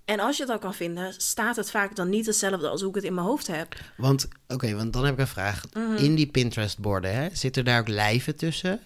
En 0.05 0.21
als 0.21 0.37
je 0.37 0.43
het 0.43 0.53
al 0.53 0.59
kan 0.59 0.75
vinden, 0.75 1.15
staat 1.17 1.57
het 1.57 1.71
vaak 1.71 1.97
dan 1.97 2.09
niet 2.09 2.27
hetzelfde 2.27 2.69
als 2.69 2.81
hoe 2.81 2.89
ik 2.89 2.95
het 2.95 3.05
in 3.05 3.15
mijn 3.15 3.27
hoofd 3.27 3.47
heb. 3.47 3.75
Want, 3.97 4.29
oké, 4.49 4.75
want 4.75 4.93
dan 4.93 5.05
heb 5.05 5.15
ik 5.15 5.21
een 5.21 5.27
vraag. 5.27 5.63
In 5.97 6.15
die 6.15 6.27
Pinterest-borden, 6.27 7.15
hè, 7.15 7.29
zitten 7.33 7.65
daar 7.65 7.81
ook 7.81 7.89
lijven 7.89 8.37
tussen? 8.37 8.81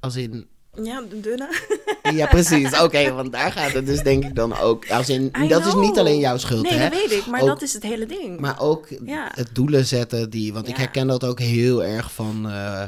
Als 0.00 0.16
in... 0.16 0.48
Ja, 0.82 1.02
de 1.10 1.20
dunne. 1.20 1.48
Ja, 2.18 2.26
precies. 2.26 2.80
Oké, 2.80 3.12
want 3.12 3.32
daar 3.32 3.52
gaat 3.52 3.72
het 3.72 3.86
dus 3.86 4.02
denk 4.02 4.24
ik 4.24 4.34
dan 4.34 4.58
ook... 4.58 4.90
Als 4.90 5.08
in, 5.08 5.32
dat 5.48 5.66
is 5.66 5.74
niet 5.74 5.98
alleen 5.98 6.18
jouw 6.18 6.36
schuld, 6.36 6.62
Nee, 6.70 6.78
hè? 6.78 6.88
dat 6.90 6.98
weet 6.98 7.12
ik, 7.18 7.26
maar 7.26 7.40
Ook- 7.40 7.46
dat 7.46 7.62
is 7.62 7.72
het 7.72 7.82
hele 7.82 8.06
ding. 8.06 8.40
Maar 8.40 8.60
ook 8.60 8.86
Ja. 9.04 9.30
het 9.34 9.48
doelen 9.54 9.86
zetten, 9.86 10.30
die, 10.30 10.52
want 10.52 10.68
ik 10.68 10.76
herken 10.76 11.06
dat 11.06 11.24
ook 11.24 11.38
heel 11.40 11.84
erg 11.84 12.12
van. 12.12 12.46
eh, 12.50 12.82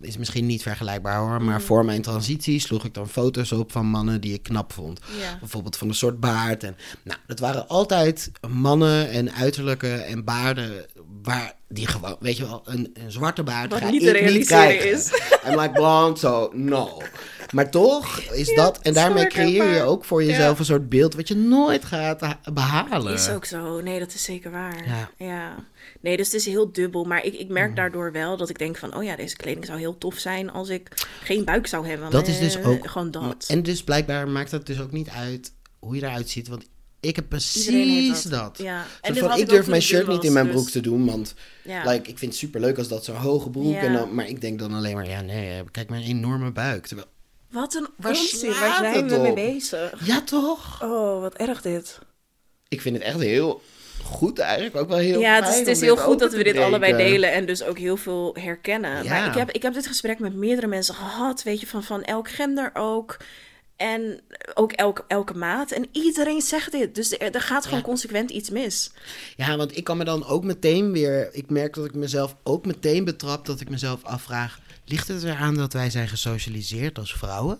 is 0.00 0.16
misschien 0.16 0.46
niet 0.46 0.62
vergelijkbaar 0.62 1.18
hoor, 1.18 1.38
Mm. 1.40 1.44
maar 1.44 1.60
voor 1.62 1.84
mijn 1.84 2.02
transitie 2.02 2.60
sloeg 2.60 2.84
ik 2.84 2.94
dan 2.94 3.08
foto's 3.08 3.52
op 3.52 3.72
van 3.72 3.86
mannen 3.86 4.20
die 4.20 4.32
ik 4.34 4.42
knap 4.42 4.72
vond. 4.72 5.00
Ja. 5.20 5.38
Bijvoorbeeld 5.40 5.76
van 5.76 5.88
een 5.88 5.94
soort 5.94 6.20
baard. 6.20 6.64
En, 6.64 6.76
nou, 7.04 7.18
dat 7.26 7.38
waren 7.38 7.68
altijd 7.68 8.30
mannen 8.48 9.10
en 9.10 9.32
uiterlijke 9.32 9.92
en 9.94 10.24
baarden 10.24 10.86
waar 11.22 11.52
die 11.68 11.86
gewoon, 11.86 12.16
weet 12.20 12.36
je 12.36 12.46
wel, 12.46 12.62
een, 12.64 12.90
een 12.92 13.12
zwarte 13.12 13.42
baard 13.42 13.70
Wat 13.70 13.80
ga 13.80 13.90
niet 13.90 14.02
te 14.02 14.10
realiseren 14.10 14.90
is. 14.90 15.12
I'm 15.46 15.60
like 15.60 15.72
blond, 15.72 16.18
so 16.18 16.50
no. 16.54 17.02
Maar 17.52 17.70
toch 17.70 18.18
is 18.20 18.48
Ja, 18.48 18.54
dat, 18.54 18.78
en 18.82 18.92
daarmee 18.92 19.26
creëer 19.26 19.74
je 19.74 19.82
ook 19.82 20.04
voor 20.04 20.24
jezelf 20.24 20.52
Ja. 20.52 20.58
een 20.58 20.64
soort 20.64 20.88
beeld 20.88 21.14
wat 21.14 21.28
je 21.28 21.36
nooit 21.36 21.84
gaat 21.84 22.20
ha- 22.20 22.40
behalen. 22.52 23.12
Is 23.14 23.28
ook 23.28 23.44
zo. 23.44 23.80
Nee, 23.80 23.98
dat 23.98 24.14
is 24.14 24.22
zeker 24.22 24.50
waar. 24.50 24.86
Ja. 24.86 25.10
Ja. 25.26 25.54
Nee, 26.00 26.16
dus 26.16 26.26
het 26.26 26.34
is 26.34 26.46
heel 26.46 26.72
dubbel. 26.72 27.04
Maar 27.04 27.24
ik, 27.24 27.34
ik 27.34 27.48
merk 27.48 27.76
daardoor 27.76 28.12
wel 28.12 28.36
dat 28.36 28.48
ik 28.48 28.58
denk 28.58 28.76
van... 28.76 28.96
oh 28.96 29.04
ja, 29.04 29.16
deze 29.16 29.36
kleding 29.36 29.66
zou 29.66 29.78
heel 29.78 29.98
tof 29.98 30.18
zijn 30.18 30.50
als 30.50 30.68
ik 30.68 31.06
geen 31.22 31.44
buik 31.44 31.66
zou 31.66 31.86
hebben. 31.88 32.10
Dat 32.10 32.28
is 32.28 32.38
dus 32.38 32.56
Eh, 32.56 32.68
ook. 32.68 32.88
Gewoon 32.90 33.10
dat. 33.10 33.44
En 33.48 33.62
dus 33.62 33.84
blijkbaar 33.84 34.28
maakt 34.28 34.50
het 34.50 34.66
dus 34.66 34.80
ook 34.80 34.92
niet 34.92 35.08
uit 35.08 35.52
hoe 35.78 35.94
je 35.96 36.02
eruit 36.02 36.28
ziet. 36.28 36.48
Want 36.48 36.64
ik 37.00 37.16
heb 37.16 37.28
precies 37.28 38.22
dat. 38.22 38.30
dat. 38.56 38.58
Ja. 38.66 38.84
En 39.00 39.16
van, 39.16 39.28
had 39.28 39.38
ik 39.38 39.48
durf 39.48 39.66
mijn 39.66 39.82
shirt 39.82 40.06
niet 40.06 40.24
in 40.24 40.32
mijn 40.32 40.46
dus- 40.46 40.54
broek 40.54 40.68
te 40.70 40.80
doen. 40.80 41.06
Want 41.06 41.34
Ja. 41.64 41.90
like, 41.90 42.10
ik 42.10 42.18
vind 42.18 42.30
het 42.30 42.40
super 42.40 42.60
leuk 42.60 42.78
als 42.78 42.88
dat 42.88 43.04
zo'n 43.04 43.16
hoge 43.16 43.50
broek. 43.50 43.72
Ja. 43.72 43.80
En 43.80 43.92
dan, 43.92 44.14
maar 44.14 44.28
ik 44.28 44.40
denk 44.40 44.58
dan 44.58 44.72
alleen 44.74 44.94
maar, 44.94 45.08
ja 45.08 45.20
nee, 45.20 45.62
kijk 45.70 45.88
mijn 45.90 46.02
enorme 46.02 46.50
buik. 46.52 46.86
Terwijl, 46.86 47.08
Wat 47.50 47.74
een 47.74 47.86
Waar 47.96 48.10
onzin. 48.10 48.50
Waar 48.50 48.76
zijn 48.76 49.08
we 49.08 49.18
mee 49.18 49.32
bezig? 49.32 50.06
ja 50.06 50.20
toch? 50.20 50.82
Oh, 50.82 51.20
wat 51.20 51.34
erg 51.34 51.62
dit. 51.62 51.98
Ik 52.68 52.80
vind 52.80 52.96
het 52.96 53.04
echt 53.04 53.20
heel 53.20 53.62
goed 54.02 54.38
eigenlijk. 54.38 54.76
Ook 54.76 54.88
wel 54.88 54.98
heel 54.98 55.20
Ja, 55.20 55.34
het 55.34 55.48
is, 55.48 55.66
het 55.66 55.80
heel 55.80 55.96
goed 55.96 56.18
dat 56.18 56.32
we 56.32 56.44
dit 56.44 56.58
allebei 56.58 56.96
delen 56.96 57.32
en 57.32 57.46
dus 57.46 57.62
ook 57.62 57.78
heel 57.78 57.96
veel 57.96 58.36
herkennen. 58.40 59.04
Ja. 59.04 59.10
Maar 59.10 59.26
ik 59.26 59.34
heb, 59.34 59.50
ik 59.50 59.62
heb 59.62 59.74
dit 59.74 59.86
gesprek 59.86 60.18
met 60.18 60.34
meerdere 60.34 60.66
mensen 60.66 60.94
gehad, 60.94 61.42
weet 61.42 61.60
je, 61.60 61.66
van, 61.66 61.82
van 61.82 62.02
elk 62.02 62.28
gender 62.28 62.70
ook. 62.74 63.16
En 63.80 64.20
ook 64.54 64.72
elke, 64.72 65.04
elke 65.08 65.34
maat. 65.34 65.70
En 65.70 65.86
iedereen 65.92 66.40
zegt 66.40 66.72
dit. 66.72 66.94
Dus 66.94 67.12
er, 67.12 67.34
er 67.34 67.40
gaat 67.40 67.64
gewoon 67.64 67.78
Ja. 67.78 67.84
consequent 67.84 68.30
iets 68.30 68.50
mis. 68.50 68.90
Ja, 69.36 69.56
want 69.56 69.76
ik 69.76 69.84
kan 69.84 69.96
me 69.96 70.04
dan 70.04 70.26
ook 70.26 70.44
meteen 70.44 70.92
weer... 70.92 71.28
Ik 71.32 71.50
merk 71.50 71.74
dat 71.74 71.84
ik 71.84 71.94
mezelf 71.94 72.36
ook 72.42 72.66
meteen 72.66 73.04
betrap 73.04 73.46
dat 73.46 73.60
ik 73.60 73.70
mezelf 73.70 74.04
afvraag... 74.04 74.58
Ligt 74.84 75.08
het 75.08 75.22
eraan 75.22 75.54
dat 75.54 75.72
wij 75.72 75.90
zijn 75.90 76.08
gesocialiseerd 76.08 76.98
als 76.98 77.14
vrouwen? 77.14 77.58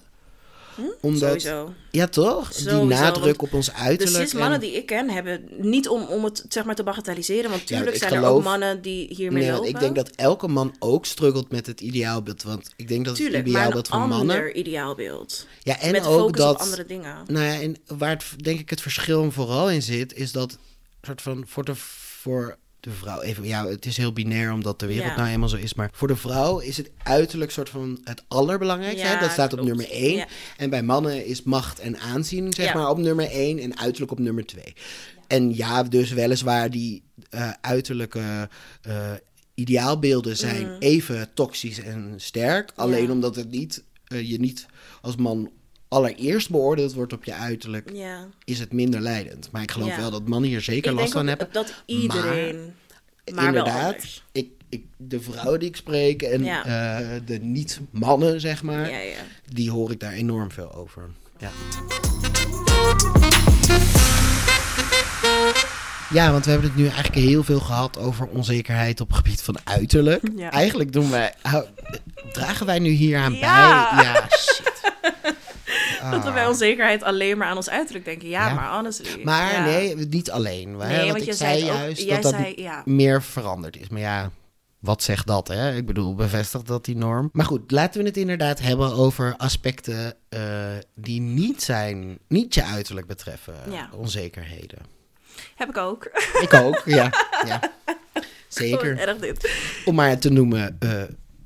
Omdat, 1.01 1.21
Sowieso. 1.21 1.73
ja 1.91 2.07
toch? 2.07 2.53
Die 2.53 2.73
nadruk 2.73 3.43
op 3.43 3.53
ons 3.55 3.67
De 3.67 3.73
uiterlijk. 3.73 4.25
cis-mannen 4.25 4.55
en- 4.55 4.61
die 4.61 4.73
ik 4.77 4.87
ken 4.87 5.11
hebben 5.11 5.49
niet 5.57 5.89
om, 5.89 6.03
om 6.03 6.25
het 6.25 6.45
zeg 6.49 6.65
maar 6.65 6.75
te 6.75 6.83
bagatelliseren. 6.83 7.51
Want 7.51 7.67
tuurlijk 7.67 7.97
zijn 7.97 8.13
er 8.13 8.25
ook 8.25 8.43
mannen 8.43 8.83
die 8.83 9.15
hiermee 9.15 9.43
Nee, 9.43 9.53
lopen. 9.53 9.69
ik 9.69 9.81
denk 9.81 9.95
dat 9.97 10.11
elke 10.11 10.49
man 10.49 10.75
ook 10.79 11.07
struggelt 11.07 11.51
met 11.51 11.67
het 11.67 11.81
ideaalbeeld. 11.81 12.43
Want 12.43 12.71
ik 12.77 12.89
denk 12.89 13.05
dat 13.05 13.15
Tuurlijk, 13.15 13.37
het 13.37 13.49
ideaalbeeld 13.49 13.89
van 13.89 14.01
ander 14.01 14.19
mannen... 14.19 14.59
ideaalbeeld. 14.59 15.47
Ja, 15.63 15.79
en 15.81 15.93
met 15.93 16.07
ook 16.07 16.19
focus 16.19 16.41
dat... 16.41 16.55
op 16.55 16.61
andere 16.61 16.87
dingen. 16.87 17.17
Nou 17.27 17.45
ja, 17.45 17.61
en 17.61 17.77
waar 17.99 18.11
het, 18.11 18.25
denk 18.37 18.61
ik 18.61 18.71
het 18.71 18.81
verschil 18.81 19.31
vooral 19.31 19.71
in 19.71 19.83
zit, 19.83 20.15
is 20.15 20.33
dat 20.33 20.59
soort 21.03 21.23
van 21.23 21.45
voor 21.47 21.65
de, 21.65 21.73
voor 21.75 22.57
de 22.81 22.91
vrouw, 22.91 23.21
even, 23.21 23.45
ja, 23.47 23.67
het 23.67 23.87
is 23.87 23.97
heel 23.97 24.13
binair 24.13 24.53
omdat 24.53 24.81
de 24.81 24.87
wereld 24.87 25.09
Ja. 25.11 25.17
nou 25.17 25.29
eenmaal 25.29 25.49
zo 25.49 25.57
is, 25.57 25.75
maar 25.75 25.91
voor 25.93 26.09
de 26.09 26.17
vrouw 26.17 26.59
is 26.59 26.77
het 26.77 26.91
uiterlijk 27.03 27.51
soort 27.51 27.69
van 27.69 28.01
het 28.05 28.23
allerbelangrijkste. 28.29 29.07
Ja, 29.07 29.15
hè? 29.15 29.21
dat 29.21 29.31
staat 29.31 29.53
op 29.53 29.61
nummer 29.63 29.91
één. 29.91 30.17
Ja. 30.17 30.27
En 30.57 30.71
bij 30.71 30.83
mannen 30.83 31.27
is 31.27 31.43
macht 31.43 31.79
en 31.79 31.99
aanzien, 31.99 32.53
zeg 32.53 32.75
maar, 32.75 32.89
op 32.89 32.99
nummer 32.99 33.31
één 33.31 33.59
en 33.59 33.79
uiterlijk 33.79 34.13
op 34.13 34.19
nummer 34.19 34.47
twee. 34.47 34.75
En 35.27 35.55
ja, 35.57 35.83
dus 35.83 36.11
weliswaar 36.11 36.71
die 36.71 37.03
eh, 37.31 37.51
uiterlijke 37.61 38.49
eh, 38.83 39.13
ideaalbeelden 39.55 40.37
zijn 40.37 40.67
Mm. 40.67 40.77
even 40.79 41.29
toxisch 41.35 41.81
en 41.81 42.15
sterk. 42.17 42.73
Alleen 42.75 43.11
omdat 43.11 43.37
het 43.37 43.51
niet, 43.51 43.83
eh, 44.07 44.31
je 44.31 44.39
niet 44.41 44.67
als 45.01 45.17
man 45.17 45.51
allereerst 45.91 46.51
beoordeeld 46.51 46.93
wordt 46.95 47.13
op 47.13 47.25
je 47.25 47.35
uiterlijk, 47.35 47.91
Ja. 47.93 48.27
is 48.45 48.59
het 48.59 48.73
minder 48.73 49.01
leidend. 49.01 49.49
Maar 49.53 49.63
ik 49.63 49.71
geloof 49.71 49.89
Ja. 49.89 49.97
wel 49.97 50.11
dat 50.11 50.29
mannen 50.29 50.51
hier 50.51 50.61
zeker 50.61 50.93
Ik 50.93 50.99
last 50.99 51.13
van 51.13 51.27
hebben. 51.27 51.49
dat 51.53 51.83
iedereen... 51.87 52.75
Maar, 53.35 53.47
Inderdaad, 53.47 54.23
ik, 54.33 54.49
ik, 54.69 54.85
de 54.97 55.21
vrouwen 55.21 55.59
die 55.61 55.69
ik 55.69 55.77
spreek 55.77 56.23
en 56.23 56.45
Ja. 56.45 56.65
eh, 56.65 57.21
de 57.27 57.39
niet-mannen, 57.39 58.41
zeg 58.41 58.63
maar, 58.63 58.91
Ja, 58.91 58.99
ja. 58.99 59.19
die 59.53 59.71
hoor 59.71 59.91
ik 59.91 60.01
daar 60.01 60.13
enorm 60.13 60.51
veel 60.51 60.75
over. 60.75 61.09
Ja. 61.39 61.51
Ja, 66.13 66.33
want 66.33 66.45
we 66.45 66.51
hebben 66.51 66.69
het 66.69 66.79
nu 66.79 66.85
eigenlijk 66.85 67.15
heel 67.15 67.43
veel 67.43 67.61
gehad 67.61 67.99
over 67.99 68.27
onzekerheid 68.27 69.01
op 69.01 69.09
het 69.09 69.17
gebied 69.17 69.43
van 69.43 69.57
uiterlijk. 69.65 70.23
Eigenlijk 70.51 70.93
doen 70.93 71.11
wij, 71.11 71.35
dragen 72.33 72.67
wij 72.67 72.79
nu 72.79 72.91
hier 72.91 73.19
aan 73.19 73.33
bij. 73.33 73.41
Ja, 73.41 74.27
shit. 74.31 74.70
Dat 76.11 76.25
we 76.25 76.33
bij 76.33 76.47
onzekerheid 76.47 77.03
alleen 77.03 77.39
maar 77.39 77.47
aan 77.49 77.57
ons 77.57 77.71
uiterlijk 77.71 78.05
denken. 78.05 78.29
Ja, 78.29 78.43
Ah. 78.45 78.49
Ja. 78.49 78.55
maar 78.55 78.75
honestly. 78.75 79.23
Maar 79.25 79.53
ja. 79.53 79.65
nee, 79.65 79.95
niet 79.97 80.31
alleen. 80.31 80.69
hè, 80.81 80.87
Nee, 80.89 80.97
want 80.99 81.11
want 81.11 81.27
ik 81.27 81.33
zei 81.33 81.63
ook- 81.63 81.67
juist 81.77 82.09
dat 82.09 82.23
dat 82.23 82.33
zei, 82.35 82.53
ja. 82.57 82.83
meer 82.85 83.23
veranderd 83.23 83.77
is. 83.81 83.89
Maar 83.89 84.01
ja, 84.01 84.31
wat 84.79 85.03
zegt 85.03 85.27
dat, 85.27 85.49
hè? 85.49 85.77
Ik 85.77 85.87
bedoel, 85.87 86.15
bevestigt 86.15 86.67
dat 86.67 86.85
die 86.85 86.97
norm? 86.97 87.29
Maar 87.33 87.45
goed, 87.47 87.71
laten 87.71 88.01
we 88.01 88.07
het 88.07 88.17
inderdaad 88.17 88.61
hebben 88.61 88.93
over 88.93 89.35
aspecten 89.37 90.15
eh, 90.29 90.41
die 90.95 91.21
niet 91.21 91.63
zijn, 91.63 92.19
niet 92.29 92.55
je 92.55 92.65
uiterlijk 92.65 93.07
betreffen. 93.07 93.55
Ja. 93.71 93.89
Onzekerheden. 93.97 94.79
Heb 95.57 95.69
ik 95.69 95.77
ook. 95.77 96.05
Ik 96.41 96.55
ook, 96.55 96.83
ja. 96.99 97.11
ja. 97.47 97.61
Zeker. 98.49 98.99
erg 98.99 99.19
dit. 99.19 99.51
Om 99.85 99.95
maar 99.95 100.19
te 100.19 100.31
noemen, 100.33 100.77
eh, 100.79 101.03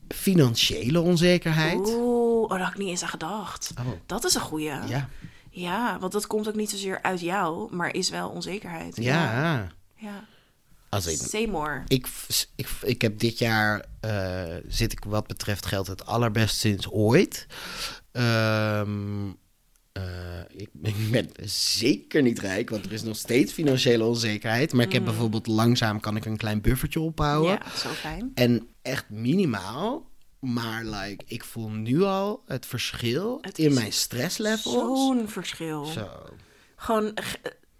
financiële 0.08 1.00
onzekerheid. 1.00 1.78
Oeh, 1.78 2.23
oh, 2.44 2.50
daar 2.50 2.60
had 2.60 2.72
ik 2.72 2.78
niet 2.78 2.88
eens 2.88 3.02
aan 3.02 3.08
gedacht. 3.08 3.72
Oh, 3.78 3.86
Dat 4.06 4.24
is 4.24 4.34
een 4.34 4.40
goeie. 4.40 4.70
ja. 4.86 5.08
Ja, 5.50 5.98
want 5.98 6.12
dat 6.12 6.26
komt 6.26 6.48
ook 6.48 6.54
niet 6.54 6.70
zozeer 6.70 7.02
uit 7.02 7.20
jou, 7.20 7.74
maar 7.74 7.94
is 7.94 8.10
wel 8.10 8.28
onzekerheid. 8.28 8.96
Ja. 8.96 9.68
ja. 9.96 10.24
Als 10.88 11.06
ik, 11.06 11.18
Say 11.18 11.46
more. 11.46 11.82
ik, 11.88 12.06
ik, 12.56 12.68
ik 12.82 13.02
heb 13.02 13.18
dit 13.18 13.38
jaar 13.38 13.84
eh, 14.00 14.56
zit 14.66 14.92
ik 14.92 15.04
wat 15.04 15.26
betreft 15.26 15.66
geld 15.66 15.86
het 15.86 16.06
allerbest 16.06 16.56
sinds 16.58 16.90
ooit. 16.90 17.46
Ehm, 18.12 19.28
eh, 19.92 20.02
ik, 20.48 20.68
ik 20.82 21.10
ben 21.10 21.30
zeker 21.50 22.22
niet 22.22 22.38
rijk, 22.38 22.70
want 22.70 22.86
er 22.86 22.92
is 22.92 23.02
nog 23.02 23.16
steeds 23.16 23.52
financiële 23.52 24.04
onzekerheid. 24.04 24.72
Maar 24.72 24.84
ik 24.84 24.92
heb 24.92 25.04
bijvoorbeeld 25.04 25.46
langzaam 25.46 26.00
kan 26.00 26.16
ik 26.16 26.24
een 26.24 26.36
klein 26.36 26.60
buffertje 26.60 27.00
ophouden. 27.00 27.52
Ja, 27.52 27.78
zo 27.78 27.88
fijn. 27.88 28.30
En 28.34 28.68
echt 28.82 29.10
minimaal. 29.10 30.12
Maar 30.44 30.84
like, 30.84 31.24
ik 31.26 31.44
voel 31.44 31.68
nu 31.70 32.02
al 32.02 32.42
het 32.46 32.66
verschil 32.66 33.38
Het 33.40 33.58
in 33.58 33.74
mijn 33.74 33.92
stresslevels. 33.92 34.74
Zo'n 34.74 35.28
verschil. 35.28 35.84
Zo. 35.84 36.08
Gewoon 36.76 37.12
g- 37.22 37.36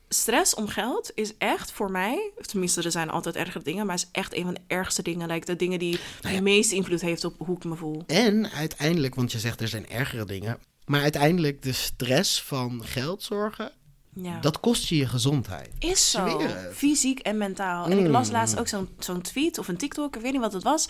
stress 0.09 0.55
om 0.55 0.69
geld 0.69 1.11
is 1.15 1.37
echt 1.39 1.73
voor 1.73 1.91
mij, 1.91 2.31
tenminste 2.41 2.83
er 2.83 2.91
zijn 2.91 3.11
altijd 3.11 3.37
ergere 3.37 3.65
dingen, 3.65 3.87
maar 3.87 3.95
is 3.95 4.09
echt 4.13 4.35
een 4.35 4.45
van 4.45 4.55
de 4.55 4.61
ergste 4.67 5.03
dingen. 5.03 5.29
Like 5.29 5.47
de 5.47 5.57
dingen 5.57 5.79
die 5.79 5.99
Nou 6.23 6.35
de 6.37 6.43
meeste 6.43 6.75
invloed 6.75 7.01
heeft 7.01 7.25
op 7.25 7.35
hoe 7.39 7.57
ik 7.57 7.65
me 7.65 7.75
voel. 7.75 8.03
En 8.07 8.51
uiteindelijk, 8.51 9.15
want 9.15 9.33
je 9.33 9.39
zegt 9.39 9.61
er 9.61 9.69
zijn 9.69 9.89
ergere 9.89 10.25
dingen. 10.25 10.59
Maar 10.85 11.01
uiteindelijk 11.03 11.63
de 11.63 11.73
stress 11.73 12.43
van 12.43 12.85
geld 12.85 13.23
zorgen, 13.23 13.73
Ja. 14.15 14.41
dat 14.41 14.61
kost 14.61 14.89
je 14.89 14.97
je 14.97 15.07
gezondheid. 15.09 15.71
Is 15.79 16.11
zo. 16.11 16.41
Fysiek 16.73 17.19
en 17.19 17.39
mentaal. 17.39 17.87
En 17.91 17.99
ik 17.99 18.07
las 18.11 18.27
Mm. 18.27 18.33
laatst 18.33 18.59
ook 18.59 18.69
zo'n 18.69 18.89
zo'n 18.99 19.21
tweet 19.23 19.59
of 19.59 19.69
een 19.69 19.77
TikTok, 19.77 20.17
ik 20.17 20.23
weet 20.23 20.33
niet 20.33 20.41
wat 20.41 20.53
het 20.53 20.63
was. 20.63 20.89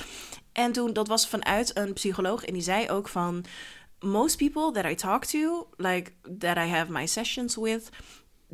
En 0.55 0.73
toen, 0.73 0.93
dat 0.93 1.09
was 1.09 1.29
vanuit 1.29 1.77
een 1.77 1.93
psycholoog. 1.93 2.45
En 2.45 2.53
die 2.53 2.63
zei 2.63 2.91
ook 2.91 3.09
van... 3.09 3.45
Most 4.01 4.37
people 4.37 4.73
that 4.73 4.93
I 4.93 4.95
talk 4.95 5.25
to, 5.25 5.69
like 5.77 6.13
that 6.39 6.57
I 6.57 6.69
have 6.69 6.93
my 6.93 7.07
sessions 7.07 7.57
with... 7.57 7.89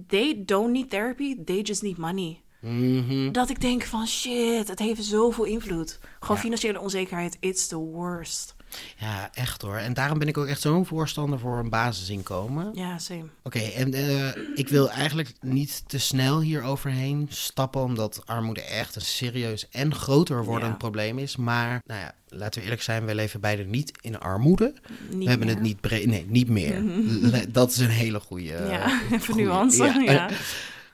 They 0.06 0.42
don't 0.44 0.72
need 0.72 0.90
therapy, 0.90 1.44
they 1.44 1.60
just 1.60 1.82
need 1.82 1.96
money. 1.96 2.40
Mhm. 2.60 3.32
Dat 3.32 3.50
ik 3.50 3.60
denk 3.60 3.82
van 3.82 4.06
shit, 4.06 4.68
het 4.68 4.78
heeft 4.78 5.04
zoveel 5.04 5.44
invloed. 5.44 5.98
Gewoon 6.20 6.36
Ja. 6.36 6.42
financiële 6.42 6.80
onzekerheid, 6.80 7.36
it's 7.40 7.66
the 7.66 7.76
worst. 7.76 8.54
Ja, 8.96 9.30
echt 9.34 9.62
hoor. 9.62 9.76
En 9.76 9.94
daarom 9.94 10.18
ben 10.18 10.28
ik 10.28 10.38
ook 10.38 10.46
echt 10.46 10.60
zo'n 10.60 10.86
voorstander 10.86 11.38
voor 11.38 11.58
een 11.58 11.70
basisinkomen. 11.70 12.70
Ja, 12.74 12.98
same. 12.98 13.24
Oké, 13.42 13.58
en 13.58 13.94
eh, 13.94 14.28
ik 14.54 14.68
wil 14.68 14.90
eigenlijk 14.90 15.32
niet 15.40 15.82
te 15.86 15.98
snel 15.98 16.40
hier 16.40 16.62
overheen 16.62 17.26
stappen, 17.30 17.80
omdat 17.82 18.22
armoede 18.26 18.62
echt 18.62 18.96
een 18.96 19.02
serieus 19.02 19.68
en 19.68 19.94
groter 19.94 20.44
wordend 20.44 20.70
Ja. 20.70 20.76
probleem 20.76 21.18
is. 21.18 21.36
Maar, 21.36 21.82
nou 21.86 22.00
ja, 22.00 22.14
laten 22.28 22.58
we 22.58 22.64
eerlijk 22.64 22.82
zijn, 22.82 23.04
we 23.06 23.14
leven 23.14 23.40
beide 23.40 23.64
niet 23.64 23.92
in 24.00 24.18
armoede. 24.20 24.74
Niet 25.10 25.18
we 25.24 25.28
hebben 25.28 25.46
meer. 25.46 25.56
het 25.56 25.64
niet 25.64 25.80
breed, 25.80 26.06
nee, 26.06 26.24
niet 26.28 26.48
meer. 26.48 26.82
Dat 27.52 27.70
is 27.70 27.78
een 27.78 27.88
hele 27.88 28.20
goede. 28.20 28.44
Ja, 28.70 29.00
even 29.12 29.20
goeie- 29.34 29.46
nuance. 29.46 29.84
ja. 29.84 30.00
Ja. 30.12 30.28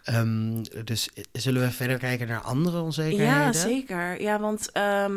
Ehm, 0.07 0.63
dus 0.85 1.09
zullen 1.33 1.63
we 1.63 1.71
verder 1.71 1.99
kijken 1.99 2.29
naar 2.29 2.41
andere 2.41 2.81
onzekerheden? 2.81 3.33
Ja, 3.33 3.53
zeker. 3.53 4.21
Ja, 4.23 4.41
want 4.41 4.73
ehm, 4.73 5.13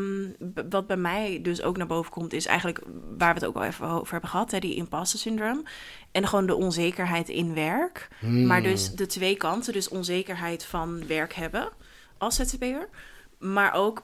wat 0.69 0.87
bij 0.87 0.97
mij 0.97 1.39
dus 1.41 1.61
ook 1.61 1.77
naar 1.77 1.87
boven 1.87 2.11
komt, 2.11 2.33
is 2.33 2.45
eigenlijk 2.45 2.81
waar 3.17 3.33
we 3.33 3.39
het 3.39 3.49
ook 3.49 3.55
al 3.55 3.63
even 3.63 3.87
over 3.87 4.11
hebben 4.11 4.29
gehad, 4.29 4.51
hè, 4.51 4.59
die 4.59 4.75
imposter 4.75 5.19
syndrome. 5.19 5.63
En 6.11 6.27
gewoon 6.27 6.45
de 6.45 6.55
onzekerheid 6.55 7.29
in 7.29 7.53
werk. 7.53 8.07
Hmm. 8.19 8.45
Maar 8.45 8.63
dus 8.63 8.91
de 8.91 9.05
twee 9.05 9.35
kanten, 9.35 9.73
dus 9.73 9.89
onzekerheid 9.89 10.65
van 10.65 11.07
werk 11.07 11.33
hebben 11.33 11.69
als 12.17 12.35
ZZP'er, 12.35 12.89
maar 13.37 13.73
ook 13.73 14.03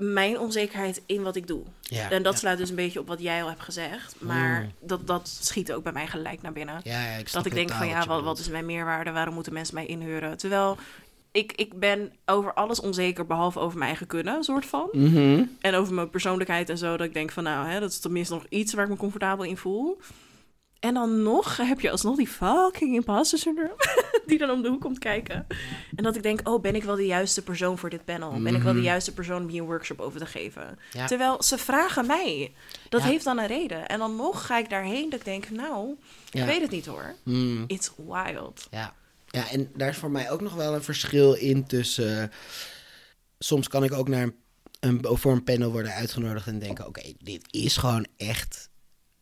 mijn 0.00 0.38
onzekerheid 0.38 1.02
in 1.06 1.22
wat 1.22 1.36
ik 1.36 1.46
doe. 1.46 1.62
Ja, 1.80 2.10
en 2.10 2.22
dat 2.22 2.32
ja. 2.32 2.38
sluit 2.38 2.58
dus 2.58 2.68
een 2.68 2.74
beetje 2.74 3.00
op 3.00 3.06
wat 3.06 3.20
jij 3.20 3.42
al 3.42 3.48
hebt 3.48 3.62
gezegd, 3.62 4.14
maar 4.18 4.70
dat, 4.80 5.06
dat 5.06 5.28
schiet 5.40 5.72
ook 5.72 5.82
bij 5.82 5.92
mij 5.92 6.06
gelijk 6.06 6.42
naar 6.42 6.52
binnen. 6.52 6.80
Ja, 6.84 7.16
ik 7.16 7.32
Dat 7.32 7.46
ik 7.46 7.54
denk 7.54 7.70
van 7.70 7.88
ja, 7.88 8.06
wat, 8.06 8.22
wat 8.22 8.38
is 8.38 8.48
mijn 8.48 8.66
meerwaarde? 8.66 9.10
Waarom 9.10 9.34
moeten 9.34 9.52
mensen 9.52 9.74
mij 9.74 9.86
inhuren? 9.86 10.36
Terwijl 10.36 10.78
ik, 11.32 11.52
ik 11.52 11.78
ben 11.78 12.12
over 12.24 12.54
alles 12.54 12.80
onzeker, 12.80 13.26
behalve 13.26 13.58
over 13.58 13.78
mijn 13.78 13.88
eigen 13.88 14.06
kunnen, 14.06 14.44
soort 14.44 14.66
van. 14.66 14.88
Mhm. 14.92 15.42
En 15.60 15.74
over 15.74 15.94
mijn 15.94 16.10
persoonlijkheid 16.10 16.68
en 16.68 16.78
zo. 16.78 16.96
Dat 16.96 17.06
ik 17.06 17.14
denk 17.14 17.30
van 17.30 17.44
nou, 17.44 17.68
hè, 17.68 17.80
dat 17.80 17.90
is 17.90 17.98
tenminste 17.98 18.34
nog 18.34 18.44
iets 18.48 18.74
waar 18.74 18.84
ik 18.84 18.90
me 18.90 18.96
comfortabel 18.96 19.44
in 19.44 19.56
voel. 19.56 20.00
En 20.80 20.94
dan 20.94 21.22
nog 21.22 21.56
heb 21.56 21.80
je 21.80 21.90
alsnog 21.90 22.16
die 22.16 22.28
fucking 22.28 22.94
imposter 22.94 23.38
syndrome. 23.38 23.74
die 24.26 24.38
dan 24.38 24.50
om 24.50 24.62
de 24.62 24.68
hoek 24.68 24.80
komt 24.80 24.98
kijken. 24.98 25.46
En 25.96 26.04
dat 26.04 26.16
ik 26.16 26.22
denk, 26.22 26.48
oh, 26.48 26.60
ben 26.62 26.74
ik 26.74 26.84
wel 26.84 26.96
de 26.96 27.06
juiste 27.06 27.42
persoon 27.42 27.78
voor 27.78 27.90
dit 27.90 28.04
panel? 28.04 28.42
Ben 28.42 28.54
ik 28.54 28.62
wel 28.62 28.72
de 28.72 28.80
juiste 28.80 29.12
persoon 29.12 29.42
om 29.42 29.48
hier 29.48 29.60
een 29.60 29.66
workshop 29.66 30.00
over 30.00 30.20
te 30.20 30.26
geven? 30.26 30.62
Mhm. 30.62 30.98
Ja. 30.98 31.06
Terwijl 31.06 31.42
ze 31.42 31.58
vragen 31.58 32.06
mij. 32.06 32.52
Dat 32.88 33.00
Ja. 33.02 33.06
heeft 33.06 33.24
dan 33.24 33.38
een 33.38 33.46
reden. 33.46 33.88
En 33.88 33.98
dan 33.98 34.16
nog 34.16 34.46
ga 34.46 34.58
ik 34.58 34.70
daarheen 34.70 35.10
dat 35.10 35.18
ik 35.18 35.24
denk, 35.24 35.50
nou, 35.50 35.94
Ja. 36.30 36.40
ik 36.42 36.46
weet 36.48 36.60
het 36.60 36.70
niet 36.70 36.86
hoor. 36.86 37.14
Mm. 37.22 37.64
It's 37.66 37.90
wild. 37.96 38.66
Ja. 38.70 38.94
ja, 39.26 39.50
en 39.50 39.70
daar 39.76 39.88
is 39.88 39.96
voor 39.96 40.10
mij 40.10 40.30
ook 40.30 40.40
nog 40.40 40.54
wel 40.54 40.74
een 40.74 40.82
verschil 40.82 41.32
in 41.32 41.66
tussen... 41.66 42.32
soms 43.38 43.68
kan 43.68 43.84
ik 43.84 43.92
ook 43.92 44.08
naar 44.08 44.22
een, 44.22 44.34
een, 44.80 45.16
voor 45.18 45.32
een 45.32 45.44
panel 45.44 45.70
worden 45.70 45.92
uitgenodigd 45.92 46.46
en 46.46 46.58
denken... 46.58 46.86
oké, 46.86 47.12
dit 47.18 47.42
is 47.50 47.76
gewoon 47.76 48.06
echt... 48.16 48.69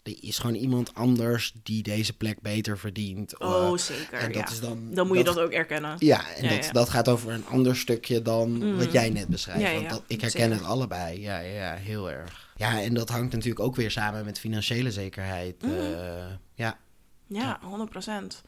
Er 0.02 0.16
is 0.20 0.38
gewoon 0.38 0.54
iemand 0.54 0.94
anders 0.94 1.52
die 1.62 1.82
deze 1.82 2.12
plek 2.16 2.40
beter 2.40 2.78
verdient. 2.78 3.38
Oh, 3.40 3.72
Eh, 3.72 3.76
zeker. 3.78 4.18
en 4.18 4.32
dat 4.32 4.48
ja. 4.48 4.48
is 4.50 4.60
dan, 4.60 4.88
dan 4.94 5.06
moet 5.06 5.16
je 5.16 5.24
dat 5.24 5.38
ook 5.38 5.50
erkennen. 5.50 5.96
Ja, 5.98 6.34
en 6.34 6.42
Ja, 6.44 6.50
dat, 6.54 6.64
ja. 6.64 6.72
dat 6.72 6.88
gaat 6.88 7.08
over 7.08 7.30
een 7.32 7.46
ander 7.46 7.76
stukje 7.76 8.22
dan 8.22 8.50
Mm. 8.50 8.76
wat 8.76 8.92
jij 8.92 9.10
net 9.10 9.28
beschrijft. 9.28 9.72
Want 9.74 9.90
dat, 9.90 10.02
ik 10.06 10.20
zeker. 10.20 10.38
herken 10.40 10.56
het 10.58 10.66
allebei. 10.66 11.20
Ja, 11.20 11.38
ja, 11.38 11.74
heel 11.74 12.10
erg. 12.10 12.52
Ja, 12.56 12.82
en 12.82 12.94
dat 12.94 13.08
hangt 13.08 13.32
natuurlijk 13.32 13.60
ook 13.60 13.76
weer 13.76 13.90
samen 13.90 14.24
met 14.24 14.38
financiële 14.38 14.90
zekerheid. 14.92 15.62
Mm. 15.62 15.70
eh, 15.70 16.26
ja. 16.54 16.78
Ja, 17.26 17.60
100%. 17.62 18.42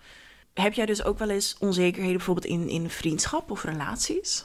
Heb 0.55 0.73
jij 0.73 0.87
dus 0.87 1.03
ook 1.05 1.19
wel 1.19 1.31
eens 1.31 1.57
onzekerheden 1.59 2.17
bijvoorbeeld 2.17 2.47
in, 2.47 2.69
in 2.69 2.91
vriendschap 2.91 3.51
of 3.51 3.65
relaties? 3.65 4.45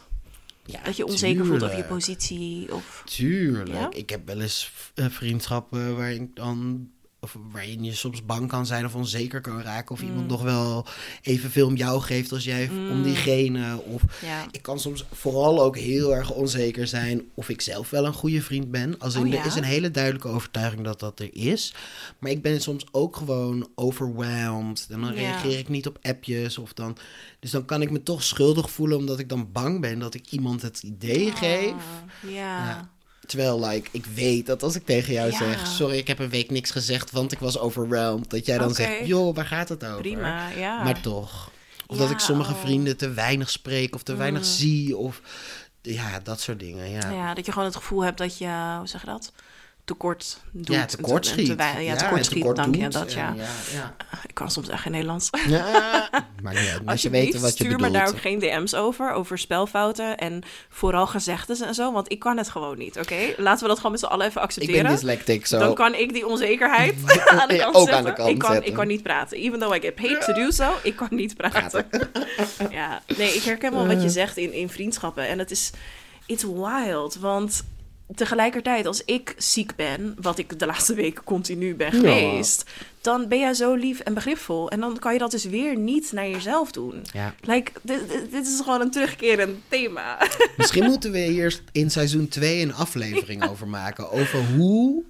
ja, 0.66 0.80
Dat 0.84 0.96
je 0.98 1.06
onzeker 1.06 1.46
voelt 1.46 1.64
over 1.64 1.78
je 1.78 1.84
positie 1.84 2.74
of... 2.74 3.02
Tuurlijk. 3.06 3.70
Ja? 3.80 3.90
Ik 3.92 4.10
heb 4.10 4.28
wel 4.28 4.42
eens 4.42 4.72
eh, 4.96 5.06
vriendschappen 5.10 5.96
waar 5.98 6.12
ik 6.12 6.36
dan 6.36 6.90
of 7.26 7.38
waarin 7.52 7.84
je 7.84 7.94
soms 7.94 8.26
bang 8.26 8.48
kan 8.48 8.66
zijn 8.66 8.86
of 8.86 8.96
onzeker 8.96 9.42
kan 9.42 9.62
raken. 9.62 9.96
Of 9.96 10.02
Mm. 10.02 10.08
iemand 10.08 10.28
nog 10.28 10.42
wel 10.42 10.86
evenveel 11.22 11.68
om 11.68 11.76
jou 11.76 12.02
geeft 12.02 12.32
als 12.32 12.44
jij 12.44 12.70
om 12.92 13.04
diegene. 13.04 13.82
Of 13.84 14.02
Ja. 14.22 14.46
ik 14.52 14.62
kan 14.62 14.80
soms 14.80 15.06
vooral 15.12 15.62
ook 15.62 15.78
heel 15.78 16.16
erg 16.16 16.32
onzeker 16.32 16.88
zijn 16.88 17.22
of 17.34 17.50
ik 17.50 17.62
zelf 17.62 17.90
wel 17.90 18.06
een 18.06 18.14
goede 18.14 18.42
vriend 18.42 18.72
ben. 18.72 19.00
Als 19.00 19.16
in, 19.16 19.22
Oh, 19.22 19.28
ja? 19.28 19.40
er 19.40 19.46
is 19.46 19.56
een 19.56 19.64
hele 19.64 19.92
duidelijke 19.92 20.28
overtuiging 20.28 20.84
dat 20.84 21.00
dat 21.00 21.20
er 21.20 21.30
is. 21.36 21.74
Maar 22.20 22.32
ik 22.32 22.42
ben 22.42 22.62
soms 22.62 22.86
ook 22.92 23.16
gewoon 23.16 23.68
overwhelmed. 23.76 24.88
En 24.90 25.02
dan 25.02 25.10
Ja. 25.14 25.20
reageer 25.20 25.58
ik 25.60 25.70
niet 25.70 25.88
op 25.88 25.98
appjes. 26.02 26.58
Of 26.58 26.74
dan, 26.74 26.98
dus 27.40 27.52
dan 27.52 27.66
kan 27.66 27.82
ik 27.82 27.92
me 27.92 28.04
toch 28.04 28.24
schuldig 28.24 28.70
voelen 28.72 28.98
omdat 28.98 29.20
ik 29.20 29.30
dan 29.30 29.52
bang 29.52 29.82
ben 29.82 30.00
dat 30.00 30.14
ik 30.14 30.32
iemand 30.32 30.62
het 30.62 30.84
idee 30.84 31.32
geef. 31.32 31.72
Ah, 31.72 32.32
ja. 32.32 32.90
Terwijl, 33.28 33.66
like, 33.66 33.90
ik 33.92 34.06
weet 34.06 34.46
dat 34.46 34.64
als 34.64 34.76
ik 34.76 34.86
tegen 34.86 35.14
jou 35.14 35.32
Ja. 35.32 35.38
zeg... 35.38 35.68
Sorry, 35.68 35.98
ik 35.98 36.08
heb 36.08 36.20
een 36.20 36.30
week 36.30 36.52
niks 36.52 36.72
gezegd, 36.72 37.12
want 37.12 37.32
ik 37.32 37.40
was 37.40 37.58
overwhelmed. 37.60 38.30
Dat 38.30 38.46
jij 38.46 38.58
dan 38.58 38.74
zegt, 38.74 39.08
joh, 39.08 39.36
waar 39.36 39.46
gaat 39.46 39.70
het 39.70 39.86
over? 39.86 40.02
Prima, 40.02 40.50
ja. 40.50 40.84
Maar 40.84 41.02
toch. 41.02 41.52
Of 41.88 41.98
dat 41.98 42.10
ik 42.10 42.20
sommige 42.20 42.54
oh. 42.54 42.60
vrienden 42.62 42.98
te 42.98 43.10
weinig 43.10 43.50
spreek 43.50 43.96
of 43.96 44.04
te 44.04 44.16
weinig 44.16 44.42
Mm. 44.42 44.48
zie. 44.48 44.98
Of 44.98 45.22
ja, 45.82 46.20
dat 46.20 46.40
soort 46.40 46.60
dingen, 46.60 46.90
ja. 46.90 47.10
Ja, 47.10 47.34
dat 47.34 47.46
je 47.46 47.52
gewoon 47.52 47.68
het 47.68 47.78
gevoel 47.78 48.04
hebt 48.04 48.18
dat 48.18 48.38
je, 48.38 48.76
hoe 48.78 48.88
zeg 48.88 49.02
je 49.02 49.08
dat? 49.08 49.32
Tekort 49.86 50.40
doet. 50.52 50.76
Ja, 50.76 50.86
tekort 50.86 51.26
schiet. 51.26 51.56
wei- 51.56 51.84
ja, 51.84 51.92
en 51.92 51.98
tekort 51.98 52.26
schiet, 52.26 52.38
tekort 52.38 52.56
dank 52.56 52.76
je. 52.76 52.88
Dat, 52.88 53.14
ja. 53.14 53.34
Ja, 53.38 53.44
ja. 53.74 53.96
Ik 54.28 54.34
kan 54.34 54.52
soms 54.52 54.70
echt 54.70 54.82
geen 54.82 54.92
Nederlands. 54.92 55.30
Ja, 55.48 56.10
maar. 56.42 56.82
Als 56.86 57.02
je 57.02 57.10
weten 57.10 57.42
wat 57.42 57.50
je 57.50 57.56
stuur 57.64 57.70
bedoelt. 57.78 57.92
me 57.92 57.98
daar 57.98 58.08
ook 58.08 58.20
geen 58.20 58.40
DM's 58.40 58.74
over, 58.74 59.12
over 59.12 59.38
spelfouten 59.38 60.18
en 60.18 60.44
vooral 60.70 61.08
gezegdes 61.08 61.62
en 61.62 61.74
zo, 61.74 61.92
want 61.92 62.12
ik 62.12 62.20
kan 62.20 62.38
het 62.38 62.50
gewoon 62.50 62.78
niet, 62.78 63.00
oké? 63.00 63.16
Laten 63.38 63.62
we 63.62 63.68
dat 63.68 63.76
gewoon 63.78 63.92
met 63.92 64.00
z'n 64.00 64.06
allen 64.06 64.26
even 64.26 64.42
ik 64.42 64.48
accepteren. 64.48 64.84
ben 64.84 64.92
dyslectic, 64.92 65.46
zo. 65.46 65.60
Dan 65.60 65.74
kan 65.74 65.94
ik 65.96 66.14
die 66.14 66.28
onzekerheid 66.28 66.96
aan 67.40 67.48
de 67.48 67.54
Ja, 67.54 67.64
kant 67.64 67.76
ook 67.76 67.82
zetten. 67.90 67.96
aan 67.98 68.04
de 68.04 68.14
kant 68.14 68.30
ik, 68.30 68.38
kan, 68.40 68.52
zetten. 68.52 68.70
ik 68.70 68.76
kan 68.78 68.88
niet 68.88 69.04
praten. 69.04 69.38
Even 69.38 69.60
though 69.60 69.76
I 69.76 69.80
get 69.80 69.96
paid 69.96 70.22
to 70.26 70.34
do 70.34 70.52
so, 70.52 70.72
ik 70.84 70.96
kan 70.96 71.08
niet 71.12 71.36
praten. 71.38 71.86
ja, 72.70 73.02
nee, 73.18 73.34
ik 73.36 73.44
herken 73.44 73.72
wel 73.72 73.82
Eh. 73.82 73.88
wat 73.94 74.02
je 74.02 74.10
zegt 74.10 74.38
in, 74.38 74.54
in 74.54 74.70
vriendschappen. 74.70 75.28
En 75.28 75.40
het 75.40 75.52
is, 75.52 75.72
it's 76.26 76.44
wild, 76.44 77.16
want 77.16 77.64
tegelijkertijd 78.16 78.86
als 78.86 79.04
ik 79.06 79.36
ziek 79.38 79.76
ben, 79.76 80.16
wat 80.22 80.38
ik 80.38 80.60
de 80.60 80.66
laatste 80.66 80.94
weken 80.94 81.24
continu 81.24 81.76
ben 81.76 81.92
Ja. 81.94 82.00
geweest, 82.00 82.64
dan 83.02 83.28
ben 83.28 83.40
jij 83.40 83.54
zo 83.54 83.74
lief 83.74 84.00
en 84.00 84.14
begripvol. 84.14 84.70
En 84.70 84.80
dan 84.80 85.00
kan 85.00 85.14
je 85.14 85.20
dat 85.20 85.32
dus 85.32 85.44
weer 85.44 85.78
niet 85.78 86.12
naar 86.12 86.28
jezelf 86.30 86.72
doen. 86.72 87.02
Ja. 87.14 87.36
Like, 87.42 87.72
dit, 87.82 88.10
dit- 88.10 88.32
dit 88.32 88.48
is 88.48 88.58
gewoon 88.64 88.82
een 88.82 88.92
terugkerend 88.92 89.58
thema. 89.68 90.18
Misschien 90.58 90.84
moeten 90.86 91.12
we 91.12 91.20
hier 91.20 91.60
in 91.72 91.92
seizoen 91.92 92.28
2 92.28 92.62
een 92.62 92.74
aflevering 92.74 93.50
over 93.50 93.68
maken. 93.68 94.12
Over 94.12 94.46
hoe, 94.56 95.04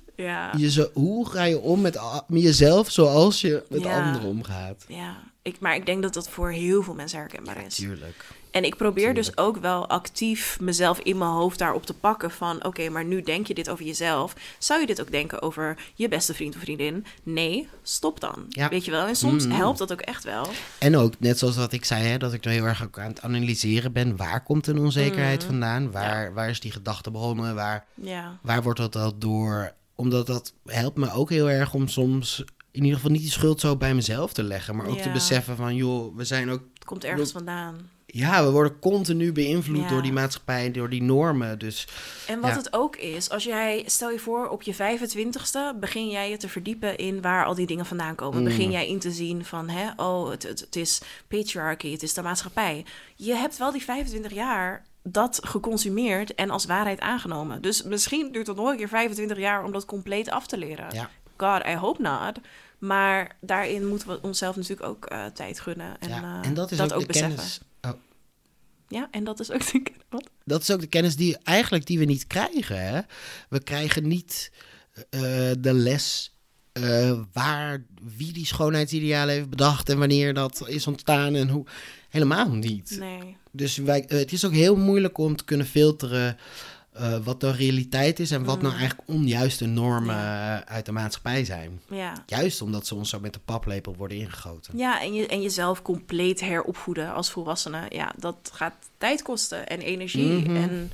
je 0.58 0.70
zo, 0.72 0.90
hoe 0.94 1.30
ga 1.30 1.44
je 1.44 1.60
om 1.60 1.82
met, 1.82 2.00
met 2.28 2.42
jezelf 2.42 2.92
zoals 2.92 3.42
je 3.42 3.64
met 3.70 3.86
anderen 3.86 4.28
omgaat. 4.30 4.86
Ja, 4.88 5.18
ik, 5.42 5.60
maar 5.60 5.76
ik 5.76 5.86
denk 5.86 6.02
dat 6.04 6.14
dat 6.14 6.30
voor 6.30 6.50
heel 6.52 6.84
veel 6.84 6.94
mensen 6.94 7.20
herkenbaar 7.20 7.66
is. 7.66 7.76
Tuurlijk. 7.76 8.26
En 8.56 8.64
ik 8.64 8.76
probeer 8.76 9.14
dus 9.14 9.38
ook 9.38 9.58
wel 9.58 9.88
actief 9.88 10.60
mezelf 10.60 11.00
in 11.00 11.18
mijn 11.18 11.30
hoofd 11.32 11.60
daarop 11.60 11.86
te 11.86 11.94
pakken 11.94 12.32
van... 12.32 12.66
oké, 12.66 12.90
maar 12.90 13.06
nu 13.06 13.22
denk 13.22 13.48
je 13.48 13.54
dit 13.54 13.70
over 13.70 13.86
jezelf. 13.86 14.34
Zou 14.58 14.80
je 14.80 14.86
dit 14.88 15.02
ook 15.02 15.12
denken 15.12 15.42
over 15.42 15.78
je 15.96 16.08
beste 16.08 16.34
vriend 16.34 16.56
of 16.56 16.62
vriendin? 16.62 17.06
Nee, 17.24 17.68
stop 17.84 18.20
dan. 18.20 18.46
Ja. 18.50 18.70
Weet 18.70 18.86
je 18.86 18.92
wel? 18.92 19.06
En 19.08 19.16
soms 19.16 19.46
Mm. 19.46 19.52
helpt 19.52 19.78
dat 19.78 19.92
ook 19.92 20.02
echt 20.02 20.24
wel. 20.24 20.48
En 20.80 20.98
ook, 20.98 21.14
net 21.20 21.40
zoals 21.40 21.56
wat 21.56 21.72
ik 21.74 21.86
zei, 21.86 22.04
hè, 22.04 22.18
dat 22.18 22.34
ik 22.34 22.46
er 22.46 22.52
heel 22.52 22.64
erg 22.66 22.84
ook 22.84 23.00
aan 23.00 23.08
het 23.08 23.22
analyseren 23.22 23.92
ben. 23.94 24.16
Waar 24.16 24.44
komt 24.44 24.68
een 24.68 24.80
onzekerheid 24.80 25.42
Mm. 25.42 25.48
vandaan? 25.50 25.92
Waar, 25.92 26.34
waar 26.34 26.50
is 26.50 26.60
die 26.60 26.72
gedachte 26.72 27.12
begonnen? 27.12 27.56
Waar, 27.56 27.86
Ja, 27.94 28.38
waar 28.42 28.64
wordt 28.64 28.80
dat 28.80 28.96
al 28.96 29.18
door? 29.18 29.74
Omdat 29.96 30.28
dat 30.28 30.54
helpt 30.66 30.98
me 30.98 31.12
ook 31.12 31.30
heel 31.30 31.50
erg 31.50 31.74
om 31.74 31.88
soms 31.88 32.44
in 32.72 32.82
ieder 32.82 32.96
geval 32.96 33.12
niet 33.12 33.22
die 33.22 33.32
schuld 33.32 33.60
zo 33.60 33.76
bij 33.78 33.94
mezelf 33.94 34.34
te 34.34 34.44
leggen. 34.44 34.76
Maar 34.76 34.88
ook 34.88 34.98
te 34.98 35.10
beseffen 35.12 35.56
van, 35.56 35.76
joh, 35.76 36.16
we 36.16 36.24
zijn 36.26 36.50
ook... 36.50 36.62
het 36.74 36.86
komt 36.86 37.04
ergens 37.04 37.32
vandaan. 37.32 37.94
Ja, 38.18 38.44
we 38.44 38.52
worden 38.52 38.80
continu 38.80 39.32
beïnvloed 39.32 39.82
Ja. 39.82 39.88
door 39.88 40.02
die 40.02 40.14
maatschappij, 40.14 40.72
door 40.72 40.90
die 40.90 41.02
normen. 41.04 41.60
Dus 41.60 41.88
En 42.28 42.40
wat 42.40 42.50
Ja. 42.50 42.58
het 42.58 42.74
ook 42.74 42.96
is, 42.96 43.30
als 43.30 43.44
jij, 43.44 43.84
stel 43.86 44.12
je 44.12 44.20
voor, 44.20 44.48
op 44.48 44.62
je 44.62 44.74
25ste 44.74 45.80
begin 45.80 46.10
jij 46.10 46.30
je 46.30 46.38
te 46.38 46.50
verdiepen 46.50 46.98
in 46.98 47.22
waar 47.22 47.46
al 47.46 47.56
die 47.56 47.66
dingen 47.68 47.86
vandaan 47.86 48.16
komen. 48.16 48.38
Mm. 48.40 48.44
Begin 48.46 48.72
jij 48.72 48.88
in 48.88 49.00
te 49.00 49.12
zien 49.12 49.46
van, 49.46 49.70
hè, 49.70 49.90
oh, 49.96 50.30
het, 50.30 50.44
het, 50.44 50.60
het 50.60 50.76
is 50.76 51.02
patriarchy, 51.28 51.92
het 51.92 52.04
is 52.04 52.14
de 52.14 52.22
maatschappij. 52.22 52.86
Je 53.16 53.34
hebt 53.34 53.58
wel 53.58 53.72
die 53.72 53.84
25 53.84 54.34
jaar 54.34 54.86
dat 55.04 55.40
geconsumeerd 55.44 56.36
en 56.36 56.50
als 56.50 56.66
waarheid 56.66 57.00
aangenomen. 57.00 57.62
Dus 57.62 57.84
misschien 57.84 58.32
duurt 58.32 58.48
het 58.48 58.56
nog 58.56 58.70
een 58.70 58.78
keer 58.78 58.88
25 58.90 59.38
jaar 59.38 59.64
om 59.64 59.72
dat 59.72 59.86
compleet 59.86 60.30
af 60.30 60.48
te 60.48 60.58
leren. 60.58 60.86
ja, 60.94 61.10
God, 61.38 61.66
I 61.68 61.76
hope 61.76 62.02
not. 62.02 62.40
Maar 62.80 63.36
daarin 63.42 63.88
moeten 63.88 64.08
we 64.08 64.20
onszelf 64.22 64.56
natuurlijk 64.56 64.90
ook 64.90 65.06
eh, 65.06 65.26
tijd 65.26 65.60
gunnen. 65.60 65.96
En, 66.00 66.10
ja. 66.10 66.40
eh, 66.42 66.48
en 66.48 66.54
dat 66.54 66.72
is 66.72 66.80
ook, 66.82 67.08
beseffen. 67.08 67.36
kennis. 67.36 67.60
Ja, 68.88 69.08
en 69.12 69.24
dat 69.24 69.40
is 69.40 69.52
ook 69.52 69.72
de 69.72 69.84
wat? 70.10 70.30
dat 70.44 70.62
is 70.62 70.72
ook 70.72 70.80
de 70.80 70.88
kennis 70.88 71.16
die 71.16 71.38
eigenlijk 71.38 71.86
die 71.86 72.00
we 72.00 72.06
niet 72.06 72.28
krijgen. 72.28 72.82
Hè? 72.82 73.02
We 73.50 73.64
krijgen 73.64 74.08
niet 74.08 74.52
eh, 75.10 75.22
de 75.60 75.74
les 75.74 76.36
eh, 76.72 77.20
waar 77.34 77.86
wie 78.18 78.34
die 78.34 78.46
schoonheidsidealen 78.46 79.36
heeft 79.36 79.50
bedacht 79.50 79.90
en 79.90 79.98
wanneer 79.98 80.34
dat 80.34 80.64
is 80.68 80.88
ontstaan 80.88 81.36
en 81.36 81.50
hoe. 81.50 81.66
Helemaal 82.10 82.50
niet. 82.50 82.96
Nee. 83.00 83.38
Dus 83.52 83.78
wij, 83.78 84.06
eh, 84.06 84.18
het 84.18 84.32
is 84.32 84.46
ook 84.46 84.54
heel 84.54 84.76
moeilijk 84.76 85.18
om 85.18 85.36
te 85.36 85.44
kunnen 85.44 85.66
filteren 85.66 86.38
eh, 86.96 87.18
wat 87.24 87.40
de 87.42 87.52
realiteit 87.52 88.20
is 88.20 88.32
en 88.32 88.44
wat 88.44 88.62
nou 88.62 88.76
eigenlijk 88.76 89.10
onjuiste 89.10 89.66
normen 89.66 90.16
eh, 90.16 90.58
uit 90.60 90.86
de 90.86 90.92
maatschappij 90.92 91.46
zijn. 91.46 91.82
Ja. 91.90 92.14
Juist 92.26 92.62
omdat 92.62 92.88
ze 92.88 92.96
ons 92.96 93.10
zo 93.10 93.20
met 93.20 93.34
de 93.34 93.40
paplepel 93.40 93.96
worden 93.96 94.18
ingegoten. 94.18 94.78
Ja, 94.78 95.02
en, 95.02 95.14
je, 95.14 95.28
en 95.28 95.42
jezelf 95.42 95.82
compleet 95.82 96.40
heropvoeden 96.40 97.14
als 97.14 97.32
volwassene. 97.32 97.86
Ja, 97.90 98.14
dat 98.18 98.52
gaat 98.54 98.74
tijd 98.98 99.22
kosten 99.22 99.68
en 99.68 99.80
energie. 99.80 100.50
Mhm. 100.50 100.56
En 100.56 100.92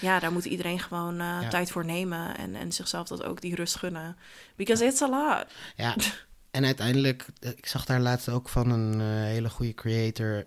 ja, 0.00 0.18
daar 0.18 0.32
moet 0.32 0.44
iedereen 0.44 0.78
gewoon 0.80 1.20
eh, 1.20 1.38
Ja. 1.40 1.48
tijd 1.48 1.70
voor 1.70 1.84
nemen. 1.84 2.36
En, 2.36 2.54
en 2.54 2.72
zichzelf 2.72 3.08
dat 3.08 3.24
ook 3.24 3.40
die 3.40 3.54
rust 3.54 3.76
gunnen. 3.76 4.16
Because 4.56 4.84
it's 4.84 5.02
a 5.02 5.08
lot. 5.08 5.44
Ja, 5.76 5.96
en 6.50 6.64
uiteindelijk, 6.64 7.26
ik 7.40 7.66
zag 7.66 7.84
daar 7.84 8.00
laatst 8.00 8.28
ook 8.28 8.48
van 8.48 8.70
een 8.70 9.00
hele 9.24 9.50
goede 9.50 9.74
creator. 9.74 10.46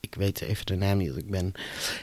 Ik 0.00 0.14
weet 0.14 0.40
even 0.40 0.66
de 0.66 0.76
naam 0.76 0.98
niet, 0.98 1.16
ik 1.16 1.30
ben 1.30 1.52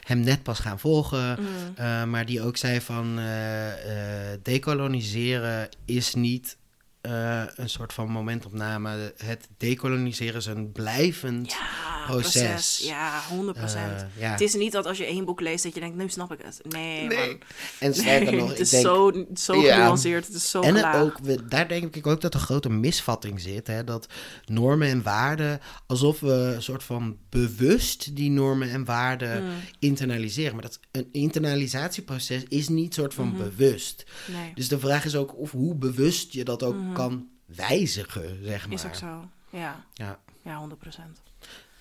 hem 0.03 0.19
net 0.19 0.43
pas 0.43 0.59
gaan 0.59 0.79
volgen. 0.79 1.37
Mm. 1.39 1.47
eh, 1.75 2.03
maar 2.03 2.25
die 2.25 2.41
ook 2.41 2.57
zei 2.57 2.81
van 2.81 3.19
eh, 3.19 4.31
eh, 4.33 4.39
decoloniseren 4.43 5.69
is 5.85 6.13
niet 6.13 6.57
eh, 7.05 7.43
een 7.55 7.69
soort 7.69 7.93
van 7.93 8.09
momentopname. 8.09 9.13
Het 9.17 9.47
decoloniseren 9.57 10.35
is 10.35 10.45
een 10.45 10.71
blijvend 10.71 11.51
Ja, 11.51 12.05
proces. 12.05 12.31
proces. 12.31 12.81
Ja, 12.87 13.21
100%. 13.29 14.01
eh, 14.01 14.21
ja. 14.21 14.31
Het 14.31 14.41
is 14.41 14.53
niet 14.53 14.71
dat 14.71 14.85
als 14.85 14.97
je 14.97 15.05
één 15.05 15.25
boek 15.25 15.39
leest 15.41 15.63
dat 15.63 15.73
je 15.73 15.79
denkt, 15.79 15.95
nu 15.97 16.09
snap 16.09 16.31
ik 16.33 16.39
het. 16.43 16.61
Nee, 16.69 17.07
Nee. 17.07 17.27
man. 17.27 17.37
En 17.79 17.93
sterker 17.93 18.31
Nee, 18.31 18.39
nog, 18.39 18.49
het 18.55 18.59
is 18.59 18.69
denk... 18.69 18.83
zo, 18.85 19.25
zo 19.35 19.61
Ja. 19.61 19.75
genuanceerd, 19.75 20.25
het 20.27 20.35
is 20.35 20.49
zo 20.49 20.61
En 20.61 20.75
gelaagd. 20.75 20.99
ook, 21.03 21.17
we, 21.23 21.47
daar 21.47 21.67
denk 21.67 21.95
ik 21.95 22.07
ook 22.07 22.21
dat 22.21 22.33
een 22.33 22.39
grote 22.39 22.69
misvatting 22.69 23.41
zit. 23.41 23.67
Hè? 23.67 23.83
Dat 23.83 24.07
normen 24.45 24.87
en 24.87 25.03
waarden, 25.03 25.59
alsof 25.87 26.19
we 26.19 26.31
een 26.55 26.63
soort 26.63 26.83
van 26.83 27.17
bewust 27.29 28.15
die 28.15 28.29
normen 28.29 28.69
en 28.69 28.85
waarden 28.85 29.43
Mm. 29.43 29.49
internaliseren. 29.79 30.53
Maar 30.53 30.61
dat 30.61 30.79
een 30.91 31.07
internalisatieproces 31.11 32.43
is 32.47 32.69
niet 32.69 32.93
soort 32.93 33.13
van 33.13 33.27
Mhm. 33.27 33.37
bewust. 33.37 34.05
Nee, 34.33 34.51
Dus 34.55 34.67
de 34.67 34.79
vraag 34.79 35.05
is 35.05 35.15
ook 35.15 35.37
of 35.37 35.51
hoe 35.51 35.75
bewust 35.75 36.33
je 36.33 36.43
dat 36.43 36.63
ook 36.63 36.75
kan 36.95 37.27
wijzigen, 37.45 38.39
zeg 38.43 38.65
maar. 38.65 38.73
Is 38.75 38.85
ook 38.85 38.95
zo. 38.95 39.29
Ja, 39.49 39.83
Ja. 39.93 40.19
ja 40.41 40.57
100%. 40.57 41.21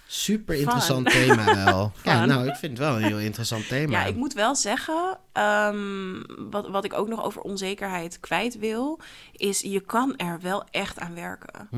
Super 0.07 0.55
Fun. 0.55 0.63
interessant 0.63 1.11
thema 1.11 1.65
wel. 1.65 1.93
ja, 2.05 2.25
nou, 2.25 2.47
ik 2.49 2.55
vind 2.57 2.79
het 2.79 2.87
wel 2.87 2.97
een 2.97 3.03
heel 3.03 3.19
interessant 3.19 3.69
thema. 3.69 3.99
Ja, 4.01 4.05
ik 4.05 4.15
moet 4.17 4.33
wel 4.33 4.55
zeggen, 4.55 5.19
ehm, 5.33 6.23
wat, 6.51 6.69
wat 6.69 6.85
ik 6.85 6.93
ook 6.93 7.09
nog 7.09 7.25
over 7.25 7.41
onzekerheid 7.41 8.21
kwijt 8.21 8.59
wil, 8.59 9.01
is 9.33 9.61
je 9.61 9.81
kan 9.81 10.17
er 10.17 10.41
wel 10.41 10.65
echt 10.71 10.99
aan 10.99 11.15
werken. 11.15 11.69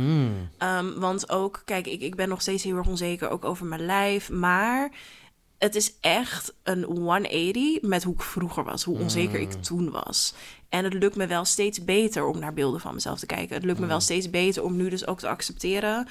Ehm, 0.59 0.99
want 0.99 1.31
ook, 1.31 1.63
kijk, 1.65 1.87
ik, 1.87 2.01
ik 2.01 2.15
ben 2.15 2.29
nog 2.29 2.41
steeds 2.41 2.63
heel 2.63 2.77
erg 2.77 2.87
onzeker, 2.87 3.29
ook 3.31 3.45
over 3.45 3.67
mijn 3.67 3.85
lijf, 3.87 4.31
maar 4.31 4.91
het 5.59 5.75
is 5.75 5.93
echt 6.01 6.53
een 6.63 6.83
180 6.83 7.83
met 7.83 8.03
hoe 8.05 8.15
ik 8.15 8.23
vroeger 8.23 8.65
was, 8.65 8.85
hoe 8.85 8.99
onzeker 8.99 9.41
ik 9.41 9.53
toen 9.53 9.91
was. 9.91 10.35
En 10.69 10.85
het 10.85 10.93
lukt 10.93 11.17
me 11.17 11.27
wel 11.27 11.45
steeds 11.45 11.85
beter 11.85 12.25
om 12.27 12.39
naar 12.39 12.55
beelden 12.55 12.81
van 12.81 12.95
mezelf 12.95 13.19
te 13.19 13.27
kijken. 13.27 13.55
Het 13.55 13.65
lukt 13.65 13.79
me 13.79 13.87
wel 13.87 14.01
steeds 14.01 14.31
beter 14.31 14.63
om 14.63 14.77
nu 14.77 14.89
dus 14.89 15.07
ook 15.07 15.19
te 15.19 15.29
accepteren. 15.29 16.09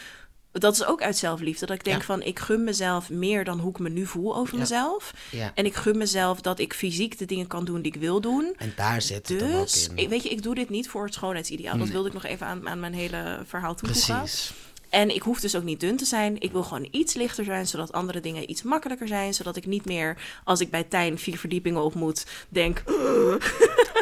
Dat 0.52 0.74
is 0.74 0.86
ook 0.86 1.02
uit 1.02 1.18
zelfliefde. 1.18 1.66
Dat 1.66 1.76
ik 1.76 1.84
denk 1.84 2.00
Ja. 2.00 2.06
van, 2.06 2.22
ik 2.22 2.40
gun 2.40 2.64
mezelf 2.64 3.10
meer 3.10 3.44
dan 3.44 3.60
hoe 3.60 3.70
ik 3.70 3.80
me 3.80 3.90
nu 3.90 4.06
voel 4.06 4.36
over 4.36 4.54
Ja. 4.54 4.60
mezelf. 4.60 5.14
ja. 5.32 5.52
En 5.56 5.66
ik 5.66 5.76
gun 5.76 5.98
mezelf 5.98 6.42
dat 6.42 6.60
ik 6.60 6.74
fysiek 6.74 7.18
de 7.18 7.26
dingen 7.26 7.48
kan 7.48 7.66
doen 7.66 7.82
die 7.82 7.94
ik 7.94 8.00
wil 8.02 8.22
doen. 8.22 8.54
En 8.58 8.74
daar 8.76 9.02
zit 9.02 9.28
het 9.30 9.40
dan 9.40 9.54
ook 9.54 9.62
Dus, 9.62 9.88
in. 9.90 9.98
ik, 9.98 10.10
weet 10.10 10.24
je, 10.24 10.30
ik 10.30 10.44
doe 10.44 10.56
dit 10.56 10.70
niet 10.70 10.90
voor 10.90 11.06
het 11.06 11.14
schoonheidsideaal. 11.14 11.78
Dat 11.78 11.88
wilde 11.90 12.08
ik 12.08 12.14
nog 12.14 12.24
even 12.26 12.48
aan, 12.48 12.70
aan 12.70 12.80
mijn 12.80 12.94
hele 12.94 13.42
verhaal 13.46 13.76
toevoegen. 13.76 14.20
Precies. 14.20 14.54
En 14.90 15.16
ik 15.16 15.22
hoef 15.22 15.40
dus 15.40 15.56
ook 15.56 15.64
niet 15.64 15.80
dun 15.80 15.98
te 15.98 16.06
zijn. 16.06 16.36
Ik 16.40 16.52
wil 16.52 16.64
gewoon 16.64 16.88
iets 16.92 17.14
lichter 17.14 17.46
zijn, 17.46 17.68
zodat 17.68 17.92
andere 17.92 18.20
dingen 18.20 18.50
iets 18.50 18.64
makkelijker 18.64 19.08
zijn. 19.08 19.34
Zodat 19.34 19.56
ik 19.56 19.66
niet 19.66 19.86
meer, 19.86 20.18
als 20.44 20.60
ik 20.60 20.70
bij 20.70 20.84
Tijn 20.84 21.20
vier 21.20 21.38
verdiepingen 21.38 21.84
op 21.84 21.94
moet, 21.94 22.26
denk... 22.50 22.84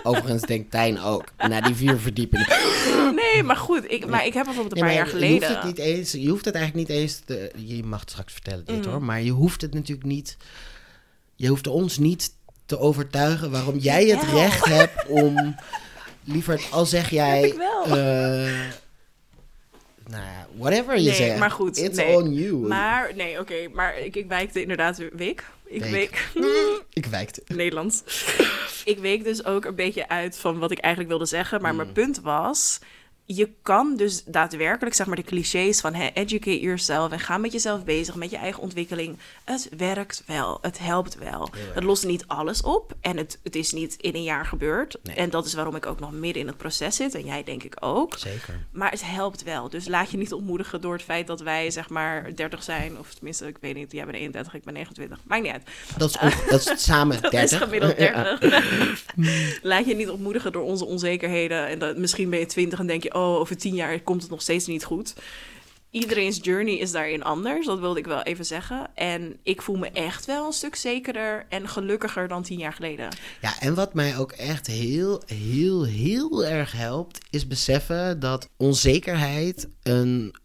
Overigens 0.04 0.42
denkt 0.42 0.72
Tijn 0.72 1.00
ook, 1.00 1.24
na 1.38 1.62
die 1.62 1.76
vier 1.76 1.98
verdiepingen. 2.00 2.48
Nee, 3.16 3.44
maar 3.44 3.56
goed. 3.56 3.92
Ik, 3.92 4.08
maar 4.08 4.26
ik 4.26 4.34
heb 4.34 4.46
bijvoorbeeld 4.46 4.78
een 4.82 4.86
Nee, 4.88 4.96
paar 4.98 5.08
jaar 5.08 5.20
Je 5.20 5.28
hoeft, 5.28 5.44
geleden... 5.46 5.56
het 5.56 5.64
niet 5.78 5.78
eens, 5.98 6.12
je 6.12 6.30
hoeft 6.30 6.46
het 6.46 6.56
eigenlijk 6.56 6.90
niet 6.90 6.98
eens 6.98 7.20
te... 7.26 7.52
Je 7.56 7.84
mag 7.84 8.00
het 8.00 8.10
straks 8.10 8.34
vertellen 8.34 8.64
Mm. 8.68 8.76
dit 8.76 8.86
hoor. 8.86 9.04
Maar 9.04 9.22
je 9.22 9.32
hoeft 9.32 9.62
het 9.62 9.74
natuurlijk 9.74 10.08
niet... 10.08 10.38
Je 11.36 11.48
hoeft 11.48 11.68
ons 11.68 11.98
niet 11.98 12.32
te 12.66 12.80
overtuigen 12.80 13.52
waarom 13.52 13.78
jij 13.78 14.06
het 14.06 14.24
recht 14.24 14.66
hebt 14.66 15.08
om... 15.08 15.56
Lieverd, 16.24 16.72
al 16.72 16.86
zeg 16.86 17.10
jij... 17.22 17.42
Heb 17.42 17.52
ik 17.52 17.58
wel. 17.58 17.98
eh, 17.98 18.52
nou 20.10 20.24
ja, 20.24 20.48
whatever 20.58 20.96
je 20.98 21.02
Nee, 21.10 21.14
zegt. 21.14 21.40
maar 21.40 21.52
goed, 21.52 21.78
It's 21.78 21.98
nee. 21.98 22.16
on 22.18 22.34
you. 22.34 22.54
Maar, 22.54 23.12
nee, 23.16 23.40
oké. 23.40 23.68
maar 23.74 24.00
ik, 24.00 24.16
ik 24.16 24.28
wijkte 24.28 24.62
inderdaad... 24.62 24.98
Week? 25.14 25.44
Ik 25.66 25.84
Week. 25.84 25.92
week... 25.92 26.28
Ik 26.94 27.06
wijkte. 27.06 27.42
Nederlands. 27.48 28.04
ik 28.86 28.98
week 29.00 29.24
dus 29.24 29.46
ook 29.46 29.66
een 29.66 29.76
beetje 29.76 30.10
uit 30.10 30.38
van 30.38 30.60
wat 30.60 30.72
ik 30.72 30.80
eigenlijk 30.80 31.10
wilde 31.14 31.26
zeggen. 31.30 31.62
Maar 31.62 31.72
Mm. 31.72 31.78
mijn 31.78 31.92
punt 31.92 32.20
was... 32.22 32.80
Je 33.26 33.50
kan 33.62 33.96
dus 33.96 34.24
daadwerkelijk, 34.24 34.96
zeg 34.96 35.08
maar, 35.08 35.16
de 35.16 35.24
clichés 35.24 35.80
van 35.80 35.94
educate 35.94 36.60
yourself 36.60 37.12
en 37.12 37.20
ga 37.20 37.38
met 37.38 37.52
jezelf 37.52 37.84
bezig, 37.84 38.16
met 38.16 38.30
je 38.30 38.38
eigen 38.38 38.62
ontwikkeling. 38.62 39.18
Het 39.44 39.70
werkt 39.78 40.24
wel, 40.28 40.58
het 40.62 40.80
helpt 40.80 41.18
wel. 41.18 41.50
Het 41.74 41.84
lost 41.84 42.06
niet 42.06 42.28
alles 42.28 42.62
op 42.62 42.94
en 43.02 43.18
het, 43.18 43.40
het 43.44 43.56
is 43.56 43.72
niet 43.72 43.96
in 43.96 44.16
een 44.16 44.24
jaar 44.24 44.46
gebeurd. 44.46 44.98
Nee. 45.04 45.16
En 45.16 45.30
dat 45.30 45.46
is 45.46 45.54
waarom 45.54 45.76
ik 45.76 45.86
ook 45.86 46.00
nog 46.00 46.12
midden 46.12 46.42
in 46.42 46.48
het 46.48 46.58
proces 46.58 46.96
zit 46.96 47.16
en 47.16 47.26
jij 47.26 47.44
denk 47.44 47.64
ik 47.64 47.76
ook. 47.80 48.18
Zeker. 48.18 48.66
Maar 48.72 48.92
het 48.92 49.06
helpt 49.06 49.44
wel. 49.44 49.70
Dus 49.70 49.88
laat 49.88 50.12
je 50.12 50.18
niet 50.18 50.34
ontmoedigen 50.34 50.82
door 50.82 50.94
het 50.94 51.04
feit 51.04 51.28
dat 51.28 51.42
wij 51.42 51.72
zeg 51.72 51.90
maar 51.90 52.36
30 52.36 52.64
zijn. 52.64 53.00
Of 53.00 53.14
tenminste, 53.14 53.48
ik 53.48 53.58
weet 53.62 53.76
niet. 53.76 53.92
Jij 53.92 54.06
bent 54.06 54.18
31, 54.18 54.54
ik 54.54 54.64
ben 54.64 54.74
29. 54.74 55.20
Maakt 55.24 55.44
niet 55.44 55.52
uit. 55.52 55.64
Dat 55.98 56.10
is, 56.10 56.18
dat 56.50 56.60
is 56.60 56.84
samen 56.90 57.22
Dat 57.22 57.32
30. 57.32 57.52
is 57.52 57.66
gemiddeld 57.66 57.98
Ja. 57.98 58.38
30. 58.38 59.06
laat 59.62 59.86
je 59.86 59.96
niet 59.96 60.10
ontmoedigen 60.10 60.52
door 60.52 60.64
onze 60.64 60.86
onzekerheden. 60.86 61.68
En 61.68 61.80
dat, 61.80 61.98
misschien 61.98 62.30
ben 62.30 62.40
je 62.40 62.46
20 62.46 62.80
en 62.80 62.88
denk 62.88 63.04
je... 63.04 63.13
oh, 63.14 63.40
over 63.40 63.58
10 63.58 63.76
jaar 63.76 64.00
komt 64.00 64.22
het 64.22 64.32
nog 64.32 64.42
steeds 64.42 64.66
niet 64.68 64.84
goed. 64.86 65.14
Iedereen's 65.92 66.40
journey 66.42 66.78
is 66.78 66.92
daarin 66.92 67.24
anders. 67.24 67.66
Dat 67.66 67.80
wilde 67.80 68.00
ik 68.00 68.06
wel 68.06 68.22
even 68.22 68.46
zeggen. 68.46 68.88
En 68.96 69.38
ik 69.44 69.62
voel 69.62 69.76
me 69.76 69.90
echt 69.92 70.26
wel 70.26 70.46
een 70.46 70.52
stuk 70.54 70.76
zekerder 70.76 71.46
en 71.50 71.68
gelukkiger 71.70 72.28
dan 72.28 72.44
10 72.44 72.58
jaar 72.58 72.74
geleden. 72.74 73.08
Ja, 73.42 73.60
en 73.60 73.76
wat 73.76 73.94
mij 73.94 74.18
ook 74.18 74.32
echt 74.32 74.68
heel, 74.68 75.22
heel, 75.26 75.84
heel 75.84 76.46
erg 76.46 76.72
helpt, 76.72 77.20
is 77.30 77.48
beseffen 77.48 78.20
dat 78.20 78.50
onzekerheid 78.58 79.68
een 79.84 80.36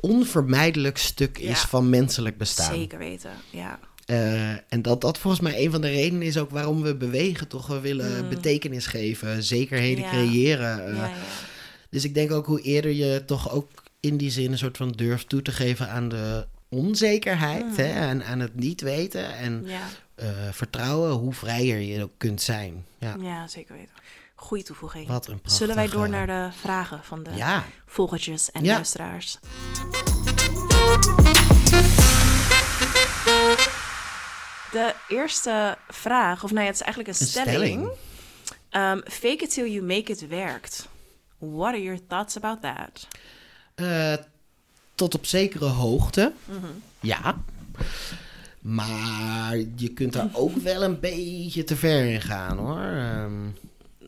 onvermijdelijk 0.00 0.98
stuk 0.98 1.38
is 1.38 1.60
Ja. 1.60 1.68
van 1.68 1.90
menselijk 1.90 2.38
bestaan. 2.38 2.74
Zeker 2.74 2.98
weten, 2.98 3.30
ja. 3.50 3.78
Eh, 4.06 4.50
en 4.50 4.82
dat 4.82 5.00
dat 5.00 5.18
volgens 5.18 5.42
mij 5.42 5.64
een 5.64 5.70
van 5.70 5.80
de 5.80 5.88
redenen 5.88 6.22
is 6.22 6.38
ook 6.38 6.50
waarom 6.50 6.82
we 6.82 6.96
bewegen. 6.96 7.48
Toch, 7.48 7.66
we 7.66 7.80
willen 7.80 8.28
betekenis 8.28 8.86
geven, 8.86 9.42
zekerheden 9.42 10.04
Ja. 10.04 10.10
creëren. 10.10 10.86
eh. 10.88 10.96
ja, 10.96 11.06
ja. 11.06 11.12
Dus 11.96 12.04
ik 12.04 12.14
denk 12.14 12.32
ook 12.32 12.46
hoe 12.46 12.60
eerder 12.60 12.90
je 12.92 13.24
toch 13.24 13.50
ook 13.50 13.68
in 14.00 14.16
die 14.16 14.30
zin 14.30 14.52
een 14.52 14.58
soort 14.58 14.76
van 14.76 14.90
durft 14.90 15.28
toe 15.28 15.42
te 15.42 15.52
geven 15.52 15.88
aan 15.90 16.08
de 16.08 16.46
onzekerheid 16.68 17.76
hè, 17.76 17.84
en 18.08 18.24
aan 18.24 18.40
het 18.40 18.54
niet 18.54 18.80
weten 18.80 19.34
en 19.36 19.62
Ja. 19.66 19.80
eh, 20.14 20.28
vertrouwen, 20.50 21.10
hoe 21.10 21.32
vrijer 21.32 21.78
je 21.80 22.02
ook 22.02 22.12
kunt 22.16 22.42
zijn. 22.42 22.84
Ja, 22.98 23.16
ja, 23.20 23.46
zeker 23.48 23.74
weten. 23.76 23.94
Goeie 24.34 24.64
toevoeging. 24.64 25.06
wat 25.06 25.26
een 25.26 25.40
prachtige... 25.40 25.56
Zullen 25.56 25.74
wij 25.74 25.88
door 25.88 26.08
naar 26.08 26.26
de 26.26 26.56
vragen 26.60 27.00
van 27.04 27.22
de 27.22 27.30
Ja, 27.34 27.64
volgertjes 27.86 28.50
en 28.50 28.64
Ja. 28.64 28.74
luisteraars? 28.74 29.38
De 34.70 34.94
eerste 35.08 35.76
vraag, 35.88 36.44
of 36.44 36.50
nou 36.50 36.62
ja, 36.62 36.66
het 36.70 36.74
is 36.74 36.82
eigenlijk 36.86 37.14
een 37.18 37.20
Een 37.20 37.30
stelling. 37.30 37.56
stelling. 37.72 37.88
Ehm, 38.70 39.00
fake 39.12 39.44
it 39.44 39.50
till 39.52 39.70
you 39.70 39.82
make 39.84 40.12
it 40.12 40.28
werkt. 40.28 40.88
What 41.38 41.72
are 41.74 41.82
your 41.82 41.98
thoughts 42.08 42.36
about 42.36 42.62
that? 42.62 43.06
eh, 43.74 44.14
tot 44.94 45.14
op 45.14 45.26
zekere 45.26 45.64
hoogte, 45.66 46.32
Mhm. 46.44 46.66
ja. 47.00 47.36
Maar 48.60 49.56
je 49.76 49.88
kunt 49.94 50.12
daar 50.12 50.28
ook 50.32 50.56
wel 50.56 50.82
een 50.82 51.00
beetje 51.00 51.64
te 51.64 51.76
ver 51.76 52.04
in 52.12 52.20
gaan 52.22 52.58
hoor. 52.58 52.78
Ehm, 52.80 53.44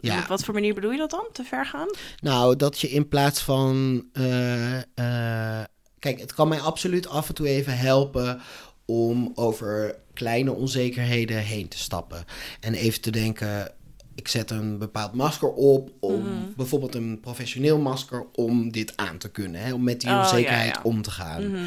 ja. 0.00 0.18
Op 0.20 0.26
wat 0.26 0.44
voor 0.44 0.54
manier 0.54 0.74
bedoel 0.74 0.90
je 0.90 0.98
dat 0.98 1.10
dan? 1.10 1.26
Te 1.32 1.44
ver 1.44 1.66
gaan? 1.66 1.88
Nou, 2.20 2.56
dat 2.56 2.80
je 2.80 2.88
in 2.90 3.08
plaats 3.08 3.40
van. 3.40 4.04
eh, 4.12 4.76
eh, 4.76 5.64
kijk, 5.98 6.20
het 6.20 6.34
kan 6.34 6.48
mij 6.48 6.60
absoluut 6.60 7.08
af 7.08 7.28
en 7.28 7.34
toe 7.34 7.48
even 7.48 7.78
helpen 7.78 8.40
om 8.84 9.32
over 9.34 9.96
kleine 10.14 10.52
onzekerheden 10.52 11.38
heen 11.38 11.68
te 11.68 11.78
stappen. 11.78 12.24
En 12.60 12.74
even 12.74 13.00
te 13.00 13.10
denken. 13.10 13.72
Ik 14.18 14.28
zet 14.28 14.50
een 14.50 14.78
bepaald 14.78 15.12
masker 15.14 15.48
op, 15.52 15.90
om 16.00 16.20
Mhm. 16.20 16.28
bijvoorbeeld 16.56 16.94
een 16.94 17.20
professioneel 17.20 17.78
masker, 17.78 18.26
om 18.34 18.72
dit 18.72 18.92
aan 18.96 19.18
te 19.18 19.28
kunnen. 19.30 19.60
Hè, 19.60 19.72
om 19.72 19.82
met 19.82 20.00
die 20.00 20.10
Oh, 20.10 20.18
onzekerheid 20.18 20.74
ja. 20.74 20.80
om 20.82 21.02
te 21.02 21.10
gaan. 21.10 21.50
Mhm. 21.50 21.62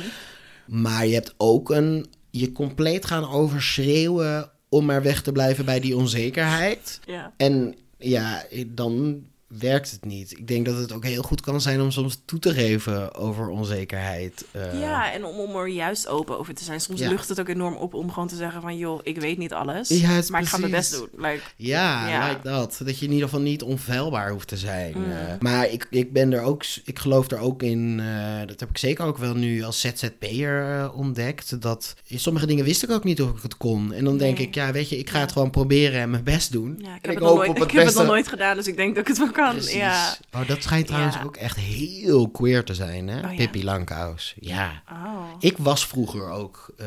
Maar 0.66 1.06
je 1.08 1.14
hebt 1.14 1.34
ook 1.38 1.70
een. 1.70 2.06
Je 2.30 2.52
compleet 2.52 3.06
gaan 3.06 3.30
overschreeuwen 3.30 4.52
om 4.70 4.86
maar 4.86 5.04
weg 5.04 5.22
te 5.22 5.32
blijven 5.32 5.66
bij 5.66 5.80
die 5.80 5.95
onzekerheid. 5.97 6.99
Ja. 7.06 7.34
En 7.38 7.76
ja, 7.97 8.43
dan 8.68 9.24
werkt 9.60 9.91
het 9.91 10.06
niet. 10.06 10.32
Ik 10.32 10.47
denk 10.47 10.66
dat 10.66 10.78
het 10.78 10.91
ook 10.91 11.04
heel 11.06 11.22
goed 11.22 11.41
kan 11.41 11.62
zijn 11.62 11.82
om 11.82 11.91
soms 11.91 12.22
toe 12.26 12.39
te 12.39 12.54
geven 12.54 13.16
over 13.16 13.47
onzekerheid. 13.49 14.45
Eh, 14.52 14.80
ja, 14.80 15.14
en 15.14 15.26
om, 15.26 15.36
om 15.39 15.56
er 15.56 15.68
juist 15.68 16.08
open 16.08 16.39
over 16.39 16.54
te 16.54 16.64
zijn. 16.64 16.82
Soms 16.82 16.99
Ja. 16.99 17.10
lucht 17.10 17.30
het 17.30 17.39
ook 17.39 17.47
enorm 17.47 17.76
op 17.76 17.93
om 17.93 18.12
gewoon 18.12 18.28
te 18.28 18.36
zeggen 18.36 18.62
van... 18.62 18.78
joh, 18.78 18.99
ik 19.04 19.20
weet 19.20 19.38
niet 19.38 19.54
alles, 19.54 19.89
Juist, 19.89 20.30
maar 20.30 20.41
ik 20.41 20.47
ga 20.47 20.58
mijn 20.58 20.72
best 20.72 20.91
doen. 20.91 21.08
Like, 21.16 21.41
Ja, 21.56 22.08
Ja. 22.10 22.28
like 22.30 22.39
dat. 22.43 22.82
Dat 22.86 22.99
je 22.99 23.06
in 23.06 23.12
ieder 23.12 23.28
geval 23.30 23.43
niet 23.43 23.64
onfeilbaar 23.64 24.32
hoeft 24.32 24.47
te 24.47 24.58
zijn. 24.58 24.93
Mm. 24.97 25.12
eh. 25.12 25.18
maar 25.39 25.70
ik, 25.70 25.88
ik 25.89 26.14
ben 26.14 26.34
er 26.34 26.41
ook, 26.41 26.64
ik 26.84 26.99
geloof 26.99 27.32
er 27.32 27.39
ook 27.39 27.64
in, 27.64 27.99
eh, 27.99 28.47
dat 28.47 28.60
heb 28.60 28.70
ik 28.70 28.78
zeker 28.78 29.06
ook 29.06 29.18
wel 29.18 29.34
nu 29.36 29.64
als 29.64 29.80
ZZP'er 29.80 30.91
ontdekt. 30.93 31.62
Dat 31.62 31.95
sommige 32.16 32.45
dingen 32.45 32.66
wist 32.66 32.84
ik 32.84 32.89
ook 32.91 33.04
niet 33.04 33.22
of 33.22 33.30
ik 33.30 33.41
het 33.43 33.58
kon. 33.58 33.93
En 33.93 34.04
dan 34.04 34.18
denk 34.18 34.38
Nee. 34.38 34.47
ik, 34.47 34.56
ja, 34.56 34.72
weet 34.72 34.89
je, 34.89 34.97
ik 34.97 35.10
ga 35.10 35.16
Ja. 35.18 35.24
het 35.24 35.32
gewoon 35.32 35.49
proberen 35.49 36.02
en 36.02 36.10
mijn 36.10 36.24
best 36.24 36.52
doen. 36.52 36.76
ja, 36.82 36.95
ik 36.95 37.02
en 37.02 37.10
heb, 37.10 37.20
het, 37.20 37.20
nog 37.20 37.36
nooit, 37.36 37.62
ik 37.62 37.72
heb 37.72 37.86
het 37.86 37.95
nog 37.95 38.06
nooit 38.06 38.28
gedaan, 38.28 38.56
dus 38.56 38.68
ik 38.68 38.76
denk 38.76 38.89
dat 38.95 39.02
ik 39.04 39.08
het 39.08 39.18
wel 39.18 39.32
kan. 39.32 39.41
Precies. 39.50 39.74
Ja. 39.74 40.14
Oh, 40.36 40.48
dat 40.48 40.64
schijnt 40.64 40.88
trouwens 40.88 41.16
Ja. 41.16 41.24
ook 41.24 41.36
echt 41.38 41.58
heel 41.58 42.30
queer 42.30 42.64
te 42.64 42.74
zijn, 42.76 43.08
hè? 43.08 43.16
Oh, 43.26 43.30
ja. 43.32 43.36
Pippi 43.36 43.64
Langkous. 43.64 44.34
Ja. 44.39 44.82
Oh. 44.92 45.26
Ik 45.39 45.56
was 45.58 45.88
vroeger 45.88 46.30
ook 46.30 46.70
eh 46.78 46.86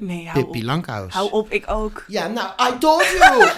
Nee, 0.00 0.28
hou 0.28 0.44
Pippi 0.44 0.58
op. 0.58 0.64
Langkous. 0.64 1.12
Hou 1.12 1.30
op, 1.30 1.50
ik 1.50 1.70
ook. 1.70 2.04
Ja, 2.06 2.26
nou, 2.26 2.48
I 2.74 2.78
told 2.78 3.04
you! 3.18 3.48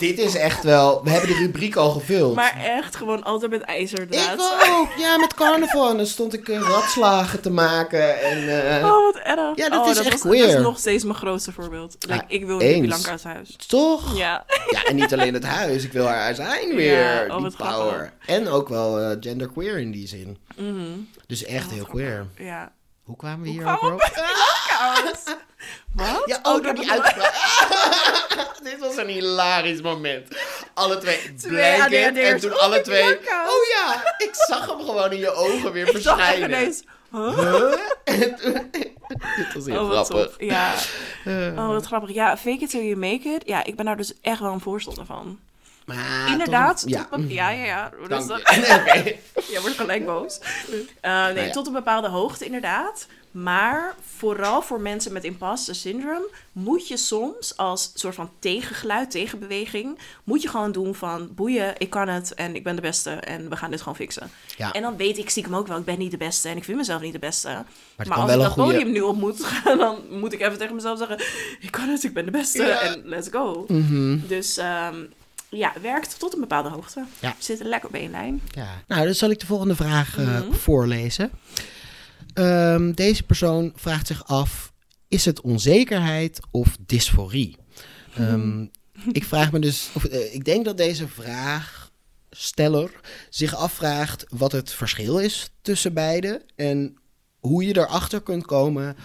Dit 0.00 0.18
is 0.18 0.34
echt 0.36 0.62
wel... 0.64 1.04
We 1.04 1.10
hebben 1.10 1.28
de 1.30 1.36
rubriek 1.36 1.76
al 1.76 1.90
gevuld. 1.90 2.34
Maar 2.34 2.56
echt 2.56 2.96
gewoon 2.96 3.22
altijd 3.22 3.50
met 3.50 3.60
ik 3.60 3.66
ijzerdraad. 3.66 4.40
ook! 4.70 4.88
Ja, 4.98 5.16
met 5.18 5.34
carnaval. 5.34 5.90
En 5.90 5.96
dan 5.96 6.06
stond 6.06 6.32
ik 6.34 6.48
eh, 6.48 6.60
ratslagen 6.60 7.40
te 7.40 7.50
maken. 7.50 8.20
En, 8.20 8.68
eh, 8.78 8.84
Oh, 8.84 9.04
wat 9.04 9.16
erg. 9.24 9.56
Ja, 9.56 9.68
dat 9.68 9.84
oh, 9.84 9.90
is 9.90 9.98
echt 9.98 10.10
was, 10.10 10.20
queer. 10.20 10.46
Dat 10.46 10.56
is 10.56 10.62
nog 10.62 10.78
steeds 10.78 11.04
mijn 11.04 11.16
grootste 11.16 11.52
voorbeeld. 11.52 11.96
Like, 12.08 12.24
ik 12.28 12.44
wil 12.44 12.60
eens. 12.60 12.88
Langkous 12.88 13.22
huis. 13.24 13.56
Toch? 13.66 14.16
Ja. 14.18 14.44
Ja, 14.70 14.84
en 14.84 14.96
niet 14.96 15.12
alleen 15.12 15.34
het 15.34 15.44
huis. 15.44 15.84
Ik 15.84 15.92
wil 15.92 16.06
haar 16.06 16.34
zijn 16.34 16.74
weer. 16.76 16.98
Ja, 17.26 17.36
oh, 17.36 17.42
die 17.42 17.56
power. 17.56 17.76
grappig. 17.92 18.12
En 18.26 18.48
ook 18.48 18.68
wel 18.68 19.00
eh, 19.00 19.16
genderqueer 19.20 19.78
in 19.78 19.90
die 19.90 20.08
zin. 20.08 20.38
Mhm. 20.56 20.76
Dus 21.26 21.44
echt 21.44 21.66
Oh, 21.66 21.72
heel 21.72 21.84
queer. 21.84 22.26
Ja. 22.36 22.72
Hoe 23.10 23.18
kwamen 23.18 23.42
we 23.42 23.48
hier 23.48 23.66
ook 23.70 23.82
op? 23.82 24.00
Wat? 25.94 26.26
Ja, 26.26 26.38
Oh, 26.42 26.54
ook 26.54 26.62
door 26.62 26.74
die 26.74 26.90
uitspraak. 26.90 27.34
Dit 28.62 28.78
was 28.78 28.96
een 28.96 29.08
hilarisch 29.08 29.80
moment. 29.80 30.28
Alle 30.74 30.98
twee 30.98 31.34
blanket 31.48 32.16
en 32.16 32.40
toen 32.40 32.58
alle 32.58 32.80
twee... 32.80 33.16
Oh 33.26 33.64
ja, 33.76 34.14
ik 34.18 34.30
zag 34.32 34.66
hem 34.66 34.78
gewoon 34.80 35.12
in 35.12 35.18
je 35.18 35.30
ogen 35.32 35.72
weer 35.72 35.86
verschijnen. 35.96 36.48
ineens... 36.50 36.82
Huh? 37.10 37.72
Dit 39.36 39.54
was 39.54 39.66
heel 39.66 39.80
Oh, 39.84 39.90
grappig. 39.90 40.34
Ja. 40.38 40.74
Eh, 41.24 41.34
Oh, 41.58 41.66
wat 41.68 41.86
grappig. 41.86 42.10
Ja, 42.14 42.36
fake 42.36 42.62
it 42.64 42.70
till 42.70 42.82
you 42.84 42.96
make 42.96 43.28
it. 43.28 43.42
Ja, 43.46 43.64
ik 43.64 43.76
ben 43.76 43.84
daar 43.84 43.96
dus 43.96 44.14
echt 44.20 44.40
wel 44.40 44.52
een 44.52 44.60
voorstander 44.60 45.06
van. 45.06 45.38
Maar 45.96 46.28
Inderdaad. 46.32 46.82
ja. 46.86 47.06
tot 47.10 47.30
ja, 47.30 47.50
ja, 47.50 47.64
ja. 47.64 47.90
Dus 48.08 48.26
dat- 48.26 48.40
je. 48.40 49.16
Wordt 49.62 49.76
gelijk 49.76 50.06
boos. 50.06 50.38
Eh, 51.00 51.26
nee, 51.26 51.44
ja. 51.46 51.50
tot 51.52 51.66
een 51.66 51.72
bepaalde 51.72 52.08
hoogte 52.08 52.44
inderdaad. 52.44 53.06
Maar 53.30 53.94
vooral 54.16 54.62
voor 54.62 54.80
mensen 54.80 55.12
met 55.12 55.24
imposter 55.24 55.74
syndrome 55.74 56.28
moet 56.52 56.88
je 56.88 56.96
soms 56.96 57.56
als 57.56 57.90
soort 57.94 58.14
van 58.14 58.30
tegengeluid, 58.38 59.10
tegenbeweging, 59.10 59.98
moet 60.24 60.42
je 60.42 60.48
gewoon 60.48 60.72
doen 60.72 60.94
van 60.94 61.28
boeien, 61.34 61.74
ik 61.78 61.90
kan 61.90 62.08
het 62.08 62.34
en 62.34 62.54
ik 62.54 62.64
ben 62.64 62.74
de 62.76 62.80
beste 62.82 63.10
en 63.10 63.48
we 63.48 63.56
gaan 63.56 63.70
dit 63.70 63.78
gewoon 63.80 63.96
fixen. 63.96 64.30
Ja. 64.56 64.72
En 64.72 64.82
dan 64.82 64.96
weet 64.96 65.18
ik 65.18 65.30
stiekem 65.30 65.54
ook 65.56 65.66
wel, 65.66 65.78
ik 65.78 65.84
ben 65.84 65.98
niet 65.98 66.10
de 66.10 66.16
beste 66.16 66.48
en 66.48 66.56
ik 66.56 66.64
vind 66.64 66.76
mezelf 66.76 67.00
niet 67.00 67.12
de 67.12 67.18
beste. 67.18 67.48
Maar, 67.48 67.64
als 67.96 68.26
wel 68.26 68.34
ik 68.40 68.42
dat 68.44 68.54
podium 68.54 68.90
nu 68.92 69.00
op 69.00 69.16
moet 69.16 69.44
gaan, 69.44 69.78
dan 69.78 69.98
moet 70.10 70.32
ik 70.32 70.40
even 70.40 70.58
tegen 70.58 70.74
mezelf 70.74 70.98
zeggen, 70.98 71.18
ik 71.60 71.70
kan 71.70 71.88
het, 71.88 72.04
ik 72.04 72.12
ben 72.14 72.24
de 72.24 72.30
beste 72.30 72.62
Ja. 72.62 72.80
en 72.80 73.02
let's 73.04 73.28
go. 73.30 73.64
Mhm. 73.68 74.18
Dus 74.26 74.56
ehm, 74.56 74.96
ja, 75.50 75.72
werkt 75.82 76.18
tot 76.18 76.34
een 76.34 76.40
bepaalde 76.40 76.68
hoogte. 76.68 77.04
Ja. 77.20 77.28
We 77.38 77.44
zitten 77.44 77.66
lekker 77.66 77.88
op 77.88 77.94
één 77.94 78.10
lijn. 78.10 78.40
Ja. 78.50 78.82
Nou, 78.88 79.04
dan 79.04 79.14
zal 79.14 79.30
ik 79.30 79.40
de 79.40 79.46
volgende 79.46 79.74
vraag 79.76 80.18
eh, 80.18 80.26
Mhm. 80.40 80.52
voorlezen. 80.52 81.30
Ehm, 82.34 82.92
deze 82.92 83.22
persoon 83.22 83.72
vraagt 83.76 84.06
zich 84.06 84.26
af: 84.26 84.72
is 85.08 85.24
het 85.24 85.40
onzekerheid 85.40 86.40
of 86.50 86.76
dysforie? 86.86 87.56
Ehm, 88.16 88.62
ik 89.12 89.24
vraag 89.24 89.52
me 89.52 89.58
dus, 89.58 89.88
of, 89.94 90.04
eh, 90.04 90.34
ik 90.34 90.44
denk 90.44 90.64
dat 90.64 90.76
deze 90.76 91.08
vraagsteller 91.08 92.90
zich 93.30 93.54
afvraagt 93.54 94.24
wat 94.28 94.52
het 94.52 94.72
verschil 94.72 95.18
is 95.18 95.50
tussen 95.62 95.94
beide 95.94 96.42
en 96.56 96.96
hoe 97.38 97.64
je 97.64 97.76
erachter 97.76 98.20
kunt 98.22 98.46
komen 98.46 98.96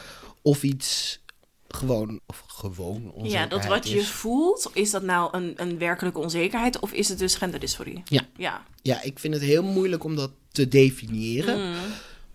of 0.41 0.63
iets 0.63 1.19
gewoon, 1.67 2.19
of 2.25 2.43
gewoon 2.47 3.13
Ja, 3.23 3.47
dat 3.47 3.65
wat 3.65 3.87
je 3.89 3.97
is. 3.97 4.07
voelt, 4.09 4.69
is 4.73 4.91
dat 4.91 5.03
nou 5.03 5.37
een, 5.37 5.53
een 5.55 5.77
werkelijke 5.77 6.19
onzekerheid 6.19 6.79
of 6.79 6.91
is 6.91 7.09
het 7.09 7.17
dus 7.19 7.35
genderdysforie? 7.35 8.01
Ja. 8.05 8.21
Ja. 8.37 8.63
Ja, 8.81 9.01
ik 9.01 9.19
vind 9.19 9.33
het 9.33 9.43
heel 9.43 9.63
moeilijk 9.63 10.03
om 10.03 10.15
dat 10.15 10.31
te 10.51 10.67
definiëren. 10.67 11.69
Mm. 11.69 11.75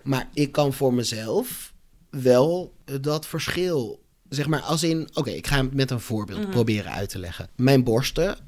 Maar 0.02 0.28
ik 0.34 0.52
kan 0.52 0.72
voor 0.72 0.94
mezelf 0.94 1.72
wel 2.10 2.72
dat 3.00 3.26
verschil. 3.26 4.02
Zeg 4.28 4.46
maar, 4.46 4.60
als 4.60 4.82
in. 4.82 5.08
Oké, 5.14 5.30
ik 5.30 5.46
ga 5.46 5.56
het 5.62 5.74
met 5.74 5.90
een 5.90 6.00
voorbeeld 6.00 6.40
Mhm. 6.40 6.50
proberen 6.50 6.92
uit 6.92 7.08
te 7.08 7.18
leggen. 7.18 7.48
Mijn 7.56 7.84
borsten 7.84 8.38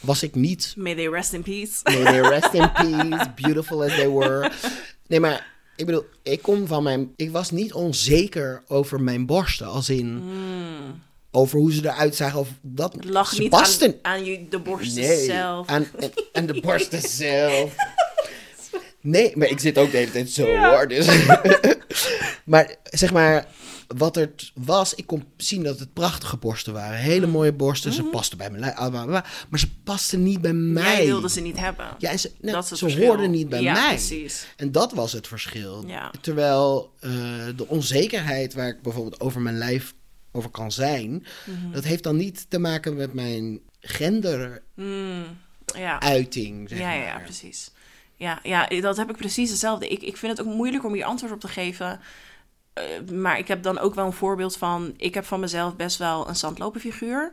was 0.00 0.22
ik 0.22 0.34
niet. 0.34 0.74
May 0.76 0.94
they 0.94 1.08
rest 1.08 1.32
in 1.32 1.42
peace. 1.42 1.80
May 1.84 2.02
they 2.04 2.20
rest 2.20 2.52
in 2.54 2.72
peace, 3.08 3.30
beautiful 3.34 3.82
as 3.84 3.94
they 3.94 4.10
were. 4.10 4.50
Nee, 5.06 5.20
maar 5.20 5.54
ik 5.76 5.86
bedoel, 5.86 6.04
ik 6.22 6.42
kom 6.42 6.66
van 6.66 6.82
mijn. 6.82 7.12
Ik 7.16 7.30
was 7.30 7.50
niet 7.50 7.72
onzeker 7.72 8.62
over 8.66 9.00
mijn 9.00 9.26
borsten. 9.26 9.66
Als 9.66 9.88
in. 9.88 10.22
Over 11.30 11.58
hoe 11.58 11.72
ze 11.72 11.80
eruit 11.84 12.16
zagen. 12.16 12.38
Of 12.38 12.48
dat. 12.62 12.92
Ze 12.92 12.98
niet 13.42 13.52
aan, 13.52 13.60
pasten. 13.60 13.94
aan 14.02 14.24
je, 14.24 14.48
de 14.48 14.58
borsten 14.58 15.02
Nee, 15.02 15.24
zelf. 15.24 15.66
Aan, 15.68 15.86
en, 15.98 16.10
en 16.32 16.46
de 16.46 16.60
borsten 16.60 17.00
zelf. 17.24 17.74
Nee, 19.00 19.32
maar 19.36 19.48
ik 19.48 19.58
zit 19.60 19.78
ook 19.78 19.90
de 19.90 19.96
hele 19.96 20.10
tijd 20.10 20.30
zo 20.30 20.46
Ja. 20.46 20.70
hoor. 20.70 20.88
Dus. 20.88 21.06
maar 22.44 22.74
zeg 22.84 23.12
maar, 23.12 23.46
wat 23.86 24.16
er 24.16 24.30
was, 24.54 24.94
ik 24.94 25.06
kon 25.06 25.24
zien 25.36 25.62
dat 25.62 25.78
het 25.78 25.92
prachtige 25.92 26.36
borsten 26.36 26.72
waren. 26.72 26.98
Hele 26.98 27.26
mooie 27.26 27.52
borsten, 27.52 27.92
ze 27.92 28.02
pasten 28.04 28.38
bij 28.38 28.50
mijn 28.50 28.60
lijf. 28.60 28.74
ah. 28.74 29.08
Maar 29.48 29.58
ze 29.58 29.68
pasten 29.84 30.22
niet 30.22 30.40
bij 30.40 30.52
mij. 30.52 30.96
Jij 30.96 31.06
wilde 31.06 31.28
ze 31.28 31.40
niet 31.40 31.58
hebben. 31.58 31.86
Ja, 31.98 32.10
en 32.10 32.18
ze, 32.18 32.32
dat 32.40 32.66
ze 32.68 33.04
hoorden 33.04 33.30
niet 33.30 33.48
bij 33.48 33.62
ja, 33.62 33.72
mij. 33.72 33.88
precies. 33.88 34.46
En 34.56 34.72
dat 34.72 34.92
was 34.92 35.12
het 35.12 35.28
verschil. 35.28 35.84
Ja. 35.86 36.10
Terwijl 36.20 36.92
eh, 37.00 37.10
de 37.56 37.66
onzekerheid 37.68 38.54
waar 38.54 38.68
ik 38.68 38.82
bijvoorbeeld 38.82 39.20
over 39.20 39.40
mijn 39.40 39.58
lijf 39.58 39.94
over 40.32 40.50
kan 40.50 40.72
zijn, 40.72 41.26
Mhm. 41.46 41.72
dat 41.72 41.84
heeft 41.84 42.02
dan 42.02 42.16
niet 42.16 42.46
te 42.50 42.58
maken 42.58 42.96
met 42.96 43.12
mijn 43.14 43.60
genderuiting. 43.80 44.62
Mm, 44.74 45.24
ja. 45.76 45.98
Zeg 46.00 46.68
ja, 46.68 46.92
ja, 46.92 46.92
ja, 47.04 47.14
maar. 47.14 47.22
precies. 47.22 47.70
Ja, 48.16 48.40
ja, 48.42 48.66
dat 48.80 48.96
heb 48.96 49.10
ik 49.10 49.16
precies 49.16 49.50
hetzelfde. 49.50 49.88
Ik, 49.88 50.02
ik 50.02 50.16
vind 50.16 50.38
het 50.38 50.46
ook 50.46 50.54
moeilijk 50.54 50.84
om 50.84 50.92
hier 50.94 51.04
antwoord 51.04 51.32
op 51.32 51.40
te 51.40 51.48
geven. 51.48 52.00
Eh, 52.76 53.14
maar 53.14 53.38
ik 53.38 53.48
heb 53.48 53.62
dan 53.62 53.78
ook 53.78 53.94
wel 53.94 54.06
een 54.06 54.12
voorbeeld 54.12 54.56
van... 54.56 54.94
Ik 54.96 55.14
heb 55.14 55.24
van 55.24 55.40
mezelf 55.40 55.76
best 55.76 55.98
wel 55.98 56.28
een 56.28 56.36
zandloperfiguur. 56.36 57.30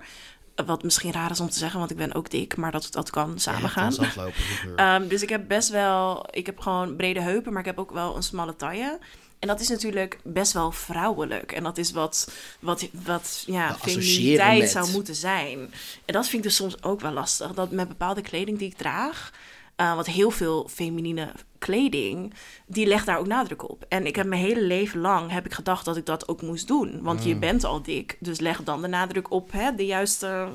Eh, 0.56 0.66
Wat 0.66 0.84
misschien 0.84 1.12
raar 1.12 1.32
is 1.32 1.40
om 1.40 1.50
te 1.50 1.58
zeggen, 1.58 1.80
want 1.80 1.92
ik 1.92 1.98
ben 1.98 2.14
ook 2.14 2.30
dik. 2.30 2.56
Maar 2.56 2.72
dat, 2.72 2.88
dat 2.92 3.10
kan 3.10 3.40
samengaan. 3.40 3.94
Ja. 3.94 4.30
Ehm, 4.96 5.08
dus 5.08 5.22
ik 5.22 5.30
heb 5.30 5.48
best 5.48 5.70
wel... 5.70 6.26
Ik 6.32 6.46
heb 6.46 6.60
gewoon 6.60 6.96
brede 6.96 7.22
heupen, 7.22 7.52
maar 7.52 7.62
ik 7.62 7.68
heb 7.68 7.80
ook 7.80 7.92
wel 7.92 8.16
een 8.16 8.24
smalle 8.24 8.56
taille. 8.56 9.00
En 9.40 9.48
dat 9.48 9.60
is 9.60 9.70
natuurlijk 9.70 10.20
best 10.24 10.54
wel 10.54 10.72
vrouwelijk. 10.72 11.52
En 11.52 11.64
dat 11.64 11.78
is 11.78 11.92
wat, 11.92 12.32
wat, 12.60 12.88
wat 12.92 13.44
ja, 13.46 13.68
associëren 13.68 14.46
feminiteit 14.46 14.70
zou 14.70 14.92
moeten 14.92 15.16
zijn. 15.16 15.60
En 16.06 16.14
dat 16.14 16.24
vind 16.28 16.44
ik 16.44 16.44
dus 16.44 16.56
soms 16.56 16.84
ook 16.84 17.02
wel 17.02 17.12
lastig. 17.12 17.54
Dat 17.54 17.72
met 17.72 17.88
bepaalde 17.88 18.22
kleding 18.22 18.58
die 18.58 18.70
ik 18.70 18.78
draag... 18.78 19.32
eh, 19.76 19.96
wat 19.96 20.08
heel 20.08 20.32
veel 20.32 20.68
feminine 20.72 21.32
kleding, 21.58 22.34
die 22.68 22.86
legt 22.86 23.06
daar 23.06 23.18
ook 23.20 23.28
nadruk 23.28 23.70
op. 23.70 23.86
En 23.90 24.06
ik 24.06 24.16
heb 24.16 24.28
mijn 24.28 24.42
hele 24.42 24.62
leven 24.62 25.00
lang 25.00 25.32
heb 25.32 25.46
ik 25.46 25.54
gedacht 25.54 25.86
dat 25.86 25.98
ik 25.98 26.06
dat 26.06 26.28
ook 26.28 26.42
moest 26.42 26.68
doen. 26.68 27.02
Want 27.02 27.20
Mm. 27.20 27.28
je 27.28 27.36
bent 27.36 27.64
al 27.64 27.82
dik, 27.82 28.18
dus 28.20 28.40
leg 28.40 28.64
dan 28.64 28.82
de 28.82 28.88
nadruk 28.88 29.32
op 29.32 29.52
hè, 29.52 29.76
de, 29.76 29.86
juiste, 29.86 30.48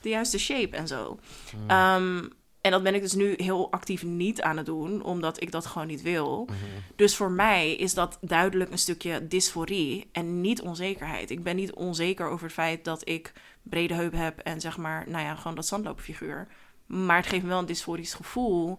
de 0.00 0.08
juiste 0.08 0.38
shape 0.38 0.76
en 0.76 0.86
zo. 0.88 1.18
Mm. 1.56 1.70
Ehm, 1.70 2.24
en 2.60 2.70
dat 2.70 2.82
ben 2.82 2.94
ik 2.94 3.00
dus 3.00 3.14
nu 3.14 3.34
heel 3.36 3.72
actief 3.72 4.02
niet 4.02 4.42
aan 4.42 4.56
het 4.56 4.66
doen, 4.66 5.02
omdat 5.02 5.42
ik 5.42 5.52
dat 5.52 5.66
gewoon 5.66 5.86
niet 5.86 6.02
wil. 6.02 6.44
Mhm. 6.44 6.56
Dus 6.96 7.16
voor 7.16 7.30
mij 7.30 7.74
is 7.74 7.94
dat 7.94 8.18
duidelijk 8.20 8.70
een 8.70 8.78
stukje 8.78 9.28
dysforie 9.28 10.08
en 10.12 10.40
niet 10.40 10.62
onzekerheid. 10.62 11.30
Ik 11.30 11.42
ben 11.42 11.56
niet 11.56 11.72
onzeker 11.72 12.28
over 12.28 12.44
het 12.44 12.54
feit 12.54 12.84
dat 12.84 13.08
ik 13.08 13.32
brede 13.62 13.94
heup 13.94 14.12
heb 14.12 14.38
en 14.38 14.60
zeg 14.60 14.76
maar, 14.76 15.04
nou 15.08 15.24
ja, 15.24 15.34
gewoon 15.34 15.54
dat 15.56 15.66
zandloperfiguur. 15.66 16.48
Maar 16.88 17.16
het 17.16 17.26
geeft 17.26 17.42
me 17.42 17.48
wel 17.48 17.58
een 17.58 17.66
dysforisch 17.66 18.14
gevoel 18.14 18.78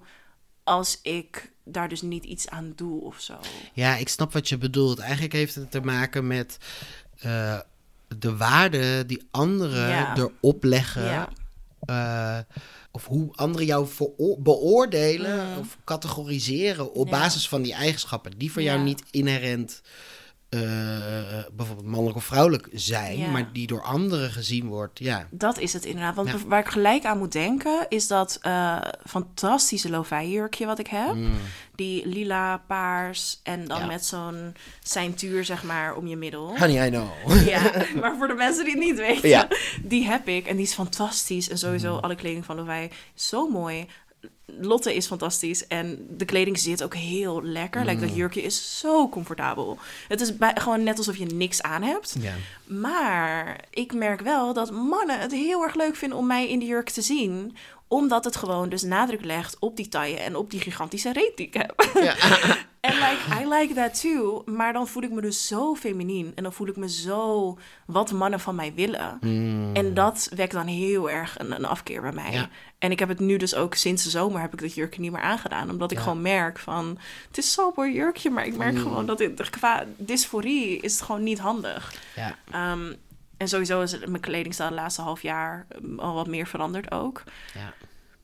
als 0.64 1.00
ik 1.02 1.52
daar 1.64 1.90
dus 1.90 2.02
niet 2.02 2.24
iets 2.24 2.50
aan 2.50 2.74
doe 2.76 3.02
of 3.02 3.20
zo. 3.20 3.40
Ja, 3.74 3.96
ik 3.96 4.10
snap 4.10 4.34
wat 4.34 4.50
je 4.50 4.58
bedoelt. 4.58 5.00
Eigenlijk 5.00 5.34
heeft 5.34 5.56
het 5.56 5.72
te 5.72 5.82
maken 5.82 6.28
met 6.28 6.58
eh, 7.20 7.60
de 8.18 8.38
waarde 8.38 9.06
die 9.06 9.28
anderen 9.32 9.88
Ja. 9.90 10.16
erop 10.18 10.64
leggen. 10.64 11.04
Ja. 11.04 11.30
eh, 11.86 12.38
of 12.92 13.06
hoe 13.06 13.32
anderen 13.36 13.66
jou 13.66 13.88
beoordelen 14.40 15.50
Mhm. 15.50 15.60
of 15.60 15.78
categoriseren 15.84 16.94
op 16.94 17.08
Ja. 17.10 17.20
basis 17.20 17.50
van 17.50 17.62
die 17.62 17.74
eigenschappen. 17.74 18.38
Die 18.38 18.52
voor 18.52 18.62
jou 18.62 18.80
niet 18.80 19.04
inherent 19.12 19.82
eh, 20.50 20.60
bijvoorbeeld 21.52 21.88
mannelijk 21.88 22.18
of 22.18 22.24
vrouwelijk 22.24 22.68
zijn, 22.74 23.18
Ja. 23.18 23.28
maar 23.30 23.50
die 23.54 23.68
door 23.68 23.82
anderen 23.84 24.32
gezien 24.32 24.68
wordt. 24.68 25.00
Ja, 25.00 25.28
Dat 25.32 25.58
is 25.60 25.74
het 25.74 25.86
inderdaad. 25.86 26.16
Want 26.16 26.30
Ja. 26.30 26.36
waar 26.48 26.60
ik 26.60 26.68
gelijk 26.68 27.06
aan 27.06 27.18
moet 27.18 27.32
denken, 27.32 27.86
is 27.90 28.08
dat 28.08 28.38
eh, 28.42 28.78
fantastische 29.06 29.90
lo-fi 29.90 30.30
jurkje 30.32 30.66
wat 30.66 30.80
ik 30.80 30.88
heb. 30.88 31.16
Die 31.76 32.08
lila, 32.08 32.58
paars 32.68 33.40
en 33.44 33.68
dan 33.68 33.78
Mm. 33.78 33.84
Ja. 33.84 33.92
met 33.92 34.06
zo'n 34.06 34.56
ceintuur, 34.84 35.46
zeg 35.46 35.64
maar, 35.64 35.96
om 35.96 36.08
je 36.08 36.16
middel. 36.18 36.58
honey, 36.58 36.88
I 36.88 36.90
know. 36.90 37.48
Ja, 37.48 37.72
maar 38.02 38.16
voor 38.18 38.28
de 38.28 38.34
mensen 38.34 38.64
die 38.66 38.74
het 38.76 38.84
niet 38.84 38.98
weten, 38.98 39.48
die 39.84 40.06
heb 40.06 40.28
ik. 40.28 40.46
En 40.48 40.56
die 40.56 40.66
is 40.66 40.74
fantastisch. 40.74 41.50
En 41.50 41.58
sowieso 41.58 41.96
alle 41.98 42.16
kleding 42.16 42.46
van 42.46 42.70
is 43.16 43.28
zo 43.28 43.50
mooi. 43.50 43.88
Lotte 44.46 44.96
is 44.96 45.08
fantastisch. 45.08 45.68
En 45.68 46.08
de 46.10 46.26
kleding 46.26 46.60
zit 46.60 46.84
ook 46.84 46.96
heel 46.96 47.44
lekker. 47.44 47.86
Like, 47.86 48.00
dat 48.00 48.16
jurkje 48.16 48.42
is 48.42 48.80
zo 48.80 49.10
comfortabel. 49.10 49.78
Het 50.08 50.22
is 50.22 50.38
bij, 50.38 50.52
gewoon 50.56 50.84
net 50.84 50.98
alsof 50.98 51.18
je 51.18 51.26
niks 51.26 51.62
aan 51.62 51.84
hebt. 51.84 52.16
Maar 52.66 53.64
ik 53.70 53.94
merk 53.94 54.22
wel 54.22 54.54
dat 54.54 54.72
mannen 54.72 55.20
het 55.20 55.32
heel 55.32 55.64
erg 55.64 55.76
leuk 55.76 55.96
vinden 55.96 56.18
om 56.18 56.28
mij 56.28 56.50
in 56.50 56.60
die 56.60 56.68
jurk 56.68 56.90
te 56.90 57.02
zien. 57.02 57.56
Omdat 57.90 58.24
het 58.24 58.36
gewoon 58.36 58.70
dus 58.70 58.82
nadruk 58.84 59.26
legt 59.26 59.60
op 59.60 59.76
die 59.76 59.88
taille 59.88 60.18
en 60.18 60.36
op 60.36 60.52
die 60.52 60.60
gigantische 60.60 61.14
reet 61.14 61.32
die 61.36 61.48
ik 61.48 61.54
heb. 61.54 61.90
Ja. 61.94 62.16
En 62.80 62.94
like, 62.94 63.42
I 63.44 63.48
like 63.48 63.74
that 63.74 64.02
too. 64.02 64.44
Maar 64.46 64.74
dan 64.74 64.88
voel 64.88 65.04
ik 65.04 65.12
me 65.12 65.22
dus 65.22 65.48
zo 65.48 65.76
feminien. 65.76 66.32
En 66.36 66.44
dan 66.44 66.54
voel 66.54 66.68
ik 66.68 66.76
me 66.76 66.90
zo 66.90 67.58
wat 67.86 68.12
mannen 68.12 68.40
van 68.40 68.56
mij 68.56 68.74
willen. 68.76 69.18
Mm. 69.22 69.70
En 69.74 69.94
dat 69.94 70.30
wekt 70.36 70.52
dan 70.52 70.68
heel 70.68 71.10
erg 71.10 71.40
een, 71.40 71.52
een 71.56 71.66
afkeer 71.66 72.02
bij 72.02 72.12
mij. 72.12 72.32
Ja. 72.32 72.50
En 72.78 72.92
ik 72.92 73.00
heb 73.00 73.10
het 73.10 73.20
nu 73.20 73.38
dus 73.38 73.56
ook 73.56 73.74
sinds 73.76 74.04
de 74.04 74.10
zomer 74.10 74.42
heb 74.42 74.54
ik 74.54 74.62
dat 74.62 74.74
jurkje 74.74 75.02
niet 75.02 75.12
meer 75.12 75.22
aangedaan. 75.22 75.70
Omdat 75.70 75.92
ik 75.92 75.98
Ja. 75.98 76.04
gewoon 76.04 76.22
merk 76.22 76.60
van... 76.60 76.98
Het 77.28 77.38
is 77.38 77.54
zo'n 77.54 77.72
mooi 77.76 77.94
jurkje, 77.94 78.30
maar 78.30 78.46
ik 78.46 78.58
merk 78.58 78.74
Mm. 78.76 78.82
gewoon 78.82 79.06
dat 79.06 79.20
het, 79.20 79.50
qua 79.50 79.86
dysforie 79.98 80.80
is 80.80 80.94
het 80.94 81.02
gewoon 81.02 81.24
niet 81.24 81.40
handig. 81.40 81.94
Ja. 82.16 82.36
Ehm, 82.52 82.94
en 83.40 83.48
sowieso 83.48 83.82
is 83.82 83.92
het- 83.92 84.08
mijn 84.08 84.22
kledingstijl 84.22 84.70
de 84.70 84.76
laatste 84.76 85.02
half 85.02 85.22
jaar 85.22 85.66
um, 85.84 86.00
al 86.00 86.14
wat 86.14 86.28
meer 86.28 86.48
veranderd 86.48 86.92
ook. 86.92 87.24
Ja. 87.54 87.74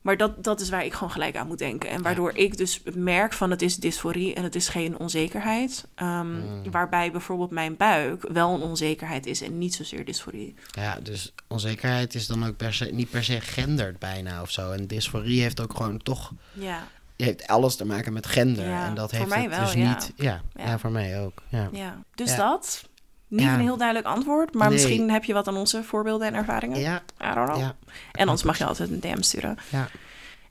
Maar 0.00 0.16
dat, 0.16 0.44
dat 0.44 0.60
is 0.60 0.68
waar 0.68 0.84
ik 0.84 0.92
gewoon 0.92 1.10
gelijk 1.10 1.36
aan 1.36 1.46
moet 1.46 1.58
denken. 1.58 1.90
En 1.90 2.02
waardoor 2.02 2.32
ik 2.36 2.56
dus 2.56 2.80
merk 2.94 3.32
van 3.32 3.50
het 3.50 3.62
is 3.62 3.76
dysforie 3.76 4.34
en 4.34 4.42
het 4.42 4.54
is 4.54 4.68
geen 4.68 4.98
onzekerheid. 4.98 5.86
Ehm, 5.94 6.26
Mm. 6.36 6.70
Waarbij 6.70 7.10
bijvoorbeeld 7.10 7.50
mijn 7.50 7.76
buik 7.76 8.26
wel 8.32 8.54
een 8.54 8.60
onzekerheid 8.60 9.26
is 9.26 9.42
en 9.42 9.58
niet 9.58 9.74
zozeer 9.74 10.04
dysforie. 10.04 10.54
Ja, 10.70 10.98
dus 11.02 11.32
onzekerheid 11.46 12.14
is 12.14 12.26
dan 12.26 12.46
ook 12.46 12.56
per 12.56 12.74
se, 12.74 12.84
niet 12.84 13.10
per 13.10 13.24
se 13.24 13.40
genderd 13.40 13.98
bijna 13.98 14.42
of 14.42 14.50
zo. 14.50 14.70
En 14.72 14.86
dysforie 14.86 15.40
heeft 15.42 15.60
ook 15.60 15.76
gewoon 15.76 16.02
toch 16.02 16.32
Ja, 16.52 16.86
heeft 17.16 17.46
alles 17.46 17.76
te 17.76 17.84
maken 17.86 18.12
met 18.12 18.26
gender. 18.26 18.68
Ja, 18.68 18.86
en 18.86 18.94
dat 18.94 19.10
voor 19.10 19.18
heeft 19.18 19.30
mij 19.30 19.42
het 19.42 19.50
wel, 19.56 19.64
dus 19.64 19.74
niet. 19.74 20.12
Ja, 20.16 20.40
ja. 20.56 20.78
Voor 20.78 20.90
mij 20.90 21.20
ook. 21.20 21.42
Ja. 21.48 21.68
ja. 21.72 22.02
Dus 22.14 22.36
dat. 22.36 22.84
Niet 23.28 23.40
Ja. 23.40 23.54
een 23.54 23.60
heel 23.60 23.76
duidelijk 23.76 24.06
antwoord, 24.08 24.54
maar 24.54 24.68
Nee. 24.68 24.76
misschien 24.76 25.10
heb 25.10 25.24
je 25.24 25.32
wat 25.32 25.48
aan 25.48 25.56
onze 25.56 25.82
voorbeelden 25.82 26.26
en 26.26 26.34
ervaringen. 26.34 26.78
Ja, 26.80 27.02
I 27.30 27.34
don't 27.34 27.46
know. 27.48 27.58
ja, 27.60 27.76
En 28.12 28.22
anders 28.28 28.42
mag 28.42 28.58
je 28.58 28.64
altijd 28.64 28.90
een 28.90 29.00
DM 29.00 29.22
sturen. 29.22 29.56
ja. 29.68 29.88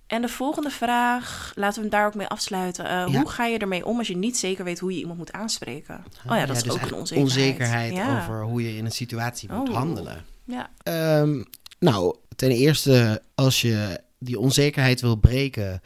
En 0.08 0.22
de 0.22 0.28
volgende 0.30 0.70
vraag, 0.70 1.52
laten 1.56 1.76
we 1.76 1.82
hem 1.82 1.90
daar 1.90 2.06
ook 2.08 2.16
mee 2.16 2.28
afsluiten. 2.28 2.86
Eh. 2.86 3.06
Hoe 3.06 3.30
ga 3.30 3.46
je 3.46 3.58
ermee 3.58 3.86
om 3.86 3.98
als 3.98 4.08
je 4.08 4.18
niet 4.18 4.38
zeker 4.38 4.64
weet 4.64 4.80
hoe 4.80 4.92
je 4.94 5.00
iemand 5.00 5.18
moet 5.18 5.32
aanspreken? 5.32 6.04
Oh 6.30 6.38
ja, 6.38 6.46
dat 6.46 6.56
is 6.56 6.64
dus 6.64 6.74
ook 6.74 6.82
een 6.82 6.94
onzekerheid. 6.94 7.24
onzekerheid 7.38 8.18
over 8.22 8.44
hoe 8.44 8.64
je 8.64 8.78
in 8.78 8.86
een 8.86 8.92
situatie 8.92 9.52
moet 9.52 9.70
Oh. 9.70 9.76
handelen. 9.76 10.26
Ja. 10.44 10.70
Ehm, 10.84 11.44
nou, 11.80 12.16
ten 12.36 12.50
eerste, 12.52 13.22
als 13.36 13.62
je 13.62 14.02
die 14.20 14.40
onzekerheid 14.40 15.02
wil 15.02 15.16
breken, 15.16 15.82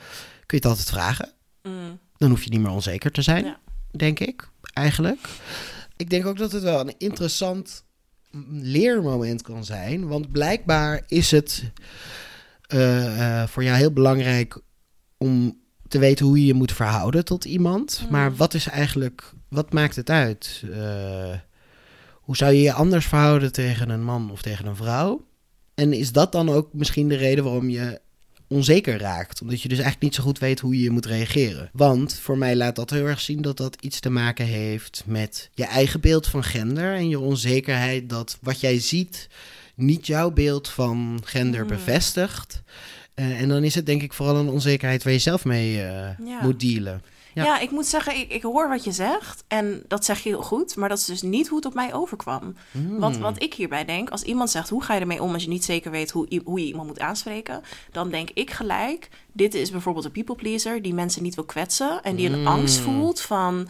kun 0.46 0.46
je 0.46 0.56
het 0.56 0.66
altijd 0.66 0.90
vragen. 0.90 1.30
Mm. 1.64 2.00
Dan 2.18 2.30
hoef 2.30 2.44
je 2.44 2.50
niet 2.50 2.60
meer 2.62 2.72
onzeker 2.72 3.12
te 3.12 3.22
zijn, 3.22 3.56
denk 3.92 4.20
ik, 4.20 4.50
eigenlijk. 4.74 5.28
Ik 6.00 6.10
denk 6.10 6.26
ook 6.26 6.38
dat 6.38 6.52
het 6.52 6.64
wel 6.64 6.80
een 6.80 6.94
interessant 6.98 7.84
leermoment 8.52 9.42
kan 9.42 9.66
zijn. 9.66 10.08
Want 10.08 10.32
blijkbaar 10.32 11.04
is 11.08 11.32
het 11.32 11.72
eh, 12.68 13.42
eh, 13.42 13.48
voor 13.48 13.64
jou 13.64 13.78
heel 13.78 13.92
belangrijk 13.92 14.62
om 15.18 15.60
te 15.88 16.00
weten 16.00 16.26
hoe 16.26 16.40
je 16.40 16.46
je 16.46 16.54
moet 16.54 16.72
verhouden 16.72 17.26
tot 17.26 17.46
iemand. 17.46 18.02
Mm. 18.04 18.12
Maar 18.12 18.36
wat 18.36 18.54
is 18.54 18.68
eigenlijk, 18.68 19.34
wat 19.50 19.74
maakt 19.74 19.96
het 19.96 20.10
uit? 20.10 20.64
Eh, 20.74 21.38
hoe 22.14 22.38
zou 22.38 22.54
je 22.54 22.62
je 22.62 22.74
anders 22.74 23.06
verhouden 23.06 23.52
tegen 23.52 23.90
een 23.90 24.04
man 24.04 24.32
of 24.32 24.42
tegen 24.42 24.66
een 24.66 24.76
vrouw? 24.76 25.26
En 25.76 25.94
is 25.94 26.12
dat 26.12 26.32
dan 26.32 26.50
ook 26.50 26.74
misschien 26.74 27.08
de 27.08 27.16
reden 27.16 27.44
waarom 27.44 27.70
je 27.70 28.02
onzeker 28.50 28.98
raakt? 29.00 29.42
Omdat 29.42 29.62
je 29.62 29.68
dus 29.70 29.78
eigenlijk 29.78 30.04
niet 30.06 30.16
zo 30.16 30.24
goed 30.24 30.40
weet 30.40 30.60
hoe 30.60 30.80
je 30.80 30.90
moet 30.90 31.06
reageren. 31.06 31.70
Want 31.74 32.14
voor 32.14 32.38
mij 32.38 32.56
laat 32.56 32.76
dat 32.76 32.90
heel 32.90 33.06
erg 33.06 33.20
zien 33.22 33.42
dat 33.42 33.58
dat 33.58 33.78
iets 33.82 34.00
te 34.00 34.10
maken 34.10 34.46
heeft 34.46 35.04
met 35.06 35.50
je 35.54 35.66
eigen 35.66 36.02
beeld 36.02 36.28
van 36.28 36.44
gender 36.44 36.94
en 36.96 37.10
je 37.10 37.20
onzekerheid 37.20 38.10
dat 38.10 38.38
wat 38.42 38.60
jij 38.60 38.80
ziet 38.80 39.28
niet 39.76 40.08
jouw 40.08 40.32
beeld 40.32 40.70
van 40.70 41.22
gender 41.26 41.62
Mm. 41.62 41.68
bevestigt. 41.68 42.62
Eh, 43.14 43.42
en 43.42 43.50
dan 43.50 43.64
is 43.64 43.76
het 43.76 43.86
denk 43.86 44.02
ik 44.02 44.14
vooral 44.14 44.36
een 44.36 44.50
onzekerheid 44.50 45.04
waar 45.04 45.14
je 45.14 45.20
zelf 45.20 45.46
mee 45.46 45.82
eh, 45.82 46.10
Ja. 46.26 46.40
moet 46.42 46.60
dealen. 46.60 47.02
Ja. 47.40 47.46
Ja. 47.46 47.60
ik 47.60 47.72
moet 47.72 47.86
zeggen, 47.86 48.16
ik, 48.16 48.32
ik 48.32 48.42
hoor 48.44 48.70
wat 48.70 48.84
je 48.84 48.92
zegt. 48.92 49.44
En 49.48 49.84
dat 49.88 50.06
zeg 50.06 50.20
je 50.20 50.30
heel 50.30 50.42
goed. 50.42 50.76
Maar 50.76 50.90
dat 50.90 50.98
is 50.98 51.06
dus 51.06 51.22
niet 51.22 51.48
hoe 51.48 51.58
het 51.58 51.66
op 51.68 51.74
mij 51.74 51.94
overkwam. 51.94 52.56
Hmm. 52.72 53.00
Wat, 53.00 53.18
wat 53.18 53.42
ik 53.44 53.54
hierbij 53.54 53.86
denk, 53.86 54.10
als 54.10 54.22
iemand 54.24 54.50
zegt 54.50 54.70
hoe 54.70 54.84
ga 54.84 54.94
je 54.94 55.00
ermee 55.00 55.22
om 55.22 55.34
als 55.34 55.44
je 55.44 55.50
niet 55.50 55.66
zeker 55.66 55.92
weet 55.92 56.12
hoe, 56.12 56.42
hoe 56.46 56.60
je 56.60 56.66
iemand 56.66 56.88
moet 56.88 57.00
aanspreken, 57.00 57.62
dan 57.92 58.10
denk 58.10 58.30
ik 58.34 58.52
gelijk, 58.52 59.10
dit 59.34 59.54
is 59.54 59.72
bijvoorbeeld 59.72 60.06
een 60.06 60.12
people 60.12 60.36
pleaser 60.36 60.82
die 60.82 60.94
mensen 60.94 61.24
niet 61.24 61.36
wil 61.36 61.46
kwetsen 61.46 62.02
en 62.04 62.16
die 62.16 62.30
een 62.30 62.40
Mm. 62.40 62.48
angst 62.48 62.80
voelt 62.80 63.22
van 63.22 63.68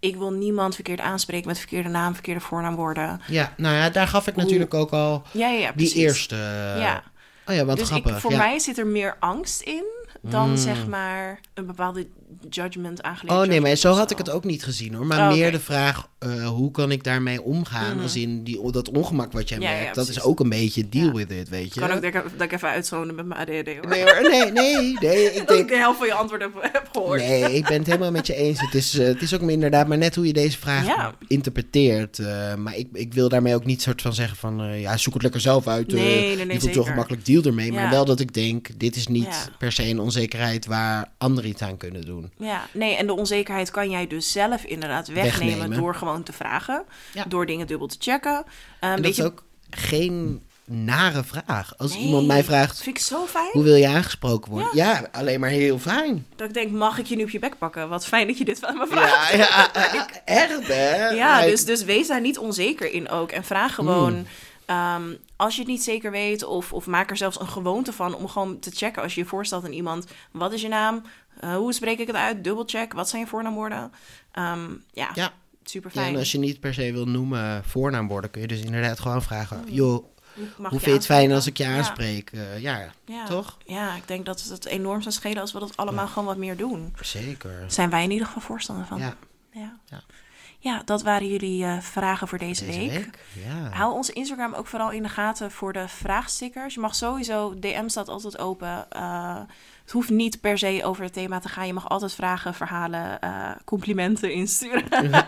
ik 0.00 0.16
wil 0.16 0.30
niemand 0.32 0.74
verkeerd 0.74 1.00
aanspreken 1.00 1.48
met 1.48 1.58
verkeerde 1.58 1.88
naam, 1.88 2.12
verkeerde 2.14 2.40
voornaamwoorden. 2.40 3.20
Ja, 3.26 3.52
nou 3.56 3.74
ja, 3.76 3.90
daar 3.90 4.06
gaf 4.08 4.26
ik 4.26 4.36
natuurlijk 4.36 4.74
ook 4.74 4.90
al 4.90 5.22
Ja, 5.32 5.48
ja, 5.48 5.58
ja 5.58 5.72
die 5.76 5.94
eerste. 5.94 6.34
Ja. 6.78 7.02
Oh 7.46 7.54
ja, 7.54 7.64
wat 7.64 7.76
dus 7.78 7.88
grappig. 7.88 8.14
ik, 8.14 8.20
voor 8.20 8.36
mij 8.36 8.58
zit 8.58 8.78
er 8.78 8.86
meer 8.86 9.16
angst 9.20 9.60
in 9.60 9.84
dan 10.22 10.48
Mm. 10.50 10.56
zeg 10.56 10.86
maar 10.86 11.40
een 11.54 11.66
bepaalde 11.66 12.06
judgment 12.50 13.02
aangeleerd. 13.02 13.38
Oh 13.40 13.46
nee, 13.46 13.60
maar 13.60 13.74
zo 13.76 13.92
had 13.92 14.10
ik 14.10 14.18
het 14.18 14.30
ook 14.30 14.44
niet 14.44 14.64
gezien 14.64 14.94
hoor. 14.94 15.06
Maar 15.06 15.18
Oh, 15.30 15.36
meer 15.36 15.52
de 15.52 15.60
vraag, 15.60 16.08
eh, 16.18 16.48
hoe 16.48 16.70
kan 16.70 16.90
ik 16.90 17.04
daarmee 17.04 17.42
omgaan? 17.42 17.94
Mhm. 17.94 18.02
Als 18.02 18.16
in 18.16 18.44
die, 18.44 18.70
dat 18.72 18.90
ongemak 18.90 19.32
wat 19.32 19.48
jij 19.48 19.58
Ja, 19.58 19.70
ja, 19.70 19.76
merkt, 19.78 19.94
dat 19.94 20.08
is 20.08 20.22
ook 20.22 20.40
een 20.40 20.48
beetje 20.48 20.88
deal 20.88 21.06
Ja. 21.06 21.12
with 21.12 21.30
it, 21.30 21.48
weet 21.48 21.74
je? 21.74 21.80
kan 21.80 21.90
ook 21.90 22.02
dat 22.02 22.14
ik, 22.14 22.22
dat 22.36 22.42
ik 22.42 22.52
even 22.52 22.68
uitzonen 22.68 23.14
met 23.14 23.26
mijn 23.26 23.40
ADD 23.40 23.50
hoor. 23.76 23.86
Nee 23.88 24.02
hoor, 24.02 24.30
nee, 24.30 24.52
nee, 24.52 24.96
nee. 25.00 25.24
Ik 25.24 25.34
dat 25.38 25.40
ik 25.40 25.46
denk, 25.48 25.68
de 25.68 25.76
helft 25.76 25.98
van 25.98 26.06
je 26.06 26.14
antwoord 26.14 26.40
heb, 26.42 26.52
heb 26.72 26.88
gehoord. 26.92 27.20
nee, 27.20 27.54
ik 27.54 27.66
ben 27.66 27.78
het 27.78 27.86
helemaal 27.86 28.10
met 28.10 28.26
je 28.26 28.34
eens. 28.34 28.60
Het 28.60 28.74
is, 28.74 28.98
eh, 28.98 29.06
het 29.06 29.22
is 29.22 29.34
ook 29.34 29.40
inderdaad 29.40 29.86
maar 29.88 29.98
net 29.98 30.14
hoe 30.14 30.26
je 30.26 30.32
deze 30.32 30.58
vraag 30.58 31.12
interpreteert. 31.26 32.18
eh, 32.18 32.54
maar 32.54 32.76
ik, 32.76 32.88
ik 32.92 33.14
wil 33.14 33.28
daarmee 33.28 33.54
ook 33.54 33.64
niet 33.64 33.82
soort 33.82 34.02
van 34.02 34.14
zeggen 34.14 34.36
van, 34.36 34.78
ja, 34.80 34.96
zoek 34.96 35.12
het 35.14 35.22
lekker 35.22 35.40
zelf 35.40 35.66
uit. 35.66 35.86
Nee, 35.92 36.36
nee, 36.36 36.44
nee, 36.46 36.54
je 36.54 36.60
voelt 36.60 36.74
zo 36.74 36.82
gemakkelijk 36.84 37.26
deal 37.26 37.42
ermee. 37.42 37.72
Maar 37.72 37.90
wel 37.90 38.04
dat 38.04 38.20
ik 38.20 38.34
denk, 38.34 38.68
dit 38.76 38.96
is 38.96 39.06
niet 39.06 39.50
per 39.58 39.72
se 39.72 39.88
een 39.88 40.00
onzekerheid 40.00 40.66
waar 40.66 41.08
anderen 41.18 41.50
iets 41.50 41.62
aan 41.62 41.76
kunnen 41.76 42.04
doen. 42.04 42.19
Ja, 42.36 42.66
nee, 42.72 42.96
en 42.96 43.06
de 43.06 43.12
onzekerheid 43.16 43.70
kan 43.70 43.90
jij 43.90 44.06
dus 44.06 44.32
zelf 44.32 44.64
inderdaad 44.64 45.08
wegnemen, 45.08 45.54
Wegnemen. 45.58 45.78
door 45.78 45.94
gewoon 45.94 46.22
te 46.22 46.32
vragen. 46.32 46.84
Ja. 47.12 47.24
Door 47.28 47.46
dingen 47.46 47.66
dubbel 47.66 47.86
te 47.86 47.96
checken. 47.98 48.32
Uh, 48.32 48.44
En 48.80 48.90
dat 48.90 49.00
weet 49.00 49.10
is 49.10 49.16
je, 49.16 49.24
ook 49.24 49.42
geen 49.70 50.42
nare 50.64 51.24
vraag. 51.24 51.72
Als 51.78 51.92
Nee, 51.94 52.02
iemand 52.02 52.26
mij 52.26 52.44
vraagt, 52.44 52.82
vind 52.82 52.96
ik 52.96 53.02
zo 53.02 53.26
fijn. 53.26 53.48
hoe 53.52 53.62
wil 53.62 53.74
je 53.74 53.88
aangesproken 53.88 54.50
worden? 54.50 54.70
Ja, 54.72 55.08
alleen 55.12 55.40
maar 55.40 55.50
heel 55.50 55.78
fijn. 55.78 56.26
Dat 56.36 56.48
ik 56.48 56.54
denk, 56.54 56.70
mag 56.70 56.98
ik 56.98 57.06
je 57.06 57.16
nu 57.16 57.22
op 57.22 57.30
je 57.30 57.38
bek 57.38 57.58
pakken? 57.58 57.88
Wat 57.88 58.06
fijn 58.06 58.26
dat 58.26 58.38
je 58.38 58.44
dit 58.44 58.58
van 58.58 58.76
me 58.78 58.86
vraagt. 58.86 59.32
Ja, 59.32 59.70
ja, 59.92 60.08
echt 60.24 60.66
hè? 60.66 61.08
Ja, 61.08 61.42
dus, 61.42 61.64
dus 61.64 61.84
wees 61.84 62.06
daar 62.08 62.20
niet 62.20 62.38
onzeker 62.38 62.92
in 62.92 63.08
ook. 63.08 63.30
En 63.30 63.44
vraag 63.44 63.74
gewoon, 63.74 64.26
ehm, 64.66 65.02
als 65.36 65.54
je 65.54 65.60
het 65.60 65.70
niet 65.70 65.82
zeker 65.82 66.10
weet... 66.10 66.44
Of, 66.44 66.72
of 66.72 66.86
maak 66.86 67.10
er 67.10 67.16
zelfs 67.16 67.40
een 67.40 67.48
gewoonte 67.48 67.92
van 67.92 68.14
om 68.14 68.28
gewoon 68.28 68.58
te 68.58 68.70
checken... 68.74 69.02
als 69.02 69.14
je 69.14 69.20
je 69.20 69.26
voorstelt 69.26 69.64
aan 69.64 69.72
iemand, 69.72 70.06
wat 70.30 70.52
is 70.52 70.62
je 70.62 70.68
naam? 70.68 71.02
Uh, 71.44 71.54
hoe 71.56 71.72
spreek 71.72 71.98
ik 71.98 72.06
het 72.06 72.16
uit? 72.16 72.44
Dubbelcheck, 72.44 72.92
wat 72.92 73.08
zijn 73.08 73.22
je 73.22 73.28
voornaamwoorden? 73.28 73.92
Ehm, 74.32 74.70
ja, 74.92 75.10
Ja. 75.14 75.32
super 75.64 75.90
Ja, 75.94 76.00
fijn. 76.00 76.12
en 76.14 76.18
als 76.18 76.32
je 76.32 76.38
niet 76.38 76.60
per 76.60 76.74
se 76.74 76.92
wil 76.92 77.06
noemen 77.06 77.64
voornaamwoorden, 77.64 78.30
kun 78.30 78.40
je 78.40 78.46
dus 78.46 78.60
inderdaad 78.62 79.00
gewoon 79.00 79.22
vragen: 79.22 79.64
joh, 79.68 80.04
Mag 80.58 80.70
hoe 80.70 80.80
vind 80.80 80.82
je 80.84 80.90
het 80.90 81.06
fijn 81.06 81.32
als 81.32 81.46
ik 81.46 81.56
je 81.56 81.66
aanspreek? 81.66 82.30
Eh, 82.32 82.58
ja, 82.58 82.90
Ja. 83.04 83.24
toch? 83.24 83.58
Ja, 83.66 83.94
ik 83.94 84.08
denk 84.08 84.26
dat 84.26 84.42
het 84.42 84.64
enorm 84.66 85.02
zou 85.02 85.14
schelen 85.14 85.40
als 85.40 85.52
we 85.52 85.58
dat 85.58 85.76
allemaal 85.76 86.06
gewoon 86.06 86.24
wat 86.24 86.36
meer 86.36 86.56
doen. 86.56 86.94
Zeker. 87.00 87.64
Zijn 87.66 87.90
wij 87.90 88.02
in 88.02 88.10
ieder 88.10 88.26
geval 88.26 88.42
voorstander 88.42 88.86
van. 88.86 88.98
Ja, 88.98 89.14
ja. 89.52 89.78
Ja. 89.84 90.02
Ja, 90.62 90.82
dat 90.84 91.02
waren 91.02 91.28
jullie 91.28 91.64
eh, 91.64 91.78
vragen 91.80 92.28
voor 92.28 92.38
deze, 92.38 92.66
deze 92.66 92.78
week. 92.78 92.90
week. 92.90 93.18
Ja. 93.46 93.68
Hou 93.70 93.92
onze 93.94 94.12
Instagram 94.12 94.54
ook 94.54 94.66
vooral 94.66 94.90
in 94.90 95.02
de 95.02 95.08
gaten 95.08 95.50
voor 95.50 95.72
de 95.72 95.88
vraagstickers. 95.88 96.74
Je 96.74 96.80
mag 96.80 96.94
sowieso, 96.94 97.58
DM 97.58 97.88
staat 97.88 98.08
altijd 98.08 98.38
open. 98.38 98.90
Eh, 98.90 99.40
het 99.90 99.98
hoeft 99.98 100.10
niet 100.10 100.40
per 100.40 100.58
se 100.58 100.80
over 100.84 101.04
het 101.04 101.12
thema 101.12 101.38
te 101.38 101.48
gaan. 101.48 101.66
Je 101.66 101.72
mag 101.72 101.88
altijd 101.88 102.12
vragen, 102.12 102.54
verhalen, 102.54 103.20
eh, 103.20 103.50
complimenten 103.64 104.32
insturen. 104.32 104.84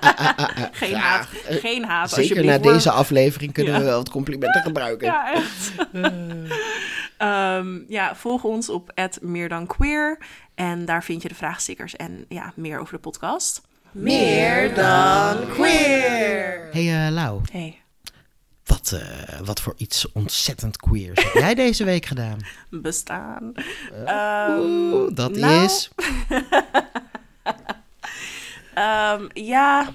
geen 0.72 0.94
haat, 0.94 1.28
geen 1.48 1.84
haat. 1.84 2.10
Zeker 2.10 2.44
na 2.44 2.58
deze 2.58 2.90
aflevering 2.90 3.52
kunnen 3.52 3.72
Ja. 3.72 3.78
we 3.78 3.84
wel 3.84 3.96
wat 3.96 4.10
complimenten 4.10 4.62
gebruiken. 4.62 5.06
Ja, 5.06 5.32
echt. 5.32 5.72
Ehm, 7.16 7.78
ja, 7.88 8.16
volg 8.16 8.44
ons 8.44 8.68
op 8.68 9.10
meer 9.20 9.48
dan 9.48 9.66
queer. 9.66 10.18
En 10.54 10.84
daar 10.84 11.04
vind 11.04 11.22
je 11.22 11.28
de 11.28 11.34
vraagstickers 11.34 11.96
en 11.96 12.24
ja, 12.28 12.52
meer 12.56 12.78
over 12.80 12.94
de 12.94 13.00
podcast. 13.00 13.62
Meer 13.90 14.74
dan 14.74 15.48
queer. 15.48 16.68
Hey 16.72 17.06
uh, 17.06 17.12
Lau, 17.12 17.40
Hey, 17.52 17.81
wat, 18.72 19.00
uh, 19.02 19.40
wat 19.44 19.60
voor 19.60 19.74
iets 19.76 20.12
ontzettend 20.12 20.76
queers 20.76 21.22
heb 21.22 21.32
jij 21.32 21.54
deze 21.54 21.84
week 21.84 22.06
gedaan? 22.06 22.38
bestaan. 22.70 23.52
Oeh, 23.92 25.04
Um, 25.04 25.14
dat 25.14 25.36
nou, 25.36 25.64
is... 25.64 25.90
um, 28.74 29.28
ja, 29.52 29.92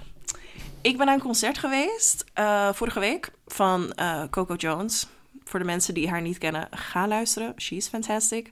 ik 0.81 0.97
ben 0.97 1.05
naar 1.05 1.15
een 1.15 1.21
concert 1.21 1.57
geweest 1.57 2.23
uh, 2.39 2.73
vorige 2.73 2.99
week 2.99 3.31
van 3.47 3.93
uh, 3.99 4.23
Coco 4.29 4.55
Jones. 4.55 5.07
Voor 5.43 5.59
de 5.59 5.65
mensen 5.65 5.93
die 5.93 6.09
haar 6.09 6.21
niet 6.21 6.37
kennen, 6.37 6.67
ga 6.71 7.07
luisteren. 7.07 7.53
She's 7.57 7.87
fantastic. 7.87 8.49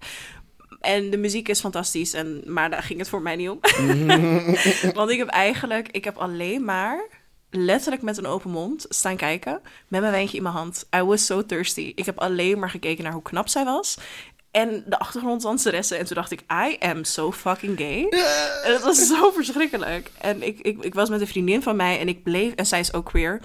En 0.82 1.10
de 1.10 1.18
muziek 1.18 1.48
is 1.48 1.60
fantastisch, 1.60 2.14
en, 2.14 2.42
maar 2.46 2.70
daar 2.70 2.84
ging 2.84 3.00
het 3.00 3.10
voor 3.10 3.22
mij 3.22 3.36
niet 3.36 3.50
om. 3.50 3.60
Want 5.00 5.10
ik 5.10 5.18
heb 5.18 5.28
eigenlijk, 5.28 5.88
ik 5.92 6.04
heb 6.04 6.18
alleen 6.18 6.66
maar 6.66 7.08
letterlijk 7.56 8.02
met 8.02 8.18
een 8.18 8.26
open 8.26 8.52
mond 8.52 8.86
staan 8.90 9.16
kijken. 9.16 9.62
Met 9.88 10.02
mijn 10.02 10.14
wijntje 10.14 10.38
in 10.38 10.44
mijn 10.44 10.56
hand. 10.56 10.86
I 10.96 11.02
was 11.02 11.26
so 11.26 11.46
thirsty. 11.46 11.92
Ik 11.96 12.06
heb 12.06 12.20
alleen 12.20 12.60
maar 12.60 12.70
gekeken 12.70 13.04
naar 13.04 13.14
hoe 13.14 13.22
knap 13.22 13.48
zij 13.48 13.66
was. 13.66 13.98
En 14.52 14.84
de 14.88 15.00
achtergronddanseressen. 15.00 15.98
En 15.98 16.06
toen 16.06 16.16
dacht 16.16 16.32
ik, 16.32 16.42
I 16.52 16.78
am 16.80 17.04
so 17.04 17.32
fucking 17.32 17.78
gay. 17.78 18.08
En 18.64 18.74
het 18.74 18.84
was 18.84 19.08
zo 19.08 19.32
verschrikkelijk. 19.32 20.12
En 20.22 20.44
ik, 20.44 20.60
ik, 20.60 20.84
ik 20.84 20.94
was 20.94 21.10
met 21.10 21.22
een 21.22 21.28
vriendin 21.28 21.64
van 21.64 21.76
mij 21.76 22.00
en 22.00 22.08
ik 22.08 22.24
bleef... 22.24 22.54
En 22.54 22.66
zij 22.66 22.80
is 22.80 22.94
ook 22.94 23.06
queer. 23.06 23.42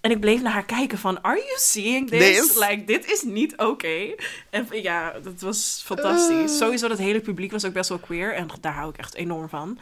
En 0.00 0.10
ik 0.10 0.20
bleef 0.20 0.42
naar 0.42 0.52
haar 0.52 0.64
kijken 0.64 0.98
van, 0.98 1.22
are 1.22 1.36
you 1.36 1.58
seeing 1.58 2.10
this? 2.10 2.18
This? 2.18 2.58
Like, 2.58 2.84
dit 2.84 3.10
is 3.10 3.22
niet 3.22 3.52
oké. 3.52 3.64
Okay. 3.64 4.18
En 4.50 4.66
ja, 4.70 5.12
dat 5.22 5.40
was 5.40 5.82
fantastisch. 5.84 6.58
Sowieso, 6.58 6.88
dat 6.88 6.98
hele 6.98 7.20
publiek 7.20 7.52
was 7.52 7.64
ook 7.64 7.72
best 7.72 7.88
wel 7.88 7.98
queer. 7.98 8.34
En 8.34 8.48
daar 8.60 8.74
hou 8.74 8.88
ik 8.88 8.96
echt 8.96 9.14
enorm 9.14 9.48
van. 9.48 9.78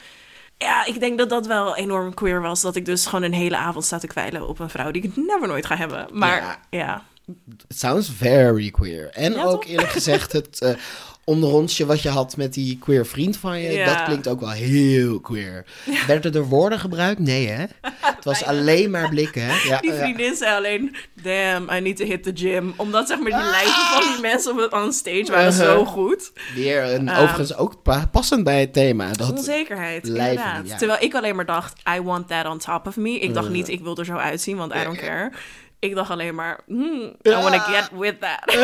Ja, 0.65 0.85
ik 0.85 1.01
denk 1.01 1.19
dat 1.19 1.29
dat 1.29 1.47
wel 1.47 1.77
enorm 1.77 2.15
queer 2.15 2.41
was. 2.41 2.61
Dat 2.61 2.77
ik 2.77 2.85
dus 2.85 3.07
gewoon 3.07 3.23
een 3.25 3.33
hele 3.33 3.57
avond 3.57 3.85
sta 3.85 3.99
te 3.99 4.07
kwijlen 4.07 4.49
op 4.49 4.59
een 4.59 4.71
vrouw 4.71 4.91
die 4.91 5.03
ik 5.03 5.17
never 5.17 5.49
nooit 5.49 5.67
ga 5.67 5.77
hebben. 5.77 6.07
Maar 6.13 6.41
ja. 6.41 6.59
ja. 6.71 7.03
It 7.69 7.77
sounds 7.77 8.11
very 8.17 8.71
queer. 8.71 9.11
En 9.11 9.33
Ja, 9.33 9.43
ook 9.43 9.51
toch? 9.63 9.71
eerlijk 9.71 9.89
gezegd, 9.91 10.33
het 10.33 10.61
uh, 10.63 10.71
onderrondje 11.35 11.87
wat 11.87 12.03
je 12.03 12.09
had 12.09 12.37
met 12.37 12.55
die 12.55 12.79
queer 12.79 13.07
vriend 13.07 13.37
van 13.37 13.61
je, 13.61 13.73
Ja. 13.73 13.85
dat 13.95 14.05
klinkt 14.05 14.29
ook 14.29 14.41
wel 14.41 14.51
heel 14.51 15.21
queer. 15.21 15.65
Werden 16.07 16.33
er 16.35 16.45
woorden 16.45 16.79
gebruikt? 16.81 17.19
Nee, 17.21 17.49
hè? 17.49 17.65
Het 18.01 18.25
was 18.25 18.45
alleen 18.53 18.91
maar 18.91 19.09
blikken, 19.09 19.43
hè? 19.43 19.69
Ja, 19.69 19.81
Die 19.81 19.93
ja. 19.93 19.99
vriendin 19.99 20.35
zei 20.37 20.57
alleen, 20.57 20.97
damn, 21.23 21.71
I 21.77 21.81
need 21.81 21.97
to 21.97 22.05
hit 22.05 22.23
the 22.23 22.31
gym. 22.35 22.73
Omdat 22.77 23.09
zeg 23.09 23.19
maar 23.19 23.31
die 23.31 23.69
Ah. 23.69 23.93
van 24.01 24.13
die 24.13 24.21
mensen 24.21 24.53
op 24.53 24.59
het 24.59 24.73
on 24.73 24.93
stage 24.93 25.27
waren 25.29 25.53
Uh-huh. 25.53 25.67
zo 25.67 25.85
goed. 25.85 26.33
Weer 26.55 26.83
een, 26.95 27.09
Ehm, 27.09 27.19
overigens 27.23 27.57
ook 27.57 27.83
pa- 27.83 28.09
passend 28.13 28.45
bij 28.45 28.61
het 28.61 28.73
thema. 28.73 29.13
Dat, 29.13 29.31
Onzekerheid, 29.31 30.07
inderdaad. 30.07 30.69
ja. 30.69 30.77
Terwijl 30.77 31.03
ik 31.03 31.15
alleen 31.15 31.37
maar 31.37 31.47
dacht, 31.47 31.81
I 31.97 32.01
want 32.03 32.29
that 32.29 32.47
on 32.47 32.59
top 32.59 32.87
of 32.87 32.97
me. 32.97 33.19
Ik 33.19 33.35
dacht 33.35 33.47
Uh. 33.47 33.53
niet, 33.53 33.69
ik 33.69 33.81
wil 33.81 33.97
er 33.97 34.05
zo 34.05 34.15
uitzien, 34.17 34.57
want 34.57 34.75
I 34.75 34.83
don't 34.85 34.99
care. 34.99 35.31
Ik 35.81 35.95
dacht 35.95 36.11
alleen 36.11 36.35
maar, 36.35 36.61
hmm, 36.67 37.17
I 37.27 37.31
want 37.31 37.55
to 37.55 37.61
get 37.61 37.91
with 37.99 38.21
that. 38.21 38.57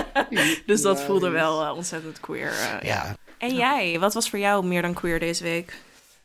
dus 0.66 0.82
dat 0.82 1.02
voelde 1.02 1.28
wel 1.28 1.62
uh, 1.62 1.76
ontzettend 1.76 2.20
queer. 2.20 2.50
Uh, 2.50 2.80
ja. 2.82 3.16
En 3.38 3.54
jij, 3.54 3.98
wat 3.98 4.14
was 4.14 4.30
voor 4.30 4.38
jou 4.38 4.66
meer 4.66 4.82
dan 4.82 4.94
queer 4.94 5.18
deze 5.18 5.42
week? 5.42 5.74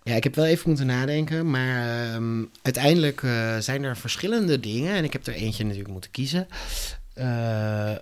Ja, 0.03 0.15
ik 0.15 0.23
heb 0.23 0.35
wel 0.35 0.45
even 0.45 0.69
moeten 0.69 0.85
nadenken, 0.85 1.49
maar 1.49 2.03
ehm, 2.13 2.43
uiteindelijk 2.61 3.21
uh, 3.21 3.57
zijn 3.57 3.83
er 3.83 3.97
verschillende 3.97 4.59
dingen. 4.59 4.95
En 4.95 5.03
ik 5.03 5.13
heb 5.13 5.27
er 5.27 5.33
eentje 5.33 5.63
natuurlijk 5.63 5.91
moeten 5.91 6.11
kiezen. 6.11 6.47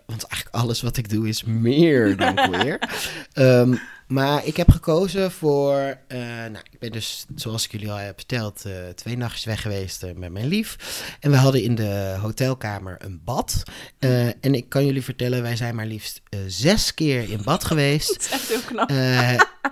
Want 0.06 0.24
eigenlijk 0.28 0.56
alles 0.56 0.82
wat 0.82 0.98
ik 0.98 1.10
doe 1.10 1.28
is 1.28 1.44
meer 1.44 2.18
dan 2.18 2.36
queer. 2.50 2.80
um, 3.34 3.80
Maar 4.10 4.46
ik 4.46 4.58
heb 4.58 4.70
gekozen 4.72 5.32
voor. 5.32 5.98
eh, 6.08 6.20
nou, 6.20 6.64
ik 6.72 6.80
ben 6.80 6.92
dus, 6.92 7.26
zoals 7.36 7.66
ik 7.66 7.72
jullie 7.72 7.92
al 7.92 7.98
heb 7.98 8.18
verteld, 8.18 8.66
eh, 8.66 8.74
twee 8.96 9.18
nachtjes 9.18 9.46
weg 9.46 9.62
geweest 9.62 10.04
eh, 10.04 10.14
met 10.16 10.32
mijn 10.32 10.48
lief. 10.48 10.76
En 11.20 11.32
we 11.32 11.38
hadden 11.38 11.64
in 11.64 11.76
de 11.76 12.18
hotelkamer 12.22 12.96
een 13.00 13.22
bad. 13.24 13.64
En 14.42 14.54
ik 14.56 14.70
kan 14.70 14.86
jullie 14.86 15.04
vertellen, 15.04 15.42
wij 15.42 15.56
zijn 15.56 15.76
maar 15.76 15.86
liefst 15.86 16.22
zes 16.48 16.94
keer 16.94 17.30
in 17.30 17.42
bad 17.44 17.64
geweest. 17.64 18.14
Dat 18.14 18.22
is 18.22 18.32
echt 18.32 18.48
heel 18.48 18.62
knap. 18.66 18.90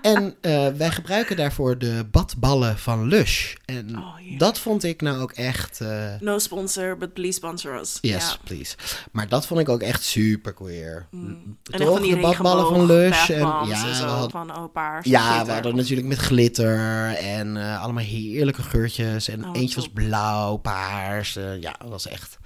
En 0.02 0.36
eh, 0.42 0.68
wij 0.68 0.90
gebruiken 0.92 1.36
daarvoor 1.36 1.78
de 1.78 2.06
badballen 2.12 2.78
van 2.78 3.08
Lush. 3.08 3.56
En 3.66 3.98
Oh, 3.98 4.40
dat 4.40 4.60
vond 4.60 4.84
ik 4.84 5.02
nou 5.02 5.20
ook 5.22 5.32
echt. 5.32 5.82
eh, 5.82 6.14
No 6.20 6.40
sponsor, 6.40 6.98
but 6.98 7.14
please 7.14 7.34
sponsor 7.34 7.80
us. 7.80 7.98
Yes, 8.02 8.38
please. 8.44 8.76
Maar 9.12 9.28
dat 9.28 9.46
vond 9.48 9.60
ik 9.60 9.70
ook 9.70 9.82
echt 9.82 10.04
super 10.04 10.54
queer. 10.54 11.08
En 11.12 11.56
Toch, 11.64 12.00
de 12.02 12.18
badballen 12.18 12.68
van 12.68 12.86
Lush. 12.86 13.30
En, 13.30 13.38
ja, 13.40 13.88
en 13.88 14.06
hadden, 14.08 14.32
van 14.32 14.58
oh, 14.58 14.72
paars. 14.74 15.06
ja, 15.08 15.22
glitter. 15.22 15.46
we 15.48 15.52
hadden 15.54 15.76
natuurlijk 15.76 16.08
met 16.08 16.18
glitter 16.18 16.78
en 17.16 17.58
eh, 17.58 17.82
allemaal 17.84 18.04
heerlijke 18.04 18.64
geurtjes. 18.64 19.28
En 19.28 19.46
Oh, 19.46 19.50
eentje 19.54 19.76
was 19.76 19.90
blauw, 19.94 20.56
paars. 20.58 21.34
ja, 21.60 21.76
dat 21.80 21.90
was 21.90 22.08
echt 22.08 22.38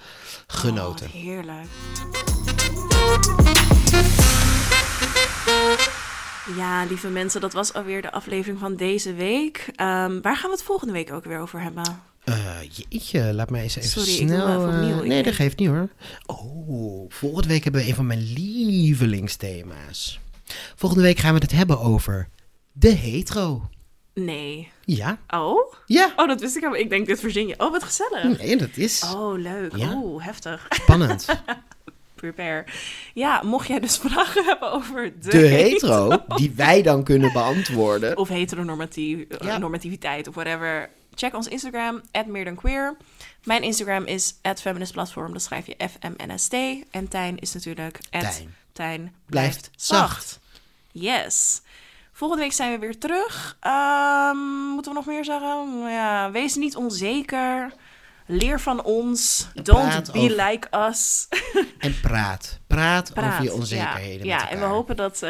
genoten. 0.47 1.05
Oh, 1.07 1.13
wat 1.13 1.21
heerlijk. 1.21 1.67
Ja, 6.55 6.83
lieve 6.85 7.07
mensen, 7.09 7.41
dat 7.41 7.53
was 7.53 7.73
alweer 7.73 8.01
de 8.01 8.11
aflevering 8.11 8.59
van 8.59 8.75
deze 8.75 9.13
week. 9.13 9.69
Ehm, 9.75 10.21
waar 10.21 10.37
gaan 10.37 10.49
we 10.49 10.55
het 10.55 10.63
volgende 10.65 10.93
week 10.93 11.11
ook 11.13 11.23
weer 11.25 11.39
over 11.39 11.61
hebben? 11.61 12.01
Eh, 12.23 12.59
jeetje, 12.71 13.33
laat 13.33 13.49
mij 13.49 13.61
eens 13.61 13.75
even 13.75 13.89
Sorry, 13.89 14.09
ik 14.11 14.27
snel... 14.27 14.47
even 14.47 14.69
eh, 14.69 14.75
opnieuw. 14.75 15.01
Ik 15.01 15.07
nee, 15.07 15.23
dat 15.23 15.33
geeft 15.33 15.57
niet 15.59 15.67
hoor. 15.67 15.89
Oh, 16.25 17.05
volgende 17.11 17.47
week 17.47 17.63
hebben 17.63 17.81
we 17.81 17.87
een 17.87 17.95
van 17.95 18.05
mijn 18.05 18.33
lievelingsthema's. 18.33 20.19
Volgende 20.75 21.03
week 21.03 21.17
gaan 21.17 21.33
we 21.33 21.39
het 21.39 21.51
hebben 21.51 21.79
over 21.79 22.27
de 22.71 22.89
hetero. 22.89 23.69
Nee. 24.13 24.71
Ja, 24.85 25.17
Oh? 25.29 25.73
ja. 25.85 26.13
Oh, 26.15 26.27
dat 26.27 26.39
wist 26.41 26.55
ik 26.55 26.61
helemaal. 26.61 26.83
Ik 26.83 26.89
denk, 26.89 27.05
dit 27.07 27.19
verzin 27.19 27.47
je. 27.47 27.53
Oh, 27.57 27.71
wat 27.71 27.83
gezellig. 27.83 28.37
Nee, 28.37 28.57
dat 28.57 28.69
is 28.77 29.03
Oh, 29.13 29.39
leuk. 29.39 29.75
Ja. 29.75 29.93
Oeh, 29.95 30.25
heftig. 30.25 30.65
spannend. 30.69 31.25
Prepare. 32.21 32.65
Ja, 33.13 33.41
mocht 33.43 33.67
jij 33.67 33.79
dus 33.79 33.97
vragen 34.05 34.45
hebben 34.45 34.71
over 34.71 35.13
de, 35.19 35.29
De 35.29 35.37
hetero, 35.61 36.23
die 36.35 36.53
wij 36.55 36.81
dan 36.81 37.03
kunnen 37.03 37.33
beantwoorden. 37.33 38.17
of 38.17 38.27
heteronormatief, 38.27 39.19
eh, 39.27 39.47
Ja. 39.47 39.57
normativiteit 39.57 40.27
of 40.27 40.35
whatever. 40.35 40.89
Check 41.15 41.35
ons 41.35 41.47
Instagram, 41.47 42.01
@meerdanqueer. 42.27 42.97
Mijn 43.43 43.63
Instagram 43.63 44.05
is 44.05 44.35
@feministplatform, 44.55 45.33
dat 45.33 45.41
schrijf 45.41 45.65
je 45.67 45.75
F-M-N-S-T. 45.89 46.53
En 46.91 47.07
Tijn 47.07 47.39
is 47.39 47.53
natuurlijk 47.53 47.99
Tijn. 48.09 48.55
Tijn 48.73 49.13
Blijft 49.25 49.69
zacht. 49.75 50.39
Yes. 50.91 51.61
Volgende 52.11 52.43
week 52.43 52.53
zijn 52.53 52.71
we 52.71 52.77
weer 52.79 52.97
terug. 52.97 53.57
Ehm, 53.59 54.37
moeten 54.73 54.91
we 54.91 54.97
nog 54.97 55.05
meer 55.05 55.25
zeggen? 55.25 55.79
Ja, 55.89 56.31
wees 56.31 56.55
niet 56.55 56.75
onzeker. 56.75 57.73
Leer 58.31 58.59
van 58.59 58.83
ons. 58.83 59.47
Don't 59.53 59.89
Praat 59.89 60.11
be 60.11 60.19
over- 60.19 60.43
like 60.45 60.67
us. 60.89 61.27
En 61.79 61.99
praat. 62.01 62.59
Praat, 62.67 63.13
Praat, 63.13 63.31
over 63.31 63.43
je 63.43 63.53
onzekerheden 63.53 64.25
Ja, 64.25 64.37
ja 64.37 64.49
en 64.49 64.59
we 64.59 64.65
hopen 64.65 64.95
dat 64.95 65.21
uh, 65.23 65.29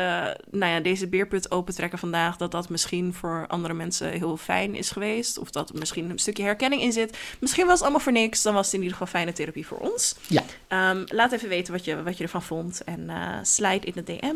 nou 0.52 0.72
ja, 0.72 0.80
deze 0.80 1.08
beerput 1.08 1.52
opentrekken 1.52 2.00
vandaag... 2.00 2.38
dat 2.38 2.52
dat 2.52 2.70
misschien 2.70 3.14
voor 3.14 3.46
andere 3.48 3.74
mensen 3.74 4.12
heel 4.12 4.38
fijn 4.38 4.76
is 4.76 4.92
geweest. 4.92 5.38
Of 5.38 5.50
dat 5.52 5.70
er 5.70 5.76
misschien 5.80 6.10
een 6.10 6.20
stukje 6.20 6.44
herkenning 6.44 6.82
in 6.82 6.92
zit. 6.92 7.18
Misschien 7.40 7.64
was 7.66 7.74
het 7.74 7.82
allemaal 7.82 8.00
voor 8.02 8.12
niks. 8.12 8.42
Dan 8.42 8.54
was 8.54 8.66
het 8.66 8.74
in 8.74 8.82
ieder 8.82 8.98
geval 8.98 9.14
fijne 9.14 9.34
therapie 9.34 9.68
voor 9.68 9.78
ons. 9.78 10.16
Ja. 10.28 10.44
Um, 10.92 11.04
laat 11.08 11.32
even 11.32 11.50
weten 11.50 11.74
wat 11.74 11.86
je, 11.86 12.04
wat 12.04 12.18
je 12.18 12.24
ervan 12.24 12.44
vond. 12.44 12.84
En 12.84 13.00
uh, 13.10 13.38
slide 13.42 13.86
in 13.86 13.94
de 13.96 14.04
DM. 14.04 14.36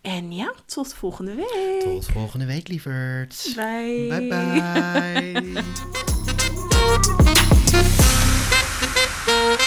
En 0.00 0.32
ja, 0.32 0.52
tot 0.66 0.94
volgende 0.94 1.34
week. 1.34 1.80
Tot 1.80 2.06
volgende 2.06 2.46
week, 2.46 2.68
lieverds. 2.68 3.54
Bye. 3.54 4.06
Bye 4.08 4.28
bye. 4.28 5.62
Thank 7.70 9.50
you. 9.52 9.57